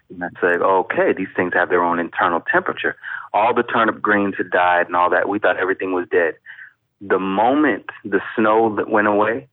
and 0.10 0.24
I 0.24 0.41
said, 0.41 0.62
okay, 0.62 1.14
these 1.14 1.28
things 1.36 1.54
have 1.54 1.70
their 1.70 1.84
own 1.84 1.99
internal 1.99 2.41
temperature. 2.52 2.95
All 3.34 3.54
the 3.54 3.64
turnip 3.64 4.02
greens 4.02 4.36
had 4.38 4.49
died 4.52 4.88
and 4.88 4.95
all 4.95 5.10
that. 5.10 5.30
We 5.30 5.39
thought 5.39 5.58
everything 5.58 5.93
was 5.93 6.06
dead. 6.12 6.36
The 6.99 7.20
moment 7.20 7.86
the 8.04 8.20
snow 8.36 8.76
that 8.76 8.89
went 8.89 9.08
away, 9.08 9.47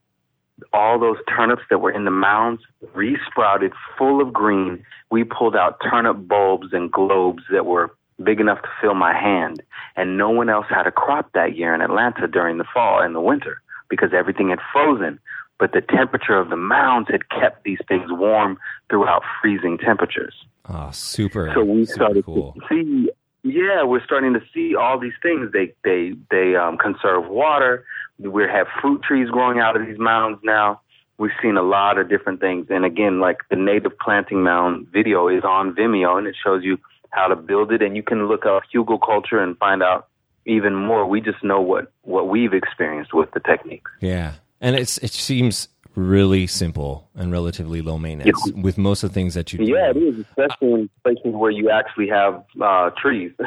all 0.73 0.99
those 0.99 1.17
turnips 1.29 1.63
that 1.71 1.79
were 1.79 1.91
in 1.91 2.05
the 2.05 2.11
mounds 2.11 2.63
resprouted 2.95 3.73
full 3.97 4.21
of 4.21 4.33
green. 4.33 4.85
We 5.11 5.25
pulled 5.25 5.57
out 5.57 5.81
turnip 5.89 6.29
bulbs 6.29 6.69
and 6.73 6.91
globes 6.91 7.43
that 7.51 7.67
were 7.67 7.95
big 8.23 8.41
enough 8.41 8.63
to 8.63 8.69
fill 8.81 8.95
my 8.95 9.13
hand. 9.13 9.63
And 9.97 10.19
no 10.19 10.31
one 10.31 10.49
else 10.49 10.67
had 10.69 10.87
a 10.87 10.93
crop 10.93 11.33
that 11.33 11.57
year 11.57 11.75
in 11.75 11.81
Atlanta 11.81 12.27
during 12.27 12.59
the 12.59 12.65
fall 12.73 13.01
and 13.01 13.15
the 13.15 13.21
winter 13.21 13.61
because 13.89 14.11
everything 14.13 14.51
had 14.51 14.59
frozen. 14.73 15.19
But 15.59 15.73
the 15.73 15.81
temperature 15.81 16.39
of 16.39 16.51
the 16.51 16.57
mounds 16.57 17.09
had 17.11 17.29
kept 17.31 17.65
these 17.65 17.79
things 17.89 18.11
warm 18.11 18.59
throughout 18.89 19.23
freezing 19.41 19.79
temperatures. 19.79 20.35
Oh, 20.69 20.91
super. 20.93 21.51
So 21.55 21.65
we 21.65 21.85
super 21.85 21.95
started 21.95 22.25
cool. 22.25 22.55
to 22.55 22.61
see, 22.69 23.11
yeah, 23.43 23.83
we're 23.83 24.05
starting 24.05 24.35
to 24.35 24.43
see 24.55 24.77
all 24.77 25.01
these 25.01 25.15
things. 25.21 25.51
They 25.53 25.73
they 25.83 26.13
they 26.31 26.55
um, 26.55 26.79
conserve 26.79 27.27
water. 27.29 27.85
We 28.19 28.43
have 28.45 28.67
fruit 28.81 29.03
trees 29.03 29.29
growing 29.31 29.59
out 29.59 29.81
of 29.81 29.87
these 29.87 29.99
mounds 29.99 30.41
now. 30.43 30.81
We've 31.19 31.33
seen 31.43 31.57
a 31.57 31.63
lot 31.63 31.99
of 31.99 32.09
different 32.09 32.41
things, 32.41 32.67
and 32.71 32.85
again, 32.85 33.19
like 33.21 33.39
the 33.51 33.57
native 33.57 33.99
planting 33.99 34.43
mound 34.43 34.87
video 34.93 35.29
is 35.29 35.43
on 35.43 35.75
Vimeo, 35.75 36.17
and 36.17 36.29
it 36.29 36.37
shows 36.43 36.63
you 36.63 36.79
how 37.11 37.27
to 37.27 37.35
build 37.35 37.73
it, 37.73 37.83
and 37.83 37.97
you 37.97 38.03
can 38.03 38.29
look 38.29 38.47
up 38.47 38.63
hugelkultur 38.73 39.43
and 39.43 39.59
find 39.59 39.83
out 39.83 40.09
even 40.47 40.75
more. 40.75 41.07
We 41.07 41.21
just 41.21 41.43
know 41.43 41.61
what 41.61 41.93
what 42.03 42.29
we've 42.29 42.55
experienced 42.55 43.13
with 43.13 43.31
the 43.33 43.41
techniques. 43.41 43.91
Yeah, 44.01 44.35
and 44.61 44.77
it's 44.77 44.99
it 44.99 45.11
seems 45.11 45.69
really 45.99 46.47
simple 46.47 47.09
and 47.15 47.33
relatively 47.33 47.83
low 47.83 47.99
maintenance 47.99 48.41
with 48.55 48.79
most 48.79 49.03
of 49.03 49.11
the 49.11 49.15
things 49.15 49.35
that 49.35 49.53
you 49.53 49.59
do. 49.59 49.65
Yeah, 49.65 49.91
it 49.91 49.97
is, 49.97 50.19
especially 50.21 50.73
in 50.73 50.91
places 51.03 51.35
where 51.35 51.51
you 51.51 51.71
actually 51.71 52.09
have 52.09 52.45
uh, 52.61 52.91
trees. 53.01 53.33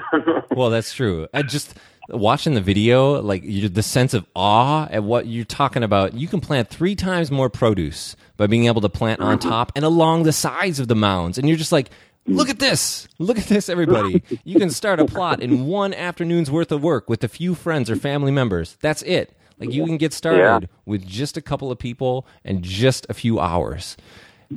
Well, 0.51 0.69
that's 0.69 0.93
true. 0.93 1.27
I 1.33 1.43
just 1.43 1.75
watching 2.09 2.53
the 2.53 2.61
video, 2.61 3.21
like 3.21 3.43
you, 3.43 3.69
the 3.69 3.83
sense 3.83 4.13
of 4.13 4.25
awe 4.35 4.87
at 4.89 5.03
what 5.03 5.27
you're 5.27 5.45
talking 5.45 5.83
about. 5.83 6.13
You 6.13 6.27
can 6.27 6.41
plant 6.41 6.69
three 6.69 6.95
times 6.95 7.31
more 7.31 7.49
produce 7.49 8.15
by 8.37 8.47
being 8.47 8.65
able 8.65 8.81
to 8.81 8.89
plant 8.89 9.21
on 9.21 9.37
mm-hmm. 9.37 9.49
top 9.49 9.71
and 9.75 9.85
along 9.85 10.23
the 10.23 10.33
sides 10.33 10.79
of 10.79 10.87
the 10.87 10.95
mounds, 10.95 11.37
and 11.37 11.47
you're 11.47 11.57
just 11.57 11.71
like. 11.71 11.89
Look 12.27 12.49
at 12.49 12.59
this. 12.59 13.07
Look 13.17 13.39
at 13.39 13.45
this, 13.45 13.67
everybody. 13.67 14.21
You 14.43 14.59
can 14.59 14.69
start 14.69 14.99
a 14.99 15.05
plot 15.05 15.41
in 15.41 15.65
one 15.65 15.91
afternoon's 15.91 16.51
worth 16.51 16.71
of 16.71 16.83
work 16.83 17.09
with 17.09 17.23
a 17.23 17.27
few 17.27 17.55
friends 17.55 17.89
or 17.89 17.95
family 17.95 18.31
members. 18.31 18.77
That's 18.79 19.01
it. 19.01 19.35
Like 19.61 19.71
you 19.71 19.85
can 19.85 19.97
get 19.97 20.13
started 20.13 20.69
with 20.85 21.05
just 21.05 21.35
a 21.35 21.41
couple 21.41 21.71
of 21.71 21.79
people 21.79 22.27
and 22.45 22.63
just 22.63 23.07
a 23.09 23.15
few 23.15 23.39
hours. 23.39 23.97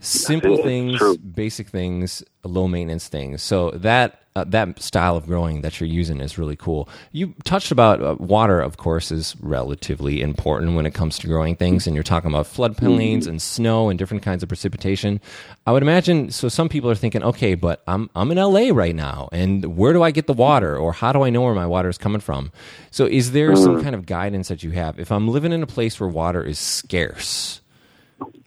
Simple 0.01 0.59
things, 0.59 0.99
True. 0.99 1.17
basic 1.19 1.69
things, 1.69 2.23
low 2.45 2.69
maintenance 2.69 3.09
things. 3.09 3.43
So 3.43 3.71
that 3.73 4.21
uh, 4.37 4.43
that 4.43 4.83
style 4.83 5.17
of 5.17 5.27
growing 5.27 5.61
that 5.61 5.79
you're 5.79 5.89
using 5.89 6.21
is 6.21 6.37
really 6.39 6.57
cool. 6.57 6.89
You 7.13 7.35
touched 7.45 7.71
about 7.71 8.03
uh, 8.03 8.17
water, 8.19 8.61
of 8.61 8.79
course, 8.79 9.13
is 9.13 9.37
relatively 9.41 10.21
important 10.21 10.75
when 10.75 10.87
it 10.87 10.95
comes 10.95 11.19
to 11.21 11.29
growing 11.29 11.55
things, 11.55 11.87
and 11.87 11.95
you're 11.95 12.03
talking 12.03 12.31
about 12.31 12.47
floodplains 12.47 13.29
and 13.29 13.41
snow 13.41 13.89
and 13.89 13.97
different 13.97 14.25
kinds 14.25 14.43
of 14.43 14.49
precipitation. 14.49 15.21
I 15.67 15.73
would 15.73 15.83
imagine. 15.83 16.33
So 16.33 16.49
some 16.49 16.69
people 16.69 16.91
are 16.91 16.97
thinking, 16.97 17.23
okay, 17.23 17.55
but 17.55 17.85
I'm 17.87 18.11
I'm 18.17 18.33
in 18.33 18.39
LA 18.39 18.71
right 18.73 18.95
now, 18.95 19.29
and 19.31 19.77
where 19.77 19.93
do 19.93 20.03
I 20.03 20.11
get 20.11 20.27
the 20.27 20.33
water, 20.33 20.77
or 20.77 20.93
how 20.93 21.13
do 21.13 21.23
I 21.23 21.31
know 21.31 21.43
where 21.43 21.55
my 21.55 21.67
water 21.67 21.89
is 21.89 21.99
coming 21.99 22.21
from? 22.21 22.51
So 22.91 23.07
is 23.07 23.31
there 23.31 23.55
some 23.55 23.83
kind 23.83 23.95
of 23.95 24.05
guidance 24.05 24.49
that 24.49 24.65
you 24.65 24.73
have 24.73 24.99
if 24.99 25.13
I'm 25.13 25.29
living 25.29 25.53
in 25.53 25.63
a 25.63 25.67
place 25.69 26.01
where 26.01 26.09
water 26.09 26.43
is 26.43 26.59
scarce? 26.59 27.61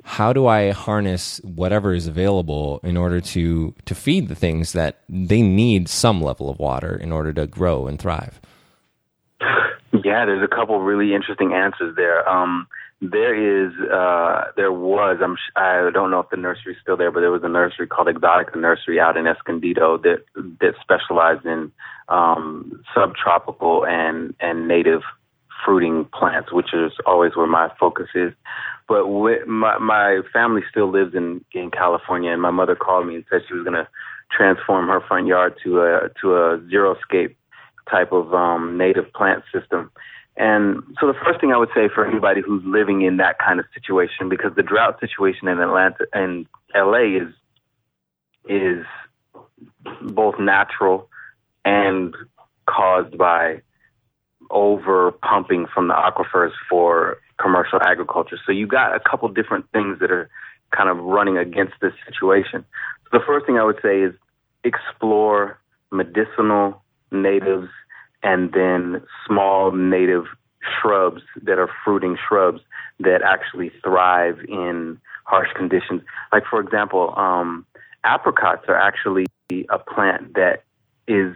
How 0.07 0.31
do 0.31 0.47
I 0.47 0.71
harness 0.71 1.41
whatever 1.43 1.93
is 1.93 2.07
available 2.07 2.79
in 2.81 2.95
order 2.95 3.19
to 3.19 3.75
to 3.83 3.93
feed 3.93 4.29
the 4.29 4.35
things 4.35 4.71
that 4.71 5.01
they 5.09 5.41
need 5.41 5.89
some 5.89 6.21
level 6.21 6.49
of 6.49 6.59
water 6.59 6.95
in 6.95 7.11
order 7.11 7.33
to 7.33 7.45
grow 7.45 7.87
and 7.87 7.99
thrive? 7.99 8.39
Yeah, 9.41 10.25
there's 10.25 10.43
a 10.43 10.55
couple 10.55 10.79
really 10.79 11.13
interesting 11.13 11.51
answers 11.53 11.95
there. 11.97 12.27
Um, 12.27 12.67
there 13.01 13.35
is, 13.35 13.73
uh, 13.91 14.45
there 14.55 14.71
was. 14.71 15.17
I'm. 15.21 15.35
I 15.57 15.89
don't 15.93 16.09
know 16.09 16.21
if 16.21 16.29
the 16.29 16.37
nursery 16.37 16.73
is 16.73 16.79
still 16.81 16.95
there, 16.95 17.11
but 17.11 17.19
there 17.19 17.31
was 17.31 17.43
a 17.43 17.49
nursery 17.49 17.85
called 17.85 18.07
Exotica 18.07 18.55
Nursery 18.55 19.01
out 19.01 19.17
in 19.17 19.27
Escondido 19.27 19.97
that 19.97 20.23
that 20.61 20.73
specialized 20.81 21.45
in 21.45 21.71
um, 22.07 22.81
subtropical 22.95 23.85
and 23.85 24.33
and 24.39 24.69
native 24.69 25.01
fruiting 25.65 26.05
plants, 26.13 26.51
which 26.51 26.73
is 26.73 26.91
always 27.05 27.35
where 27.35 27.47
my 27.47 27.71
focus 27.79 28.07
is. 28.15 28.33
But 28.87 29.07
with, 29.07 29.47
my 29.47 29.77
my 29.77 30.21
family 30.31 30.61
still 30.69 30.91
lives 30.91 31.13
in 31.15 31.43
in 31.53 31.71
California, 31.71 32.31
and 32.31 32.41
my 32.41 32.51
mother 32.51 32.75
called 32.75 33.07
me 33.07 33.15
and 33.15 33.25
said 33.29 33.41
she 33.47 33.53
was 33.53 33.63
going 33.63 33.75
to 33.75 33.87
transform 34.31 34.87
her 34.87 35.01
front 35.07 35.27
yard 35.27 35.55
to 35.63 35.81
a 35.81 36.09
to 36.21 36.35
a 36.35 36.57
xeriscape 36.59 37.35
type 37.89 38.11
of 38.11 38.33
um, 38.33 38.77
native 38.77 39.11
plant 39.13 39.43
system. 39.53 39.91
And 40.35 40.83
so 40.99 41.07
the 41.07 41.15
first 41.25 41.41
thing 41.41 41.51
I 41.51 41.57
would 41.57 41.69
say 41.73 41.89
for 41.93 42.05
anybody 42.05 42.41
who's 42.45 42.61
living 42.63 43.01
in 43.01 43.17
that 43.17 43.39
kind 43.39 43.59
of 43.59 43.65
situation, 43.73 44.29
because 44.29 44.51
the 44.55 44.61
drought 44.61 44.99
situation 44.99 45.47
in 45.47 45.59
Atlanta 45.59 46.05
and 46.13 46.45
LA 46.75 47.17
is 47.17 47.33
is 48.47 48.85
both 50.01 50.35
natural 50.39 51.09
and 51.65 52.15
caused 52.67 53.17
by 53.17 53.61
over 54.49 55.11
pumping 55.11 55.67
from 55.73 55.87
the 55.87 55.93
aquifers 55.93 56.51
for 56.69 57.17
commercial 57.39 57.79
agriculture. 57.81 58.37
So 58.45 58.51
you 58.51 58.67
got 58.67 58.95
a 58.95 58.99
couple 58.99 59.27
different 59.29 59.65
things 59.71 59.99
that 59.99 60.11
are 60.11 60.29
kind 60.75 60.89
of 60.89 60.97
running 60.97 61.37
against 61.37 61.73
this 61.81 61.93
situation. 62.05 62.65
So 63.05 63.19
the 63.19 63.23
first 63.25 63.45
thing 63.45 63.57
I 63.57 63.63
would 63.63 63.79
say 63.81 64.01
is 64.01 64.13
explore 64.63 65.59
medicinal 65.91 66.81
natives 67.11 67.69
and 68.23 68.51
then 68.51 69.01
small 69.25 69.71
native 69.71 70.25
shrubs 70.81 71.21
that 71.43 71.59
are 71.59 71.69
fruiting 71.85 72.17
shrubs 72.27 72.61
that 72.99 73.21
actually 73.21 73.71
thrive 73.83 74.39
in 74.47 74.99
harsh 75.23 75.49
conditions. 75.55 76.01
Like 76.31 76.43
for 76.49 76.59
example, 76.59 77.13
um, 77.15 77.65
apricots 78.03 78.63
are 78.67 78.75
actually 78.75 79.25
a 79.69 79.79
plant 79.79 80.33
that 80.33 80.63
is 81.07 81.33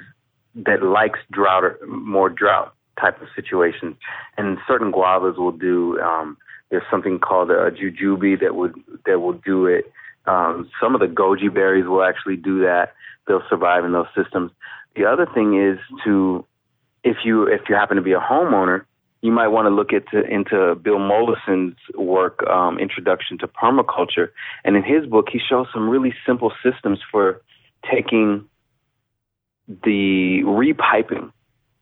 that 0.55 0.84
likes 0.84 1.20
drought 1.32 1.64
or 1.64 1.80
more 1.88 2.30
drought 2.30 2.76
type 3.00 3.22
of 3.22 3.28
situations, 3.36 3.96
and 4.38 4.58
certain 4.68 4.92
guavas 4.92 5.38
will 5.38 5.52
do. 5.52 6.00
Um, 6.00 6.38
there's 6.70 6.84
something 6.89 7.20
called 7.20 7.52
a 7.52 7.72
jujube 7.72 8.39
that 8.42 8.56
would 8.56 8.76
that 9.06 9.20
will 9.20 9.34
do 9.34 9.66
it. 9.66 9.92
Um, 10.26 10.70
some 10.80 10.94
of 10.96 11.02
the 11.02 11.08
goji 11.08 11.54
berries 11.54 11.86
will 11.86 12.04
actually 12.04 12.38
do 12.38 12.62
that. 12.62 12.94
They'll 13.28 13.44
survive 13.50 13.86
in 13.86 13.92
those 13.92 14.08
systems. 14.16 14.52
The 14.96 15.06
other 15.06 15.26
thing 15.34 15.60
is 15.60 15.80
to 16.04 16.46
if 17.04 17.18
you 17.24 17.48
if 17.48 17.62
you 17.70 17.76
happen 17.76 17.98
to 17.98 18.04
be 18.04 18.14
a 18.14 18.20
homeowner, 18.20 18.86
you 19.22 19.32
might 19.32 19.48
want 19.50 19.66
to 19.66 19.70
look 19.70 19.92
into 19.92 20.26
into 20.28 20.76
Bill 20.76 21.00
Mollison's 21.00 21.78
work, 21.96 22.44
um, 22.48 22.80
Introduction 22.80 23.38
to 23.39 23.48
Permaculture, 23.48 24.30
and 24.64 24.76
in 24.76 24.84
his 24.84 25.06
book, 25.06 25.28
he 25.32 25.39
shows 25.39 25.68
some 25.74 25.89
really 25.89 26.14
simple 26.26 26.52
systems 26.64 27.00
for 27.12 27.42
taking 27.89 28.46
the 29.68 30.42
repiping, 30.44 31.32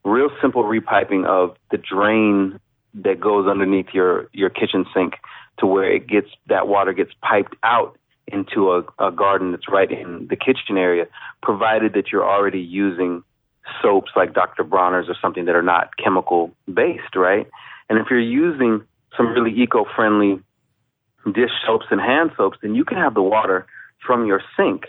real 0.04 0.30
simple 0.40 0.64
repiping 0.64 1.26
of 1.26 1.56
the 1.70 1.78
drain 1.78 2.58
that 2.94 3.20
goes 3.20 3.46
underneath 3.46 3.88
your 3.92 4.28
your 4.32 4.50
kitchen 4.50 4.84
sink 4.94 5.14
to 5.58 5.66
where 5.66 5.90
it 5.90 6.06
gets 6.06 6.28
that 6.48 6.66
water 6.66 6.92
gets 6.92 7.12
piped 7.22 7.54
out 7.62 7.96
into 8.32 8.70
a, 8.70 8.82
a 9.04 9.10
garden 9.10 9.50
that's 9.50 9.68
right 9.68 9.90
in 9.90 10.26
the 10.28 10.36
kitchen 10.36 10.76
area, 10.76 11.06
provided 11.42 11.94
that 11.94 12.12
you're 12.12 12.28
already 12.28 12.60
using 12.60 13.22
soaps 13.82 14.10
like 14.16 14.34
Dr. 14.34 14.64
Bronner's 14.64 15.08
or 15.08 15.16
something 15.20 15.44
that 15.46 15.54
are 15.54 15.62
not 15.62 15.96
chemical 15.96 16.52
based, 16.72 17.16
right? 17.16 17.46
And 17.88 17.98
if 17.98 18.06
you're 18.10 18.20
using 18.20 18.82
some 19.16 19.28
really 19.28 19.52
eco 19.60 19.84
friendly 19.96 20.40
dish 21.26 21.50
soaps 21.66 21.86
and 21.90 22.00
hand 22.00 22.30
soaps, 22.36 22.58
then 22.62 22.74
you 22.74 22.84
can 22.84 22.98
have 22.98 23.14
the 23.14 23.22
water 23.22 23.66
from 24.04 24.26
your 24.26 24.40
sink 24.56 24.84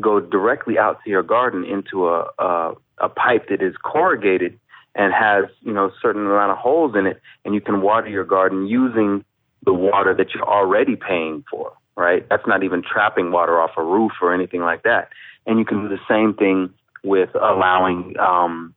go 0.00 0.20
directly 0.20 0.78
out 0.78 1.02
to 1.04 1.10
your 1.10 1.22
garden 1.22 1.64
into 1.64 2.08
a, 2.08 2.28
a, 2.38 2.74
a 2.98 3.08
pipe 3.08 3.48
that 3.48 3.62
is 3.62 3.74
corrugated 3.82 4.58
and 4.94 5.12
has, 5.12 5.44
you 5.60 5.72
know, 5.72 5.86
a 5.86 5.92
certain 6.00 6.26
amount 6.26 6.50
of 6.52 6.58
holes 6.58 6.94
in 6.96 7.06
it, 7.06 7.20
and 7.44 7.54
you 7.54 7.60
can 7.60 7.80
water 7.80 8.08
your 8.08 8.24
garden 8.24 8.66
using 8.66 9.24
the 9.64 9.72
water 9.72 10.14
that 10.14 10.34
you're 10.34 10.48
already 10.48 10.96
paying 10.96 11.44
for, 11.50 11.72
right? 11.96 12.28
That's 12.28 12.46
not 12.46 12.62
even 12.62 12.82
trapping 12.82 13.30
water 13.30 13.60
off 13.60 13.72
a 13.76 13.82
roof 13.82 14.12
or 14.22 14.34
anything 14.34 14.60
like 14.60 14.82
that. 14.82 15.10
And 15.46 15.58
you 15.58 15.64
can 15.64 15.82
do 15.82 15.88
the 15.88 16.00
same 16.08 16.34
thing 16.34 16.72
with 17.04 17.30
allowing 17.34 18.18
um, 18.18 18.74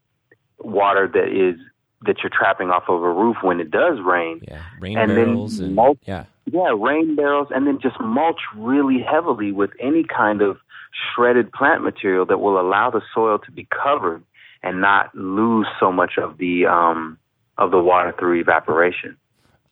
water 0.59 1.07
that 1.07 1.27
is 1.27 1.59
that 2.03 2.17
you're 2.23 2.31
trapping 2.31 2.69
off 2.69 2.83
of 2.87 3.03
a 3.03 3.11
roof 3.11 3.37
when 3.41 3.59
it 3.59 3.69
does 3.69 3.99
rain. 4.03 4.41
Yeah, 4.47 4.61
rain 4.79 4.97
and 4.97 5.09
barrels 5.09 5.59
then 5.59 5.77
and 5.77 5.97
yeah, 6.05 6.25
yeah, 6.45 6.73
rain 6.75 7.15
barrels, 7.15 7.49
and 7.53 7.67
then 7.67 7.79
just 7.79 7.99
mulch 7.99 8.41
really 8.55 8.99
heavily 9.01 9.51
with 9.51 9.71
any 9.79 10.03
kind 10.03 10.41
of 10.41 10.57
shredded 10.91 11.51
plant 11.51 11.83
material 11.83 12.25
that 12.25 12.39
will 12.39 12.59
allow 12.59 12.89
the 12.89 13.01
soil 13.13 13.39
to 13.39 13.51
be 13.51 13.67
covered 13.83 14.23
and 14.63 14.81
not 14.81 15.13
lose 15.15 15.67
so 15.79 15.91
much 15.91 16.13
of 16.17 16.37
the 16.37 16.65
um, 16.65 17.17
of 17.57 17.71
the 17.71 17.79
water 17.79 18.13
through 18.17 18.39
evaporation. 18.39 19.17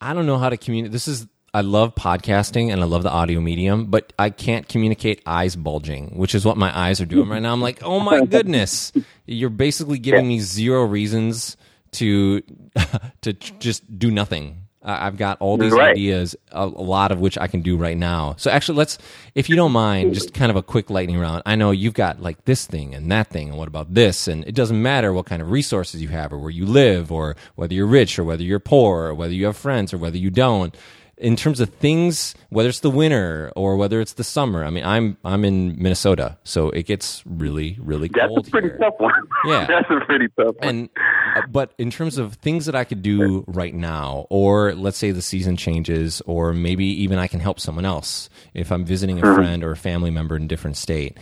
I 0.02 0.14
don't 0.14 0.26
know 0.26 0.38
how 0.38 0.50
to 0.50 0.58
communicate. 0.58 0.92
This 0.92 1.08
is 1.08 1.28
I 1.54 1.62
love 1.62 1.96
podcasting 1.96 2.72
and 2.72 2.82
I 2.82 2.86
love 2.86 3.04
the 3.04 3.10
audio 3.10 3.42
medium, 3.42 3.88
but 3.88 4.14
I 4.20 4.30
can't 4.30 4.68
communicate 4.68 5.22
eyes 5.26 5.56
bulging, 5.56 6.16
which 6.16 6.36
is 6.36 6.46
what 6.46 6.58
my 6.58 6.78
eyes 6.78 7.02
are 7.02 7.06
doing 7.06 7.28
right 7.30 7.42
now. 7.42 7.52
I'm 7.52 7.62
like, 7.62 7.82
oh 7.82 8.00
my 8.00 8.26
goodness, 8.26 8.92
you're 9.26 9.50
basically 9.50 10.00
giving 10.00 10.28
me 10.28 10.40
zero 10.40 10.84
reasons 10.84 11.58
to 11.94 12.42
to 13.22 13.34
just 13.34 13.98
do 13.98 14.12
nothing. 14.12 14.59
I've 14.82 15.18
got 15.18 15.42
all 15.42 15.58
these 15.58 15.74
right. 15.74 15.92
ideas, 15.92 16.36
a, 16.52 16.64
a, 16.64 16.66
lot 16.66 17.12
of 17.12 17.20
which 17.20 17.38
I 17.38 17.48
can 17.48 17.62
do 17.62 17.76
right 17.76 17.98
now. 17.98 18.36
So 18.38 18.50
actually, 18.50 18.78
let's, 18.78 18.98
if 19.36 19.50
you 19.50 19.58
don't 19.58 19.74
mind, 19.74 20.06
mm-hmm. 20.06 20.14
just 20.14 20.34
kind 20.34 20.50
of 20.50 20.56
a 20.56 20.64
quick 20.64 20.90
lightning 20.90 21.20
round. 21.20 21.44
I 21.46 21.56
know 21.56 21.72
you've 21.72 21.94
got 21.94 22.22
like 22.22 22.46
this 22.46 22.66
thing 22.66 22.96
and 22.96 23.12
that 23.12 23.28
thing, 23.28 23.50
and 23.50 23.58
what 23.58 23.68
about 23.68 23.94
this? 23.94 24.28
And 24.28 24.46
it 24.46 24.56
doesn't 24.56 24.82
matter 24.82 25.12
what 25.12 25.26
kind 25.26 25.42
of 25.42 25.52
resources 25.52 26.02
you 26.02 26.08
have, 26.10 26.32
or 26.32 26.40
where 26.40 26.50
you 26.50 26.66
live, 26.66 27.12
or 27.12 27.36
whether 27.56 27.74
you're 27.74 27.88
rich, 27.88 28.18
or 28.18 28.24
whether 28.24 28.44
you're 28.44 28.60
poor, 28.60 29.08
or 29.08 29.14
whether 29.14 29.34
you 29.34 29.48
have 29.48 29.58
friends, 29.58 29.94
or 29.94 29.98
whether 29.98 30.18
you 30.18 30.30
don't 30.30 30.76
in 31.20 31.36
terms 31.36 31.60
of 31.60 31.70
things, 31.76 32.34
whether 32.50 32.70
it's 32.70 32.80
the 32.80 32.90
winter 32.90 33.52
or 33.56 33.76
whether 33.76 34.00
it's 34.00 34.14
the 34.14 34.24
summer. 34.24 34.64
I 34.64 34.70
mean, 34.70 34.86
I'm 34.86 35.18
I'm 35.24 35.46
in 35.46 35.76
Minnesota, 35.82 36.38
so 36.44 36.70
it 36.70 36.86
gets 36.86 37.24
really 37.26 37.78
really 37.80 38.08
That's 38.08 38.28
cold. 38.28 38.38
That's 38.38 38.48
a 38.48 38.52
pretty 38.52 38.68
here. 38.70 38.78
tough 38.78 38.96
one. 38.98 39.28
Yeah, 39.46 39.66
that's 39.68 39.90
a 39.90 40.06
pretty 40.06 40.28
tough 40.40 40.56
one. 40.60 40.70
And 40.70 40.90
but 41.52 41.74
in 41.78 41.90
terms 41.92 42.18
of 42.18 42.36
things 42.36 42.66
that 42.66 42.76
I 42.76 42.84
could 42.84 43.02
do 43.02 43.44
right 43.48 43.74
now, 43.74 44.28
or 44.30 44.74
let's 44.76 44.98
say 44.98 45.12
the 45.12 45.22
season 45.22 45.58
changes, 45.58 46.22
or 46.26 46.54
maybe 46.54 46.86
even 46.86 47.20
I 47.20 47.28
can 47.28 47.40
help 47.40 47.60
someone 47.60 47.86
else 47.86 48.30
if 48.54 48.72
I'm 48.72 48.86
visiting 48.86 49.20
a 49.20 49.24
Mm-hmm. 49.24 49.36
friend 49.36 49.64
or 49.64 49.72
a 49.72 49.78
family 49.78 50.12
member 50.12 50.36
in 50.36 50.44
a 50.44 50.48
different 50.48 50.78
state. 50.78 51.18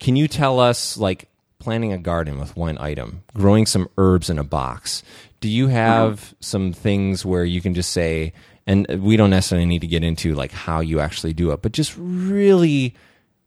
Can 0.00 0.16
you 0.16 0.26
tell 0.28 0.58
us 0.60 0.96
like 0.96 1.28
planting 1.58 1.92
a 1.92 1.98
garden 1.98 2.38
with 2.40 2.56
one 2.56 2.76
item, 2.78 3.22
growing 3.34 3.66
some 3.66 3.88
herbs 3.96 4.28
in 4.30 4.38
a 4.38 4.44
box? 4.44 5.02
Do 5.40 5.48
you 5.48 5.68
have 5.68 6.34
some 6.40 6.72
things 6.72 7.24
where 7.24 7.44
you 7.44 7.60
can 7.60 7.74
just 7.74 7.90
say? 7.92 8.32
and 8.64 8.86
we 9.02 9.16
don't 9.16 9.30
necessarily 9.30 9.66
need 9.66 9.80
to 9.80 9.88
get 9.88 10.04
into 10.04 10.34
like 10.34 10.52
how 10.52 10.78
you 10.78 11.00
actually 11.00 11.32
do 11.32 11.50
it, 11.50 11.62
but 11.62 11.72
just 11.72 11.96
really 11.98 12.94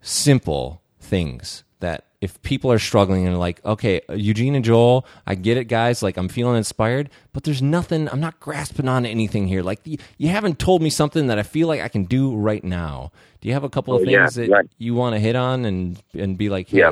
simple 0.01 0.81
things 0.99 1.63
that 1.79 2.05
if 2.25 2.41
people 2.41 2.71
are 2.71 2.79
struggling 2.79 3.25
and 3.25 3.39
like, 3.39 3.63
okay, 3.63 4.01
Eugene 4.09 4.53
and 4.55 4.65
Joel, 4.65 5.05
I 5.25 5.35
get 5.35 5.55
it, 5.55 5.65
guys. 5.65 6.03
Like, 6.03 6.17
I'm 6.17 6.27
feeling 6.27 6.57
inspired, 6.57 7.09
but 7.31 7.45
there's 7.45 7.61
nothing. 7.61 8.09
I'm 8.09 8.19
not 8.19 8.39
grasping 8.41 8.89
on 8.89 9.05
anything 9.05 9.47
here. 9.47 9.63
Like, 9.63 9.79
you, 9.85 9.97
you 10.17 10.27
haven't 10.27 10.59
told 10.59 10.81
me 10.81 10.89
something 10.89 11.27
that 11.27 11.39
I 11.39 11.43
feel 11.43 11.67
like 11.69 11.79
I 11.81 11.87
can 11.87 12.03
do 12.03 12.35
right 12.35 12.63
now. 12.63 13.11
Do 13.39 13.47
you 13.47 13.53
have 13.53 13.63
a 13.63 13.69
couple 13.69 13.93
of 13.95 14.01
Oh, 14.01 14.05
things 14.05 14.37
yeah, 14.37 14.45
that 14.45 14.49
right. 14.51 14.69
you 14.77 14.93
want 14.95 15.13
to 15.15 15.19
hit 15.19 15.35
on 15.37 15.63
and 15.65 16.01
and 16.13 16.37
be 16.37 16.49
like, 16.49 16.67
hey, 16.69 16.79
Yeah. 16.79 16.91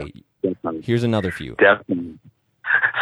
Here's 0.82 1.04
another 1.04 1.32
few. 1.32 1.56
Definitely. 1.56 2.20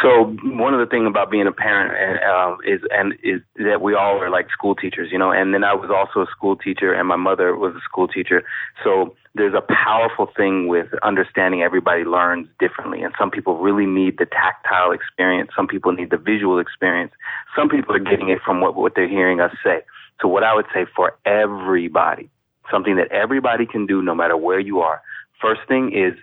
So 0.02 0.36
one 0.44 0.74
of 0.74 0.80
the 0.80 0.86
things 0.86 1.06
about 1.06 1.30
being 1.30 1.46
a 1.46 1.52
parent 1.52 2.22
um, 2.24 2.58
is 2.66 2.80
and 2.90 3.14
is 3.22 3.40
that 3.56 3.80
we 3.80 3.94
all 3.94 4.18
are 4.18 4.30
like 4.30 4.50
school 4.50 4.74
teachers, 4.74 5.10
you 5.12 5.18
know. 5.18 5.30
And 5.30 5.54
then 5.54 5.64
I 5.64 5.74
was 5.74 5.90
also 5.90 6.26
a 6.26 6.30
school 6.30 6.56
teacher, 6.56 6.92
and 6.92 7.06
my 7.08 7.16
mother 7.16 7.56
was 7.56 7.74
a 7.74 7.80
school 7.80 8.08
teacher. 8.08 8.44
So 8.82 9.14
there's 9.34 9.54
a 9.54 9.62
powerful 9.62 10.28
thing 10.36 10.68
with 10.68 10.88
understanding 11.02 11.62
everybody 11.62 12.04
learns 12.04 12.48
differently, 12.58 13.02
and 13.02 13.14
some 13.18 13.30
people 13.30 13.58
really 13.58 13.86
need 13.86 14.18
the 14.18 14.26
tactile 14.26 14.92
experience. 14.92 15.50
Some 15.56 15.66
people 15.66 15.92
need 15.92 16.10
the 16.10 16.18
visual 16.18 16.58
experience. 16.58 17.12
Some 17.56 17.68
people 17.68 17.94
are 17.94 18.00
getting 18.00 18.28
it 18.28 18.40
from 18.44 18.60
what 18.60 18.74
what 18.74 18.94
they're 18.94 19.08
hearing 19.08 19.40
us 19.40 19.52
say. 19.64 19.82
So 20.20 20.28
what 20.28 20.44
I 20.44 20.54
would 20.54 20.66
say 20.74 20.86
for 20.94 21.16
everybody, 21.24 22.28
something 22.70 22.96
that 22.96 23.10
everybody 23.10 23.66
can 23.66 23.86
do, 23.86 24.02
no 24.02 24.14
matter 24.14 24.36
where 24.36 24.60
you 24.60 24.80
are. 24.80 25.02
First 25.40 25.62
thing 25.66 25.92
is 25.92 26.14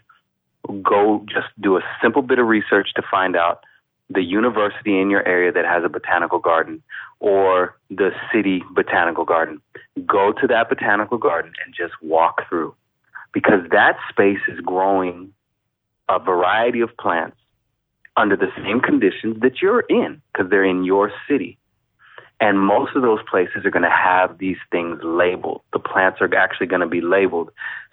go 0.84 1.26
just 1.28 1.47
do 1.60 1.78
a 1.78 1.82
simple 2.01 2.22
bit 2.22 2.39
of 2.39 2.47
research 2.47 2.89
to 2.95 3.01
find 3.10 3.36
out 3.36 3.64
the 4.10 4.24
university 4.24 4.99
in 4.99 5.10
your 5.10 5.26
area 5.28 5.51
that 5.51 5.66
has 5.66 5.84
a 5.84 5.89
botanical 5.89 6.39
garden 6.39 6.82
or 7.20 7.78
the 7.89 8.12
city 8.34 8.64
botanical 8.72 9.26
garden. 9.26 9.62
Go 10.05 10.34
to 10.34 10.47
that 10.47 10.70
botanical 10.70 11.18
garden 11.18 11.53
and 11.64 11.74
just 11.76 11.93
walk 12.01 12.47
through 12.49 12.74
because 13.34 13.62
that 13.72 13.97
space 14.10 14.39
is 14.47 14.60
growing 14.62 15.34
a 16.10 16.18
variety 16.18 16.82
of 16.82 16.95
plants 16.97 17.38
under 18.18 18.36
the 18.36 18.51
same 18.64 18.80
conditions 18.82 19.39
that 19.41 19.62
you're 19.62 19.82
in 19.82 20.22
because 20.34 20.49
they're 20.49 20.66
in 20.66 20.84
your 20.84 21.12
city. 21.30 21.59
And 22.41 22.59
most 22.59 22.95
of 22.95 23.01
those 23.01 23.19
places 23.29 23.65
are 23.65 23.71
going 23.71 23.83
to 23.83 23.89
have 23.89 24.37
these 24.37 24.57
things 24.71 24.99
labeled. 25.03 25.61
The 25.73 25.79
plants 25.79 26.19
are 26.21 26.33
actually 26.35 26.67
going 26.67 26.81
to 26.81 26.87
be 26.87 27.01
labeled. 27.01 27.51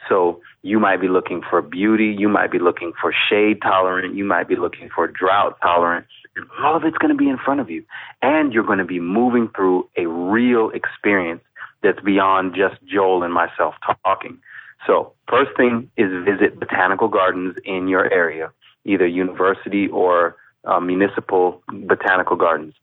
So 0.09 0.40
you 0.62 0.78
might 0.78 1.01
be 1.01 1.09
looking 1.09 1.42
for 1.49 1.61
beauty. 1.62 2.14
You 2.16 2.28
might 2.28 2.53
be 2.53 2.61
looking 2.61 2.92
for 3.01 3.12
shade 3.28 3.61
tolerant. 3.61 4.14
You 4.14 4.24
might 4.24 4.47
be 4.47 4.55
looking 4.57 4.88
for 4.94 5.09
drought 5.09 5.59
tolerant. 5.61 6.07
And 6.36 6.47
all 6.62 6.76
of 6.76 6.84
it's 6.84 6.99
going 6.99 7.11
to 7.11 7.16
be 7.16 7.28
in 7.28 7.38
front 7.38 7.61
of 7.61 7.70
you. 7.70 7.84
And 8.22 8.53
you're 8.53 8.64
going 8.64 8.78
to 8.78 8.84
be 8.84 9.01
moving 9.01 9.49
through 9.55 9.88
a 9.97 10.07
real 10.07 10.70
experience 10.70 11.42
that's 11.82 12.01
beyond 12.01 12.55
just 12.55 12.76
Joel 12.84 13.22
and 13.22 13.34
myself 13.34 13.74
talking. 14.05 14.38
So 14.86 15.12
first 15.28 15.57
thing 15.57 15.90
is 15.97 16.11
visit 16.24 16.61
botanical 16.61 17.09
gardens 17.09 17.57
in 17.64 17.88
your 17.88 18.12
area, 18.12 18.53
either 18.84 19.07
university 19.07 19.88
or 19.88 20.36
uh, 20.64 20.80
municipal 20.80 21.62
botanical 21.68 22.36
gardens. 22.36 22.74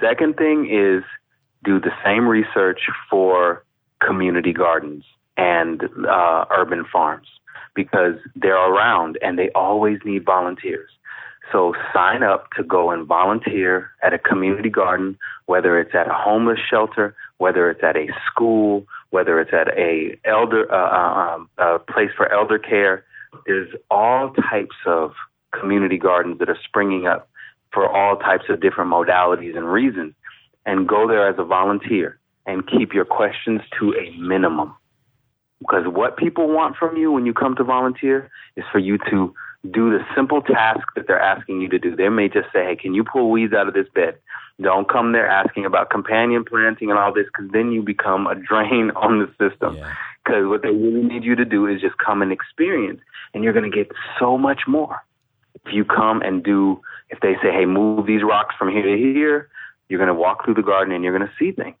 Second 0.00 0.36
thing 0.36 0.66
is 0.70 1.04
do 1.64 1.78
the 1.80 1.92
same 2.04 2.26
research 2.26 2.80
for 3.08 3.64
community 4.04 4.52
gardens 4.52 5.04
and 5.36 5.82
uh, 6.08 6.44
urban 6.50 6.84
farms 6.90 7.28
because 7.74 8.14
they're 8.34 8.56
around 8.56 9.18
and 9.22 9.38
they 9.38 9.50
always 9.54 9.98
need 10.04 10.24
volunteers. 10.24 10.90
So 11.52 11.74
sign 11.92 12.22
up 12.22 12.50
to 12.56 12.62
go 12.62 12.90
and 12.90 13.06
volunteer 13.06 13.90
at 14.02 14.14
a 14.14 14.18
community 14.18 14.70
garden, 14.70 15.18
whether 15.46 15.80
it's 15.80 15.94
at 15.94 16.08
a 16.08 16.14
homeless 16.14 16.58
shelter, 16.68 17.14
whether 17.38 17.70
it's 17.70 17.82
at 17.82 17.96
a 17.96 18.08
school, 18.26 18.86
whether 19.10 19.40
it's 19.40 19.52
at 19.52 19.68
a 19.76 20.18
elder 20.24 20.72
uh, 20.72 21.34
um, 21.34 21.48
a 21.58 21.78
place 21.78 22.10
for 22.16 22.30
elder 22.32 22.58
care. 22.58 23.04
There's 23.46 23.70
all 23.90 24.32
types 24.50 24.76
of 24.86 25.12
community 25.58 25.98
gardens 25.98 26.38
that 26.38 26.48
are 26.48 26.58
springing 26.64 27.06
up 27.06 27.29
for 27.72 27.88
all 27.88 28.16
types 28.16 28.44
of 28.48 28.60
different 28.60 28.90
modalities 28.90 29.56
and 29.56 29.70
reasons. 29.70 30.14
And 30.66 30.86
go 30.86 31.08
there 31.08 31.28
as 31.28 31.36
a 31.38 31.44
volunteer 31.44 32.18
and 32.46 32.66
keep 32.66 32.92
your 32.92 33.04
questions 33.04 33.60
to 33.78 33.94
a 33.94 34.10
minimum. 34.18 34.74
Because 35.60 35.84
what 35.86 36.16
people 36.16 36.48
want 36.48 36.76
from 36.76 36.96
you 36.96 37.12
when 37.12 37.26
you 37.26 37.34
come 37.34 37.54
to 37.56 37.64
volunteer 37.64 38.30
is 38.56 38.64
for 38.72 38.78
you 38.78 38.98
to 39.10 39.34
do 39.70 39.90
the 39.90 39.98
simple 40.14 40.40
task 40.40 40.80
that 40.96 41.06
they're 41.06 41.20
asking 41.20 41.60
you 41.60 41.68
to 41.68 41.78
do. 41.78 41.94
They 41.94 42.08
may 42.08 42.28
just 42.28 42.48
say, 42.52 42.64
hey, 42.64 42.76
can 42.76 42.94
you 42.94 43.04
pull 43.04 43.30
weeds 43.30 43.52
out 43.52 43.68
of 43.68 43.74
this 43.74 43.88
bed? 43.94 44.16
Don't 44.60 44.88
come 44.88 45.12
there 45.12 45.28
asking 45.28 45.66
about 45.66 45.90
companion 45.90 46.44
planting 46.44 46.90
and 46.90 46.98
all 46.98 47.12
this 47.12 47.26
because 47.26 47.50
then 47.52 47.70
you 47.72 47.82
become 47.82 48.26
a 48.26 48.34
drain 48.34 48.90
on 48.96 49.18
the 49.20 49.26
system. 49.32 49.74
Because 50.24 50.42
yeah. 50.42 50.46
what 50.46 50.62
they 50.62 50.70
really 50.70 51.02
need 51.02 51.24
you 51.24 51.34
to 51.36 51.44
do 51.44 51.66
is 51.66 51.80
just 51.80 51.96
come 51.98 52.22
and 52.22 52.32
experience, 52.32 53.00
and 53.34 53.44
you're 53.44 53.52
going 53.52 53.70
to 53.70 53.76
get 53.76 53.90
so 54.18 54.38
much 54.38 54.62
more. 54.66 55.02
If 55.64 55.72
you 55.74 55.84
come 55.84 56.22
and 56.22 56.42
do, 56.42 56.80
if 57.10 57.20
they 57.20 57.34
say, 57.42 57.52
hey, 57.52 57.66
move 57.66 58.06
these 58.06 58.22
rocks 58.22 58.54
from 58.58 58.70
here 58.70 58.82
to 58.82 58.96
here, 58.96 59.48
you're 59.88 59.98
going 59.98 60.08
to 60.08 60.14
walk 60.14 60.44
through 60.44 60.54
the 60.54 60.62
garden 60.62 60.94
and 60.94 61.04
you're 61.04 61.16
going 61.16 61.28
to 61.28 61.34
see 61.38 61.52
things. 61.52 61.76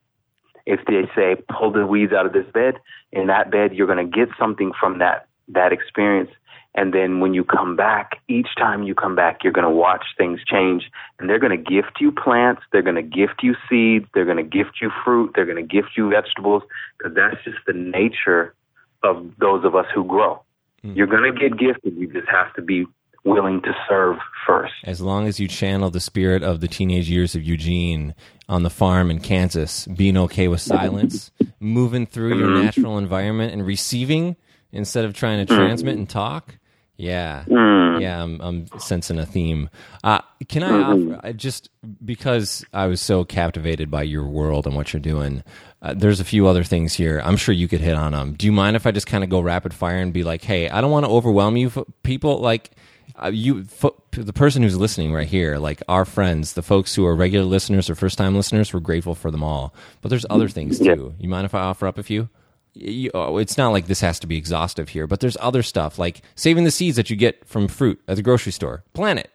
If 0.66 0.80
they 0.86 1.08
say, 1.16 1.36
pull 1.48 1.72
the 1.72 1.86
weeds 1.86 2.12
out 2.12 2.26
of 2.26 2.32
this 2.32 2.46
bed, 2.52 2.74
in 3.12 3.28
that 3.28 3.50
bed, 3.50 3.74
you're 3.74 3.86
going 3.86 4.10
to 4.10 4.18
get 4.18 4.28
something 4.38 4.72
from 4.78 4.98
that, 4.98 5.28
that 5.48 5.72
experience 5.72 6.30
and 6.74 6.94
then 6.94 7.18
when 7.18 7.34
you 7.34 7.42
come 7.42 7.74
back, 7.74 8.20
each 8.28 8.48
time 8.56 8.84
you 8.84 8.94
come 8.94 9.16
back, 9.16 9.42
you're 9.42 9.52
going 9.52 9.66
to 9.66 9.74
watch 9.74 10.04
things 10.16 10.40
change. 10.46 10.88
And 11.18 11.28
they're 11.28 11.40
going 11.40 11.56
to 11.56 11.70
gift 11.70 12.00
you 12.00 12.12
plants. 12.12 12.62
They're 12.70 12.82
going 12.82 12.94
to 12.96 13.02
gift 13.02 13.42
you 13.42 13.56
seeds. 13.68 14.06
They're 14.14 14.24
going 14.24 14.36
to 14.36 14.44
gift 14.44 14.78
you 14.80 14.90
fruit. 15.04 15.32
They're 15.34 15.46
going 15.46 15.56
to 15.56 15.62
gift 15.62 15.90
you 15.96 16.10
vegetables 16.10 16.62
because 16.96 17.14
that's 17.14 17.42
just 17.44 17.58
the 17.66 17.72
nature 17.72 18.54
of 19.02 19.32
those 19.38 19.64
of 19.64 19.74
us 19.74 19.86
who 19.92 20.04
grow. 20.04 20.42
Mm. 20.84 20.96
You're 20.96 21.08
going 21.08 21.32
to 21.32 21.38
get 21.38 21.58
gifted. 21.58 21.96
You 21.96 22.06
just 22.12 22.28
have 22.28 22.54
to 22.54 22.62
be 22.62 22.86
willing 23.24 23.60
to 23.62 23.72
serve 23.88 24.16
first. 24.46 24.74
As 24.84 25.00
long 25.00 25.26
as 25.26 25.38
you 25.38 25.48
channel 25.48 25.90
the 25.90 26.00
spirit 26.00 26.42
of 26.42 26.60
the 26.60 26.68
teenage 26.68 27.08
years 27.08 27.34
of 27.34 27.42
Eugene 27.42 28.14
on 28.48 28.62
the 28.62 28.70
farm 28.70 29.10
in 29.10 29.20
Kansas, 29.20 29.86
being 29.86 30.16
okay 30.16 30.48
with 30.48 30.60
silence, 30.60 31.30
moving 31.60 32.06
through 32.06 32.30
mm-hmm. 32.30 32.40
your 32.40 32.62
natural 32.64 32.98
environment 32.98 33.52
and 33.52 33.66
receiving 33.66 34.36
instead 34.72 35.04
of 35.04 35.14
trying 35.14 35.44
to 35.44 35.54
transmit 35.54 35.94
mm-hmm. 35.94 36.00
and 36.00 36.10
talk, 36.10 36.56
yeah, 37.00 37.44
mm. 37.48 37.98
yeah, 37.98 38.22
I'm, 38.22 38.38
I'm, 38.42 38.66
sensing 38.78 39.18
a 39.18 39.24
theme. 39.24 39.70
Uh, 40.04 40.20
can 40.50 40.62
I 40.62 40.70
mm-hmm. 40.70 41.14
offer, 41.14 41.32
just 41.32 41.70
because 42.04 42.62
I 42.74 42.88
was 42.88 43.00
so 43.00 43.24
captivated 43.24 43.90
by 43.90 44.02
your 44.02 44.26
world 44.26 44.66
and 44.66 44.76
what 44.76 44.92
you're 44.92 45.00
doing? 45.00 45.42
Uh, 45.80 45.94
there's 45.94 46.20
a 46.20 46.24
few 46.24 46.46
other 46.46 46.62
things 46.62 46.92
here. 46.92 47.22
I'm 47.24 47.38
sure 47.38 47.54
you 47.54 47.68
could 47.68 47.80
hit 47.80 47.94
on 47.94 48.12
them. 48.12 48.34
Do 48.34 48.44
you 48.44 48.52
mind 48.52 48.76
if 48.76 48.86
I 48.86 48.90
just 48.90 49.06
kind 49.06 49.24
of 49.24 49.30
go 49.30 49.40
rapid 49.40 49.72
fire 49.72 49.96
and 49.96 50.12
be 50.12 50.24
like, 50.24 50.44
"Hey, 50.44 50.68
I 50.68 50.82
don't 50.82 50.90
want 50.90 51.06
to 51.06 51.10
overwhelm 51.10 51.56
you, 51.56 51.86
people." 52.02 52.38
Like 52.38 52.72
uh, 53.16 53.30
you, 53.32 53.60
f- 53.60 53.92
the 54.12 54.32
person 54.32 54.62
who's 54.62 54.76
listening 54.76 55.12
right 55.12 55.28
here, 55.28 55.58
like 55.58 55.82
our 55.88 56.04
friends, 56.04 56.54
the 56.54 56.62
folks 56.62 56.94
who 56.94 57.06
are 57.06 57.14
regular 57.14 57.44
listeners 57.44 57.88
or 57.88 57.94
first 57.94 58.18
time 58.18 58.34
listeners, 58.34 58.72
we're 58.72 58.80
grateful 58.80 59.14
for 59.14 59.30
them 59.30 59.42
all. 59.42 59.74
But 60.02 60.08
there's 60.08 60.26
other 60.30 60.48
things 60.48 60.78
too. 60.78 61.14
You 61.18 61.28
mind 61.28 61.44
if 61.44 61.54
I 61.54 61.60
offer 61.60 61.86
up 61.86 61.98
a 61.98 62.02
few? 62.02 62.28
you, 62.74 63.10
oh, 63.14 63.38
it's 63.38 63.58
not 63.58 63.70
like 63.70 63.86
this 63.86 64.00
has 64.00 64.18
to 64.20 64.26
be 64.26 64.36
exhaustive 64.36 64.90
here, 64.90 65.06
but 65.06 65.20
there's 65.20 65.36
other 65.40 65.62
stuff 65.62 65.98
like 65.98 66.22
saving 66.34 66.64
the 66.64 66.70
seeds 66.70 66.96
that 66.96 67.10
you 67.10 67.16
get 67.16 67.46
from 67.46 67.68
fruit 67.68 68.00
at 68.06 68.16
the 68.16 68.22
grocery 68.22 68.52
store. 68.52 68.84
Plant 68.92 69.20
it. 69.20 69.30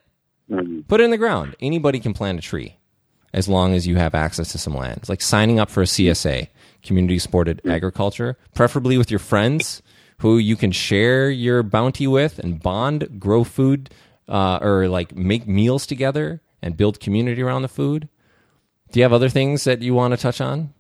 Mm-hmm. 0.49 0.82
Put 0.82 1.01
it 1.01 1.05
in 1.05 1.11
the 1.11 1.17
ground. 1.17 1.55
Anybody 1.59 1.99
can 1.99 2.13
plant 2.13 2.39
a 2.39 2.41
tree 2.41 2.78
as 3.34 3.49
long 3.49 3.73
as 3.73 3.88
you 3.88 3.97
have 3.97 4.15
access 4.15 4.51
to 4.51 4.57
some 4.57 4.76
land. 4.76 4.97
It's 4.97 5.09
like 5.09 5.21
signing 5.21 5.59
up 5.59 5.69
for 5.69 5.82
a 5.82 5.86
CSA, 5.86 6.47
community 6.84 7.19
supported 7.19 7.57
mm-hmm. 7.57 7.71
agriculture, 7.71 8.38
preferably 8.53 8.97
with 8.97 9.11
your 9.11 9.19
friends 9.19 9.82
who 10.20 10.38
you 10.38 10.55
can 10.55 10.72
share 10.72 11.30
your 11.30 11.63
bounty 11.63 12.07
with 12.07 12.39
and 12.39 12.61
bond, 12.61 13.20
grow 13.20 13.43
food, 13.43 13.89
uh, 14.28 14.59
or 14.61 14.88
like 14.88 15.16
make 15.16 15.47
meals 15.47 15.86
together 15.86 16.41
and 16.61 16.78
build 16.78 16.99
community 16.99 17.41
around 17.41 17.61
the 17.61 17.68
food. 17.68 18.09
Do 18.91 18.99
you 18.99 19.03
have 19.03 19.13
other 19.13 19.30
things 19.30 19.63
that 19.66 19.82
you 19.82 19.93
want 19.93 20.13
to 20.13 20.18
touch 20.18 20.39
on? 20.39 20.74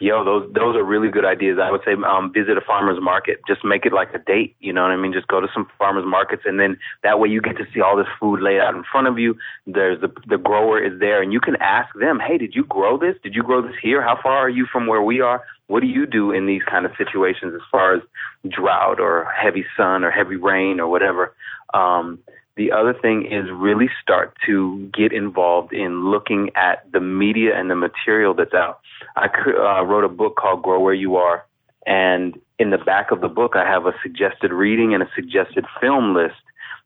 yo, 0.00 0.24
those 0.24 0.52
those 0.52 0.76
are 0.76 0.84
really 0.84 1.08
good 1.08 1.24
ideas. 1.24 1.58
I 1.62 1.70
would 1.70 1.82
say 1.84 1.92
um, 2.06 2.32
visit 2.32 2.56
a 2.56 2.60
farmer's 2.60 3.00
market. 3.00 3.40
Just 3.46 3.64
make 3.64 3.86
it 3.86 3.92
like 3.92 4.14
a 4.14 4.18
date. 4.18 4.56
You 4.60 4.72
know 4.72 4.82
what 4.82 4.90
I 4.90 4.96
mean? 4.96 5.12
Just 5.12 5.28
go 5.28 5.40
to 5.40 5.48
some 5.52 5.68
farmers 5.78 6.04
markets, 6.06 6.42
and 6.44 6.58
then 6.60 6.78
that 7.02 7.18
way 7.18 7.28
you 7.28 7.40
get 7.40 7.56
to 7.58 7.64
see 7.72 7.80
all 7.80 7.96
this 7.96 8.06
food 8.20 8.40
laid 8.40 8.60
out 8.60 8.74
in 8.74 8.84
front 8.90 9.06
of 9.06 9.18
you. 9.18 9.36
There's 9.66 10.00
the 10.00 10.12
the 10.26 10.38
grower 10.38 10.82
is 10.82 10.98
there, 11.00 11.22
and 11.22 11.32
you 11.32 11.40
can 11.40 11.56
ask 11.56 11.88
them, 11.98 12.20
hey, 12.20 12.38
did 12.38 12.54
you 12.54 12.64
grow 12.64 12.98
this? 12.98 13.16
Did 13.22 13.34
you 13.34 13.42
grow 13.42 13.62
this 13.62 13.76
here? 13.82 14.02
How 14.02 14.18
far 14.22 14.36
are 14.36 14.50
you 14.50 14.66
from 14.70 14.86
where 14.86 15.02
we 15.02 15.20
are? 15.20 15.42
What 15.68 15.80
do 15.80 15.86
you 15.86 16.06
do 16.06 16.30
in 16.30 16.46
these 16.46 16.62
kind 16.62 16.86
of 16.86 16.92
situations 16.96 17.54
as 17.54 17.60
far 17.70 17.94
as 17.94 18.02
drought 18.48 19.00
or 19.00 19.24
heavy 19.24 19.64
sun 19.76 20.04
or 20.04 20.10
heavy 20.10 20.36
rain 20.36 20.78
or 20.80 20.86
whatever? 20.88 21.34
Um, 21.74 22.20
the 22.56 22.72
other 22.72 22.94
thing 22.94 23.26
is 23.26 23.50
really 23.52 23.90
start 24.00 24.36
to 24.46 24.90
get 24.94 25.12
involved 25.12 25.72
in 25.72 26.10
looking 26.10 26.50
at 26.54 26.90
the 26.90 27.00
media 27.00 27.58
and 27.58 27.70
the 27.70 27.74
material 27.74 28.32
that's 28.32 28.54
out. 28.54 28.80
I 29.14 29.26
uh, 29.26 29.82
wrote 29.82 30.04
a 30.04 30.08
book 30.08 30.36
called 30.36 30.62
Grow 30.62 30.80
Where 30.80 30.94
You 30.94 31.16
Are, 31.16 31.44
and 31.86 32.40
in 32.58 32.70
the 32.70 32.78
back 32.78 33.10
of 33.10 33.20
the 33.20 33.28
book, 33.28 33.52
I 33.54 33.64
have 33.64 33.86
a 33.86 33.92
suggested 34.02 34.52
reading 34.52 34.94
and 34.94 35.02
a 35.02 35.08
suggested 35.14 35.66
film 35.80 36.14
list. 36.14 36.36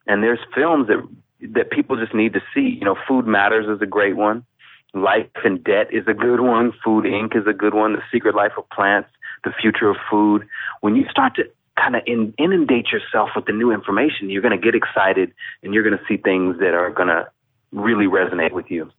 And 0.07 0.23
there's 0.23 0.39
films 0.53 0.87
that 0.87 1.07
that 1.53 1.71
people 1.71 1.97
just 1.97 2.13
need 2.13 2.33
to 2.33 2.41
see. 2.53 2.77
You 2.79 2.85
know, 2.85 2.95
Food 3.07 3.25
Matters 3.25 3.67
is 3.67 3.81
a 3.81 3.85
great 3.87 4.15
one. 4.15 4.45
Life 4.93 5.27
and 5.43 5.63
Debt 5.63 5.87
is 5.91 6.03
a 6.07 6.13
good 6.13 6.41
one. 6.41 6.73
Food 6.83 7.05
Inc. 7.05 7.35
is 7.35 7.47
a 7.47 7.53
good 7.53 7.73
one. 7.73 7.93
The 7.93 8.01
Secret 8.11 8.35
Life 8.35 8.53
of 8.57 8.69
Plants, 8.69 9.09
The 9.43 9.51
Future 9.61 9.89
of 9.89 9.97
Food. 10.09 10.47
When 10.81 10.95
you 10.95 11.05
start 11.09 11.35
to 11.35 11.43
kind 11.77 11.95
of 11.95 12.03
in, 12.05 12.33
inundate 12.37 12.87
yourself 12.91 13.29
with 13.35 13.45
the 13.45 13.53
new 13.53 13.71
information, 13.71 14.29
you're 14.29 14.41
going 14.41 14.59
to 14.59 14.63
get 14.63 14.75
excited 14.75 15.33
and 15.63 15.73
you're 15.73 15.83
going 15.83 15.97
to 15.97 16.03
see 16.07 16.17
things 16.17 16.59
that 16.59 16.73
are 16.73 16.91
going 16.91 17.07
to 17.07 17.29
really 17.71 18.05
resonate 18.05 18.51
with 18.51 18.69
you. 18.69 18.91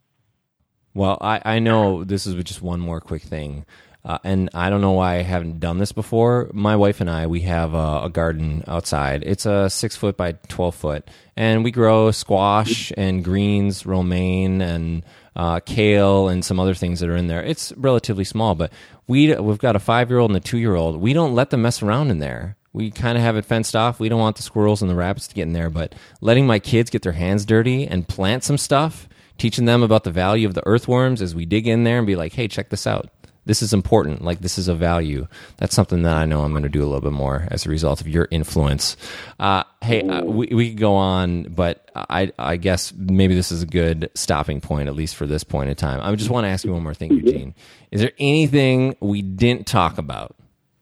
Well, 0.95 1.17
I, 1.21 1.41
I 1.45 1.59
know 1.59 2.03
this 2.03 2.25
is 2.25 2.41
just 2.43 2.61
one 2.61 2.79
more 2.79 2.99
quick 2.99 3.23
thing. 3.23 3.65
Uh, 4.05 4.17
and 4.23 4.49
I 4.53 4.69
don't 4.69 4.81
know 4.81 4.91
why 4.91 5.15
I 5.15 5.21
haven't 5.21 5.61
done 5.61 5.77
this 5.77 5.93
before. 5.93 6.49
My 6.53 6.75
wife 6.75 6.99
and 6.99 7.09
I, 7.09 7.27
we 7.27 7.41
have 7.41 7.73
a, 7.73 8.01
a, 8.03 8.09
garden 8.09 8.61
outside. 8.67 9.23
It's 9.25 9.45
a 9.45 9.69
six 9.69 9.95
foot 9.95 10.17
by 10.17 10.33
12 10.49 10.75
foot. 10.75 11.09
And 11.37 11.63
we 11.63 11.71
grow 11.71 12.11
squash 12.11 12.91
and 12.97 13.23
greens, 13.23 13.85
romaine, 13.85 14.61
and 14.61 15.03
uh, 15.35 15.59
kale, 15.59 16.27
and 16.27 16.43
some 16.43 16.59
other 16.59 16.73
things 16.73 16.99
that 16.99 17.09
are 17.09 17.15
in 17.15 17.27
there. 17.27 17.43
It's 17.43 17.71
relatively 17.77 18.23
small, 18.23 18.55
but 18.55 18.71
we, 19.07 19.35
we've 19.35 19.57
got 19.57 19.75
a 19.75 19.79
five 19.79 20.09
year 20.09 20.19
old 20.19 20.31
and 20.31 20.37
a 20.37 20.39
two 20.39 20.57
year 20.57 20.75
old. 20.75 20.97
We 21.01 21.13
don't 21.13 21.35
let 21.35 21.49
them 21.49 21.61
mess 21.61 21.81
around 21.81 22.11
in 22.11 22.19
there 22.19 22.55
we 22.73 22.89
kind 22.89 23.17
of 23.17 23.23
have 23.23 23.37
it 23.37 23.45
fenced 23.45 23.75
off. 23.75 23.99
We 23.99 24.09
don't 24.09 24.19
want 24.19 24.35
the 24.35 24.43
squirrels 24.43 24.81
and 24.81 24.89
the 24.89 24.95
rabbits 24.95 25.27
to 25.27 25.35
get 25.35 25.43
in 25.43 25.53
there, 25.53 25.69
but 25.69 25.93
letting 26.21 26.47
my 26.47 26.59
kids 26.59 26.89
get 26.89 27.03
their 27.03 27.11
hands 27.13 27.45
dirty 27.45 27.87
and 27.87 28.07
plant 28.07 28.43
some 28.43 28.57
stuff, 28.57 29.07
teaching 29.37 29.65
them 29.65 29.83
about 29.83 30.03
the 30.03 30.11
value 30.11 30.47
of 30.47 30.55
the 30.55 30.65
earthworms 30.65 31.21
as 31.21 31.35
we 31.35 31.45
dig 31.45 31.67
in 31.67 31.83
there 31.83 31.99
and 31.99 32.07
be 32.07 32.15
like, 32.15 32.33
hey, 32.33 32.47
check 32.47 32.69
this 32.69 32.87
out. 32.87 33.09
This 33.45 33.61
is 33.61 33.73
important. 33.73 34.23
Like 34.23 34.39
this 34.39 34.57
is 34.57 34.67
a 34.67 34.75
value. 34.75 35.27
That's 35.57 35.75
something 35.75 36.03
that 36.03 36.15
I 36.15 36.25
know 36.25 36.41
I'm 36.41 36.51
going 36.51 36.63
to 36.63 36.69
do 36.69 36.81
a 36.81 36.85
little 36.85 37.01
bit 37.01 37.11
more 37.11 37.47
as 37.51 37.65
a 37.65 37.69
result 37.69 38.01
of 38.01 38.07
your 38.07 38.27
influence. 38.31 38.95
Uh, 39.39 39.63
hey, 39.81 40.07
uh, 40.07 40.23
we 40.23 40.47
we 40.47 40.69
could 40.69 40.79
go 40.79 40.95
on, 40.95 41.43
but 41.43 41.89
I 41.95 42.31
I 42.39 42.57
guess 42.57 42.93
maybe 42.93 43.35
this 43.35 43.51
is 43.51 43.63
a 43.63 43.67
good 43.67 44.09
stopping 44.15 44.61
point 44.61 44.87
at 44.87 44.95
least 44.95 45.15
for 45.15 45.25
this 45.25 45.43
point 45.43 45.69
in 45.69 45.75
time. 45.75 45.99
I 46.01 46.15
just 46.15 46.29
want 46.29 46.45
to 46.45 46.49
ask 46.49 46.63
you 46.63 46.73
one 46.73 46.83
more 46.83 46.93
thing, 46.93 47.13
Eugene. 47.13 47.53
Is 47.91 48.01
there 48.01 48.13
anything 48.19 48.95
we 48.99 49.21
didn't 49.21 49.67
talk 49.67 49.97
about 49.97 50.35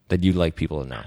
that 0.10 0.24
you'd 0.24 0.36
like 0.36 0.56
people 0.56 0.84
to 0.84 0.90
know? 0.90 1.04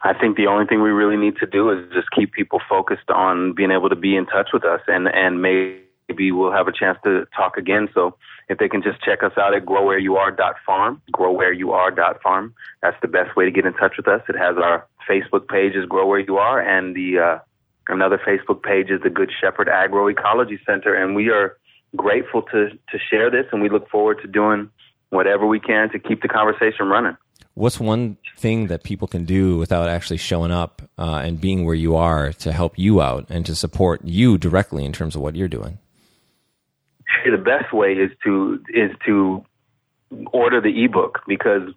I 0.00 0.14
think 0.14 0.36
the 0.36 0.46
only 0.46 0.66
thing 0.66 0.80
we 0.80 0.90
really 0.90 1.16
need 1.16 1.36
to 1.38 1.46
do 1.46 1.70
is 1.70 1.92
just 1.92 2.10
keep 2.12 2.32
people 2.32 2.60
focused 2.68 3.10
on 3.10 3.52
being 3.54 3.72
able 3.72 3.88
to 3.88 3.96
be 3.96 4.16
in 4.16 4.26
touch 4.26 4.50
with 4.52 4.64
us 4.64 4.80
and 4.86 5.08
and 5.08 5.42
maybe 5.42 6.32
we'll 6.32 6.52
have 6.52 6.68
a 6.68 6.72
chance 6.72 6.98
to 7.04 7.26
talk 7.36 7.56
again. 7.56 7.88
So 7.92 8.16
if 8.48 8.58
they 8.58 8.68
can 8.68 8.82
just 8.82 9.02
check 9.02 9.22
us 9.22 9.32
out 9.36 9.54
at 9.54 9.64
growwhereyouare.farm, 9.64 11.02
growwhereyouare.farm. 11.12 12.54
That's 12.82 12.96
the 13.02 13.08
best 13.08 13.36
way 13.36 13.44
to 13.44 13.50
get 13.50 13.66
in 13.66 13.74
touch 13.74 13.96
with 13.96 14.08
us. 14.08 14.22
It 14.28 14.36
has 14.36 14.56
our 14.56 14.86
Facebook 15.08 15.48
page 15.48 15.74
is 15.74 15.86
Grow 15.86 16.06
Where 16.06 16.20
You 16.20 16.36
Are 16.36 16.60
and 16.60 16.94
the 16.94 17.18
uh, 17.18 17.38
another 17.88 18.18
Facebook 18.18 18.62
page 18.62 18.90
is 18.90 19.00
the 19.02 19.10
Good 19.10 19.30
Shepherd 19.40 19.68
Agroecology 19.68 20.58
Center 20.66 20.94
and 20.94 21.14
we 21.14 21.30
are 21.30 21.56
grateful 21.96 22.42
to 22.42 22.68
to 22.70 22.98
share 23.10 23.30
this 23.30 23.46
and 23.52 23.62
we 23.62 23.70
look 23.70 23.88
forward 23.88 24.18
to 24.22 24.28
doing 24.28 24.70
whatever 25.08 25.46
we 25.46 25.58
can 25.58 25.90
to 25.90 25.98
keep 25.98 26.20
the 26.20 26.28
conversation 26.28 26.86
running 26.86 27.16
what's 27.58 27.80
one 27.80 28.16
thing 28.36 28.68
that 28.68 28.84
people 28.84 29.08
can 29.08 29.24
do 29.24 29.58
without 29.58 29.88
actually 29.88 30.16
showing 30.16 30.52
up 30.52 30.80
uh, 30.96 31.20
and 31.24 31.40
being 31.40 31.64
where 31.64 31.74
you 31.74 31.96
are 31.96 32.32
to 32.32 32.52
help 32.52 32.78
you 32.78 33.00
out 33.00 33.26
and 33.28 33.44
to 33.44 33.54
support 33.54 34.00
you 34.04 34.38
directly 34.38 34.84
in 34.84 34.92
terms 34.92 35.16
of 35.16 35.22
what 35.22 35.34
you're 35.34 35.48
doing? 35.48 35.78
The 37.24 37.38
best 37.38 37.72
way 37.72 37.92
is 37.92 38.10
to 38.24 38.62
is 38.72 38.90
to 39.06 39.44
order 40.32 40.60
the 40.60 40.84
ebook 40.84 41.20
because 41.26 41.70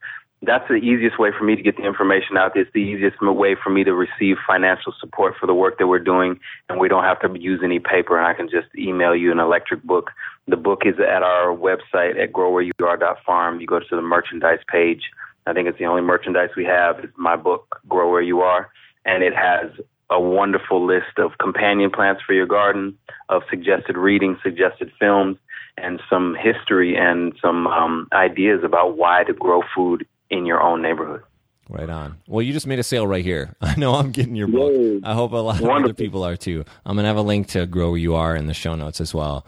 that's 0.44 0.68
the 0.68 0.76
easiest 0.76 1.20
way 1.20 1.30
for 1.38 1.44
me 1.44 1.56
to 1.56 1.62
get 1.62 1.78
the 1.78 1.84
information 1.84 2.36
out. 2.36 2.56
It's 2.56 2.72
the 2.74 2.80
easiest 2.80 3.22
way 3.22 3.56
for 3.62 3.70
me 3.70 3.84
to 3.84 3.94
receive 3.94 4.38
financial 4.48 4.94
support 5.00 5.36
for 5.40 5.46
the 5.46 5.54
work 5.54 5.78
that 5.78 5.86
we're 5.86 6.00
doing, 6.00 6.40
and 6.68 6.80
we 6.80 6.88
don't 6.88 7.04
have 7.04 7.20
to 7.22 7.40
use 7.40 7.62
any 7.64 7.80
paper. 7.80 8.18
And 8.18 8.26
I 8.26 8.34
can 8.34 8.50
just 8.50 8.68
email 8.76 9.16
you 9.16 9.32
an 9.32 9.40
electric 9.40 9.84
book. 9.84 10.10
The 10.48 10.58
book 10.58 10.82
is 10.86 10.96
at 11.00 11.22
our 11.22 11.56
website 11.56 12.22
at 12.22 12.32
growwhereyouare.farm. 12.34 13.62
You 13.62 13.68
go 13.68 13.80
to 13.80 13.96
the 13.96 14.02
merchandise 14.02 14.60
page 14.68 15.04
I 15.48 15.54
think 15.54 15.68
it's 15.68 15.80
the 15.80 15.86
only 15.86 16.02
merchandise 16.02 16.50
we 16.56 16.66
have. 16.66 17.00
It's 17.00 17.14
my 17.18 17.36
book, 17.36 17.82
Grow 17.88 18.12
Where 18.12 18.22
You 18.22 18.42
Are, 18.42 18.70
and 19.06 19.24
it 19.24 19.34
has 19.36 19.72
a 20.12 20.20
wonderful 20.20 20.86
list 20.86 21.18
of 21.18 21.38
companion 21.40 21.90
plants 21.90 22.22
for 22.26 22.34
your 22.34 22.46
garden, 22.46 22.98
of 23.30 23.42
suggested 23.50 23.98
reading, 23.98 24.38
suggested 24.44 24.92
films, 25.00 25.38
and 25.78 26.02
some 26.10 26.36
history 26.36 26.96
and 26.96 27.34
some 27.42 27.66
um, 27.68 28.08
ideas 28.14 28.60
about 28.64 28.98
why 28.98 29.24
to 29.24 29.34
grow 29.34 29.62
food 29.74 30.06
in 30.30 30.46
your 30.46 30.62
own 30.62 30.82
neighborhood. 30.82 31.22
Right 31.70 31.90
on. 31.90 32.18
Well, 32.28 32.42
you 32.42 32.52
just 32.52 32.68
made 32.68 32.80
a 32.80 32.84
sale 32.84 33.08
right 33.08 33.24
here. 33.24 33.56
I 33.62 33.76
know 33.78 33.96
I'm 33.96 34.12
getting 34.12 34.36
your 34.36 34.48
book. 34.48 34.74
Yay. 34.74 35.00
I 35.04 35.14
hope 35.14 35.32
a 35.32 35.38
lot 35.38 35.62
of 35.62 35.70
other 35.70 35.94
people 35.94 36.24
are 36.24 36.36
too. 36.36 36.66
I'm 36.86 36.96
going 36.96 37.06
to 37.06 37.08
have 37.08 37.18
a 37.18 37.22
link 37.22 37.48
to 37.50 37.66
Grow 37.66 37.92
Where 37.92 37.98
You 37.98 38.16
Are 38.16 38.36
in 38.36 38.48
the 38.48 38.54
show 38.54 38.76
notes 38.76 39.00
as 39.00 39.14
well. 39.14 39.46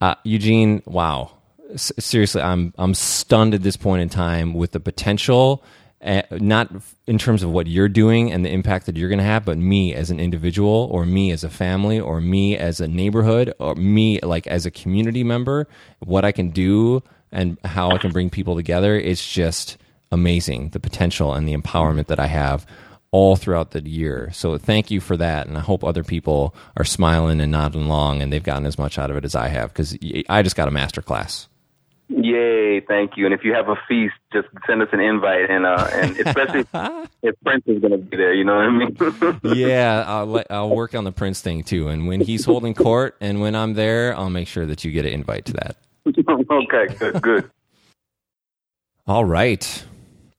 Uh, 0.00 0.14
Eugene, 0.24 0.82
wow 0.86 1.32
seriously, 1.76 2.42
I'm 2.42 2.72
I'm 2.78 2.94
stunned 2.94 3.54
at 3.54 3.62
this 3.62 3.76
point 3.76 4.02
in 4.02 4.08
time 4.08 4.54
with 4.54 4.72
the 4.72 4.80
potential, 4.80 5.64
uh, 6.04 6.22
not 6.32 6.70
in 7.06 7.18
terms 7.18 7.42
of 7.42 7.50
what 7.50 7.66
you're 7.66 7.88
doing 7.88 8.30
and 8.30 8.44
the 8.44 8.50
impact 8.50 8.86
that 8.86 8.96
you're 8.96 9.08
going 9.08 9.18
to 9.18 9.24
have, 9.24 9.44
but 9.44 9.56
me 9.56 9.94
as 9.94 10.10
an 10.10 10.20
individual, 10.20 10.88
or 10.92 11.06
me 11.06 11.30
as 11.30 11.44
a 11.44 11.50
family, 11.50 11.98
or 11.98 12.20
me 12.20 12.56
as 12.56 12.80
a 12.80 12.88
neighborhood, 12.88 13.54
or 13.58 13.74
me 13.74 14.20
like 14.20 14.46
as 14.46 14.66
a 14.66 14.70
community 14.70 15.24
member, 15.24 15.66
what 16.00 16.24
I 16.24 16.32
can 16.32 16.50
do 16.50 17.02
and 17.32 17.58
how 17.64 17.90
I 17.90 17.98
can 17.98 18.12
bring 18.12 18.30
people 18.30 18.54
together. 18.54 18.98
It's 18.98 19.26
just 19.32 19.78
amazing 20.12 20.70
the 20.70 20.80
potential 20.80 21.32
and 21.34 21.48
the 21.48 21.56
empowerment 21.56 22.06
that 22.06 22.20
I 22.20 22.26
have 22.26 22.66
all 23.10 23.36
throughout 23.36 23.70
the 23.70 23.88
year. 23.88 24.30
So 24.32 24.58
thank 24.58 24.90
you 24.90 25.00
for 25.00 25.16
that, 25.16 25.46
and 25.46 25.56
I 25.56 25.60
hope 25.60 25.84
other 25.84 26.04
people 26.04 26.54
are 26.76 26.84
smiling 26.84 27.40
and 27.40 27.52
nodding 27.52 27.84
along, 27.84 28.20
and 28.20 28.32
they've 28.32 28.42
gotten 28.42 28.66
as 28.66 28.78
much 28.78 28.98
out 28.98 29.10
of 29.10 29.16
it 29.16 29.24
as 29.24 29.34
I 29.34 29.48
have 29.48 29.72
because 29.72 29.96
I 30.28 30.42
just 30.42 30.56
got 30.56 30.68
a 30.68 30.72
master 30.72 31.00
class. 31.00 31.48
Yay! 32.08 32.80
Thank 32.80 33.16
you. 33.16 33.24
And 33.24 33.34
if 33.34 33.44
you 33.44 33.54
have 33.54 33.68
a 33.68 33.76
feast, 33.88 34.14
just 34.32 34.48
send 34.66 34.82
us 34.82 34.88
an 34.92 35.00
invite, 35.00 35.48
and 35.48 35.64
uh, 35.64 35.88
and 35.92 36.18
especially 36.18 36.66
if 37.22 37.34
Prince 37.42 37.64
is 37.66 37.80
going 37.80 37.92
to 37.92 37.98
be 37.98 38.16
there, 38.16 38.34
you 38.34 38.44
know 38.44 38.56
what 38.56 38.66
I 38.66 38.70
mean? 38.70 39.40
yeah, 39.56 40.04
I'll 40.06 40.26
let, 40.26 40.46
I'll 40.50 40.70
work 40.70 40.94
on 40.94 41.04
the 41.04 41.12
Prince 41.12 41.40
thing 41.40 41.64
too. 41.64 41.88
And 41.88 42.06
when 42.06 42.20
he's 42.20 42.44
holding 42.44 42.74
court, 42.74 43.16
and 43.20 43.40
when 43.40 43.54
I'm 43.54 43.72
there, 43.72 44.16
I'll 44.16 44.30
make 44.30 44.48
sure 44.48 44.66
that 44.66 44.84
you 44.84 44.92
get 44.92 45.06
an 45.06 45.12
invite 45.12 45.46
to 45.46 45.52
that. 45.54 45.76
okay, 46.06 46.94
good, 46.98 47.22
good. 47.22 47.50
All 49.06 49.24
right. 49.24 49.84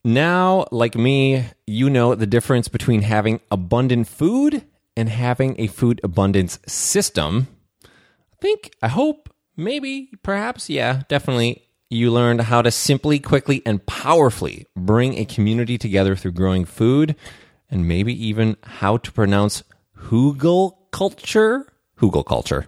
Now, 0.04 0.68
like 0.72 0.96
me, 0.96 1.46
you 1.66 1.90
know 1.90 2.14
the 2.14 2.28
difference 2.28 2.68
between 2.68 3.02
having 3.02 3.42
abundant 3.50 4.08
food 4.08 4.64
and 4.96 5.10
having 5.10 5.56
a 5.60 5.66
food 5.66 6.00
abundance 6.04 6.60
system. 6.68 7.48
I 7.84 8.36
think, 8.40 8.72
I 8.84 8.88
hope 8.88 9.30
maybe, 9.56 10.10
perhaps, 10.24 10.70
yeah, 10.70 11.04
definitely, 11.08 11.64
you 11.90 12.12
learned 12.12 12.42
how 12.42 12.62
to 12.62 12.72
simply, 12.72 13.20
quickly, 13.20 13.62
and 13.66 13.86
powerfully 13.86 14.66
bring 14.76 15.18
a 15.18 15.26
community 15.26 15.78
together 15.78 16.16
through 16.16 16.32
growing 16.32 16.66
food, 16.66 17.16
and 17.70 17.88
maybe 17.88 18.14
even 18.28 18.58
how 18.64 18.98
to 18.98 19.12
pronounce 19.12 19.64
Hugel 20.10 20.78
culture. 20.92 21.72
hugelkultur. 22.00 22.68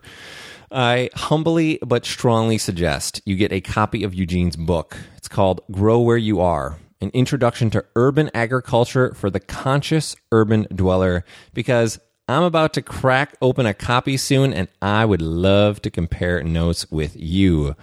I 0.71 1.09
humbly 1.15 1.79
but 1.85 2.05
strongly 2.05 2.57
suggest 2.57 3.21
you 3.25 3.35
get 3.35 3.53
a 3.53 3.61
copy 3.61 4.03
of 4.03 4.13
Eugene's 4.13 4.57
book. 4.57 4.97
It's 5.15 5.29
called 5.29 5.61
Grow 5.71 5.99
Where 5.99 6.17
You 6.17 6.41
Are 6.41 6.77
An 6.99 7.09
Introduction 7.13 7.69
to 7.71 7.85
Urban 7.95 8.29
Agriculture 8.33 9.13
for 9.13 9.29
the 9.29 9.39
Conscious 9.39 10.15
Urban 10.31 10.67
Dweller, 10.73 11.23
because 11.53 11.99
I'm 12.27 12.43
about 12.43 12.73
to 12.73 12.81
crack 12.81 13.35
open 13.41 13.65
a 13.65 13.73
copy 13.73 14.17
soon, 14.17 14.53
and 14.53 14.67
I 14.81 15.05
would 15.05 15.21
love 15.21 15.81
to 15.83 15.89
compare 15.89 16.43
notes 16.43 16.91
with 16.91 17.15
you. 17.15 17.75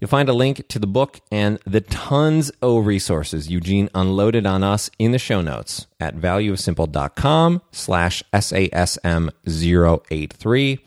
You'll 0.00 0.08
find 0.08 0.28
a 0.28 0.34
link 0.34 0.66
to 0.68 0.78
the 0.78 0.86
book 0.86 1.20
and 1.30 1.58
the 1.66 1.80
tons 1.80 2.50
of 2.62 2.86
resources 2.86 3.50
Eugene 3.50 3.90
unloaded 3.94 4.46
on 4.46 4.62
us 4.62 4.90
in 4.98 5.10
the 5.12 5.18
show 5.18 5.40
notes 5.40 5.86
at 6.00 6.16
valueofsimple.com 6.16 7.62
slash 7.72 8.22
SASM083. 8.32 10.78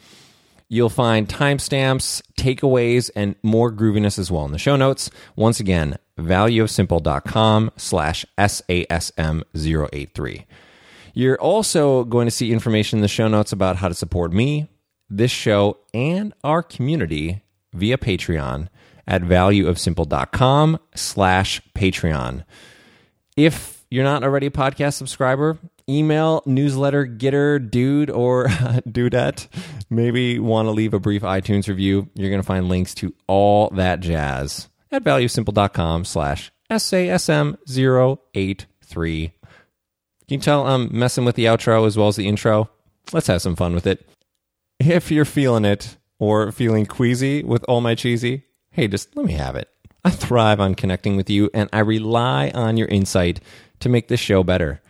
You'll 0.69 0.89
find 0.89 1.29
timestamps, 1.29 2.21
takeaways, 2.37 3.09
and 3.15 3.35
more 3.41 3.71
grooviness 3.71 4.19
as 4.19 4.29
well 4.29 4.45
in 4.45 4.51
the 4.51 4.59
show 4.59 4.75
notes. 4.75 5.09
Once 5.35 5.59
again, 5.59 5.97
valueofsimple.com 6.19 7.71
slash 7.77 8.25
SASM083. 8.37 10.45
You're 11.17 11.41
also 11.41 12.03
going 12.03 12.27
to 12.27 12.31
see 12.31 12.51
information 12.51 12.99
in 12.99 13.01
the 13.01 13.07
show 13.07 13.27
notes 13.27 13.51
about 13.51 13.77
how 13.77 13.87
to 13.87 13.95
support 13.95 14.31
me, 14.31 14.67
this 15.09 15.31
show, 15.31 15.79
and 15.91 16.31
our 16.43 16.61
community 16.61 17.41
via 17.73 17.97
Patreon 17.97 18.67
at 19.07 19.23
valueofsimple.com 19.23 20.77
slash 20.93 21.59
Patreon. 21.73 22.45
If 23.35 23.83
you're 23.89 24.03
not 24.03 24.23
already 24.23 24.45
a 24.45 24.51
podcast 24.51 24.93
subscriber, 24.93 25.57
email, 25.89 26.43
newsletter, 26.45 27.05
getter, 27.05 27.57
dude, 27.57 28.11
or 28.11 28.45
dudette. 28.45 29.47
Maybe 29.89 30.37
want 30.37 30.67
to 30.67 30.71
leave 30.71 30.93
a 30.93 30.99
brief 30.99 31.23
iTunes 31.23 31.67
review. 31.67 32.09
You're 32.13 32.29
going 32.29 32.43
to 32.43 32.47
find 32.47 32.69
links 32.69 32.93
to 32.93 33.15
all 33.25 33.71
that 33.71 34.01
jazz 34.01 34.69
at 34.91 35.03
valuesimple.com 35.03 36.05
slash 36.05 36.51
SASM083. 36.69 39.31
Can 40.27 40.39
you 40.39 40.41
tell 40.41 40.67
I'm 40.67 40.89
messing 40.91 41.23
with 41.23 41.37
the 41.37 41.45
outro 41.45 41.87
as 41.87 41.95
well 41.95 42.09
as 42.09 42.17
the 42.17 42.27
intro? 42.27 42.69
Let's 43.13 43.27
have 43.27 43.41
some 43.41 43.55
fun 43.55 43.73
with 43.73 43.87
it. 43.87 44.05
If 44.77 45.09
you're 45.09 45.23
feeling 45.23 45.63
it 45.63 45.95
or 46.19 46.51
feeling 46.51 46.85
queasy 46.85 47.43
with 47.43 47.63
all 47.69 47.79
my 47.79 47.95
cheesy, 47.95 48.43
hey, 48.71 48.89
just 48.89 49.15
let 49.15 49.25
me 49.25 49.31
have 49.33 49.55
it. 49.55 49.69
I 50.03 50.09
thrive 50.09 50.59
on 50.59 50.75
connecting 50.75 51.15
with 51.15 51.29
you 51.29 51.49
and 51.53 51.69
I 51.71 51.79
rely 51.79 52.51
on 52.53 52.75
your 52.75 52.89
insight 52.89 53.39
to 53.79 53.87
make 53.87 54.09
this 54.09 54.19
show 54.19 54.43
better. 54.43 54.81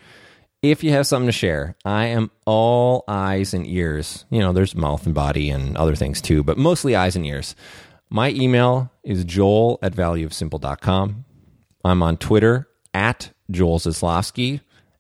If 0.64 0.84
you 0.84 0.90
have 0.94 1.06
something 1.06 1.28
to 1.28 1.32
share, 1.32 1.76
I 1.86 2.06
am 2.06 2.32
all 2.48 3.04
eyes 3.08 3.54
and 3.54 3.68
ears. 3.68 4.26
You 4.32 4.40
know, 4.40 4.54
there's 4.54 4.74
mouth 4.74 5.06
and 5.06 5.14
body 5.14 5.52
and 5.52 5.78
other 5.78 5.96
things 5.96 6.20
too, 6.20 6.42
but 6.42 6.58
mostly 6.58 6.96
eyes 6.96 7.16
and 7.16 7.26
ears. 7.28 7.56
My 8.10 8.32
email 8.32 8.92
is 9.04 9.24
joel 9.24 9.78
at 9.84 9.94
valueofsimple.com. 9.94 11.26
I'm 11.86 12.02
on 12.02 12.18
Twitter 12.18 12.68
at 12.96 13.30
Joel 13.52 13.78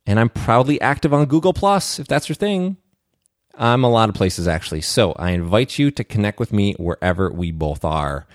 and 0.07 0.19
I'm 0.19 0.29
proudly 0.29 0.79
active 0.81 1.13
on 1.13 1.25
Google 1.25 1.53
Plus 1.53 1.99
if 1.99 2.07
that's 2.07 2.29
your 2.29 2.35
thing. 2.35 2.77
I'm 3.53 3.83
a 3.83 3.89
lot 3.89 4.09
of 4.09 4.15
places 4.15 4.47
actually. 4.47 4.81
So 4.81 5.11
I 5.13 5.31
invite 5.31 5.77
you 5.77 5.91
to 5.91 6.03
connect 6.03 6.39
with 6.39 6.53
me 6.53 6.73
wherever 6.75 7.31
we 7.31 7.51
both 7.51 7.83
are. 7.83 8.25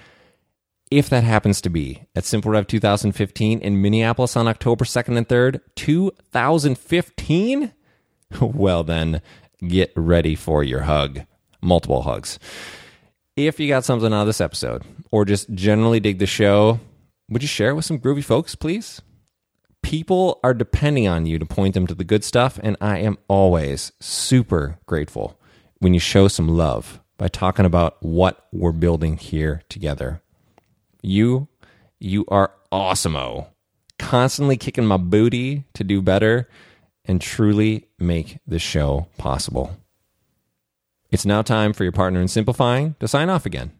If 0.91 1.09
that 1.09 1.25
happens 1.25 1.63
to 1.63 1.71
be 1.71 2.03
at 2.15 2.25
Simple 2.25 2.51
Rev 2.51 2.67
2015 2.67 3.61
in 3.61 3.81
Minneapolis 3.81 4.37
on 4.37 4.47
October 4.47 4.85
2nd 4.85 5.17
and 5.17 5.27
3rd, 5.27 5.61
2015, 5.75 7.73
well 8.41 8.85
then, 8.85 9.23
get 9.67 9.91
ready 9.97 10.35
for 10.35 10.63
your 10.63 10.83
hug. 10.83 11.23
Multiple 11.63 12.03
hugs. 12.03 12.39
If 13.37 13.59
you 13.59 13.69
got 13.69 13.87
something 13.87 14.13
out 14.13 14.23
of 14.23 14.27
this 14.27 14.43
episode 14.43 14.83
or 15.11 15.25
just 15.25 15.55
generally 15.55 16.01
dig 16.01 16.19
the 16.19 16.27
show, 16.27 16.81
would 17.31 17.41
you 17.41 17.49
share 17.49 17.71
it 17.71 17.75
with 17.75 17.87
some 17.87 17.99
groovy 17.99 18.23
folks, 18.23 18.55
please? 18.55 19.01
People 19.83 20.41
are 20.43 20.55
depending 20.55 21.07
on 21.07 21.27
you 21.27 21.39
to 21.39 21.47
point 21.47 21.75
them 21.75 21.87
to 21.87 21.95
the 21.95 22.05
good 22.05 22.25
stuff, 22.25 22.59
and 22.63 22.77
I 22.81 22.99
am 22.99 23.19
always 23.29 23.93
super 24.01 24.79
grateful 24.87 25.39
when 25.79 25.95
you 25.95 26.01
show 26.01 26.29
some 26.29 26.49
love 26.49 27.01
by 27.19 27.29
talking 27.29 27.67
about 27.67 27.97
what 28.01 28.47
we're 28.53 28.73
building 28.73 29.17
here 29.17 29.63
together. 29.69 30.23
You, 31.03 31.49
you 31.99 32.25
are 32.29 32.53
awesome 32.71 33.17
constantly 33.99 34.57
kicking 34.57 34.85
my 34.85 34.97
booty 34.97 35.65
to 35.75 35.85
do 35.85 36.03
better 36.03 36.49
and 37.05 37.21
truly 37.21 37.87
make 37.99 38.39
the 38.47 38.59
show 38.59 39.09
possible. 39.17 39.77
It's 41.11 41.27
now 41.27 41.43
time 41.43 41.73
for 41.73 41.85
your 41.85 41.93
partner 41.93 42.21
in 42.21 42.29
simplifying 42.29 42.95
to 43.01 43.09
sign 43.09 43.31
off 43.31 43.47
again. 43.47 43.73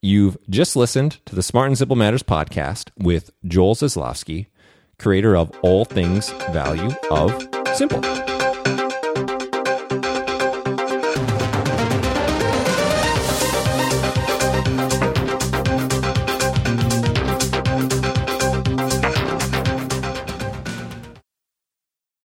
You've 0.00 0.38
just 0.48 0.76
listened 0.76 1.18
to 1.26 1.34
the 1.34 1.42
Smart 1.42 1.68
and 1.68 1.76
Simple 1.76 1.96
Matters 1.96 2.22
podcast 2.22 2.90
with 2.98 3.30
Joel 3.44 3.74
Zaslofsky, 3.74 4.46
creator 4.98 5.36
of 5.36 5.50
All 5.62 5.84
Things 5.84 6.30
Value 6.50 6.90
of 7.10 7.48
Simple. 7.74 8.27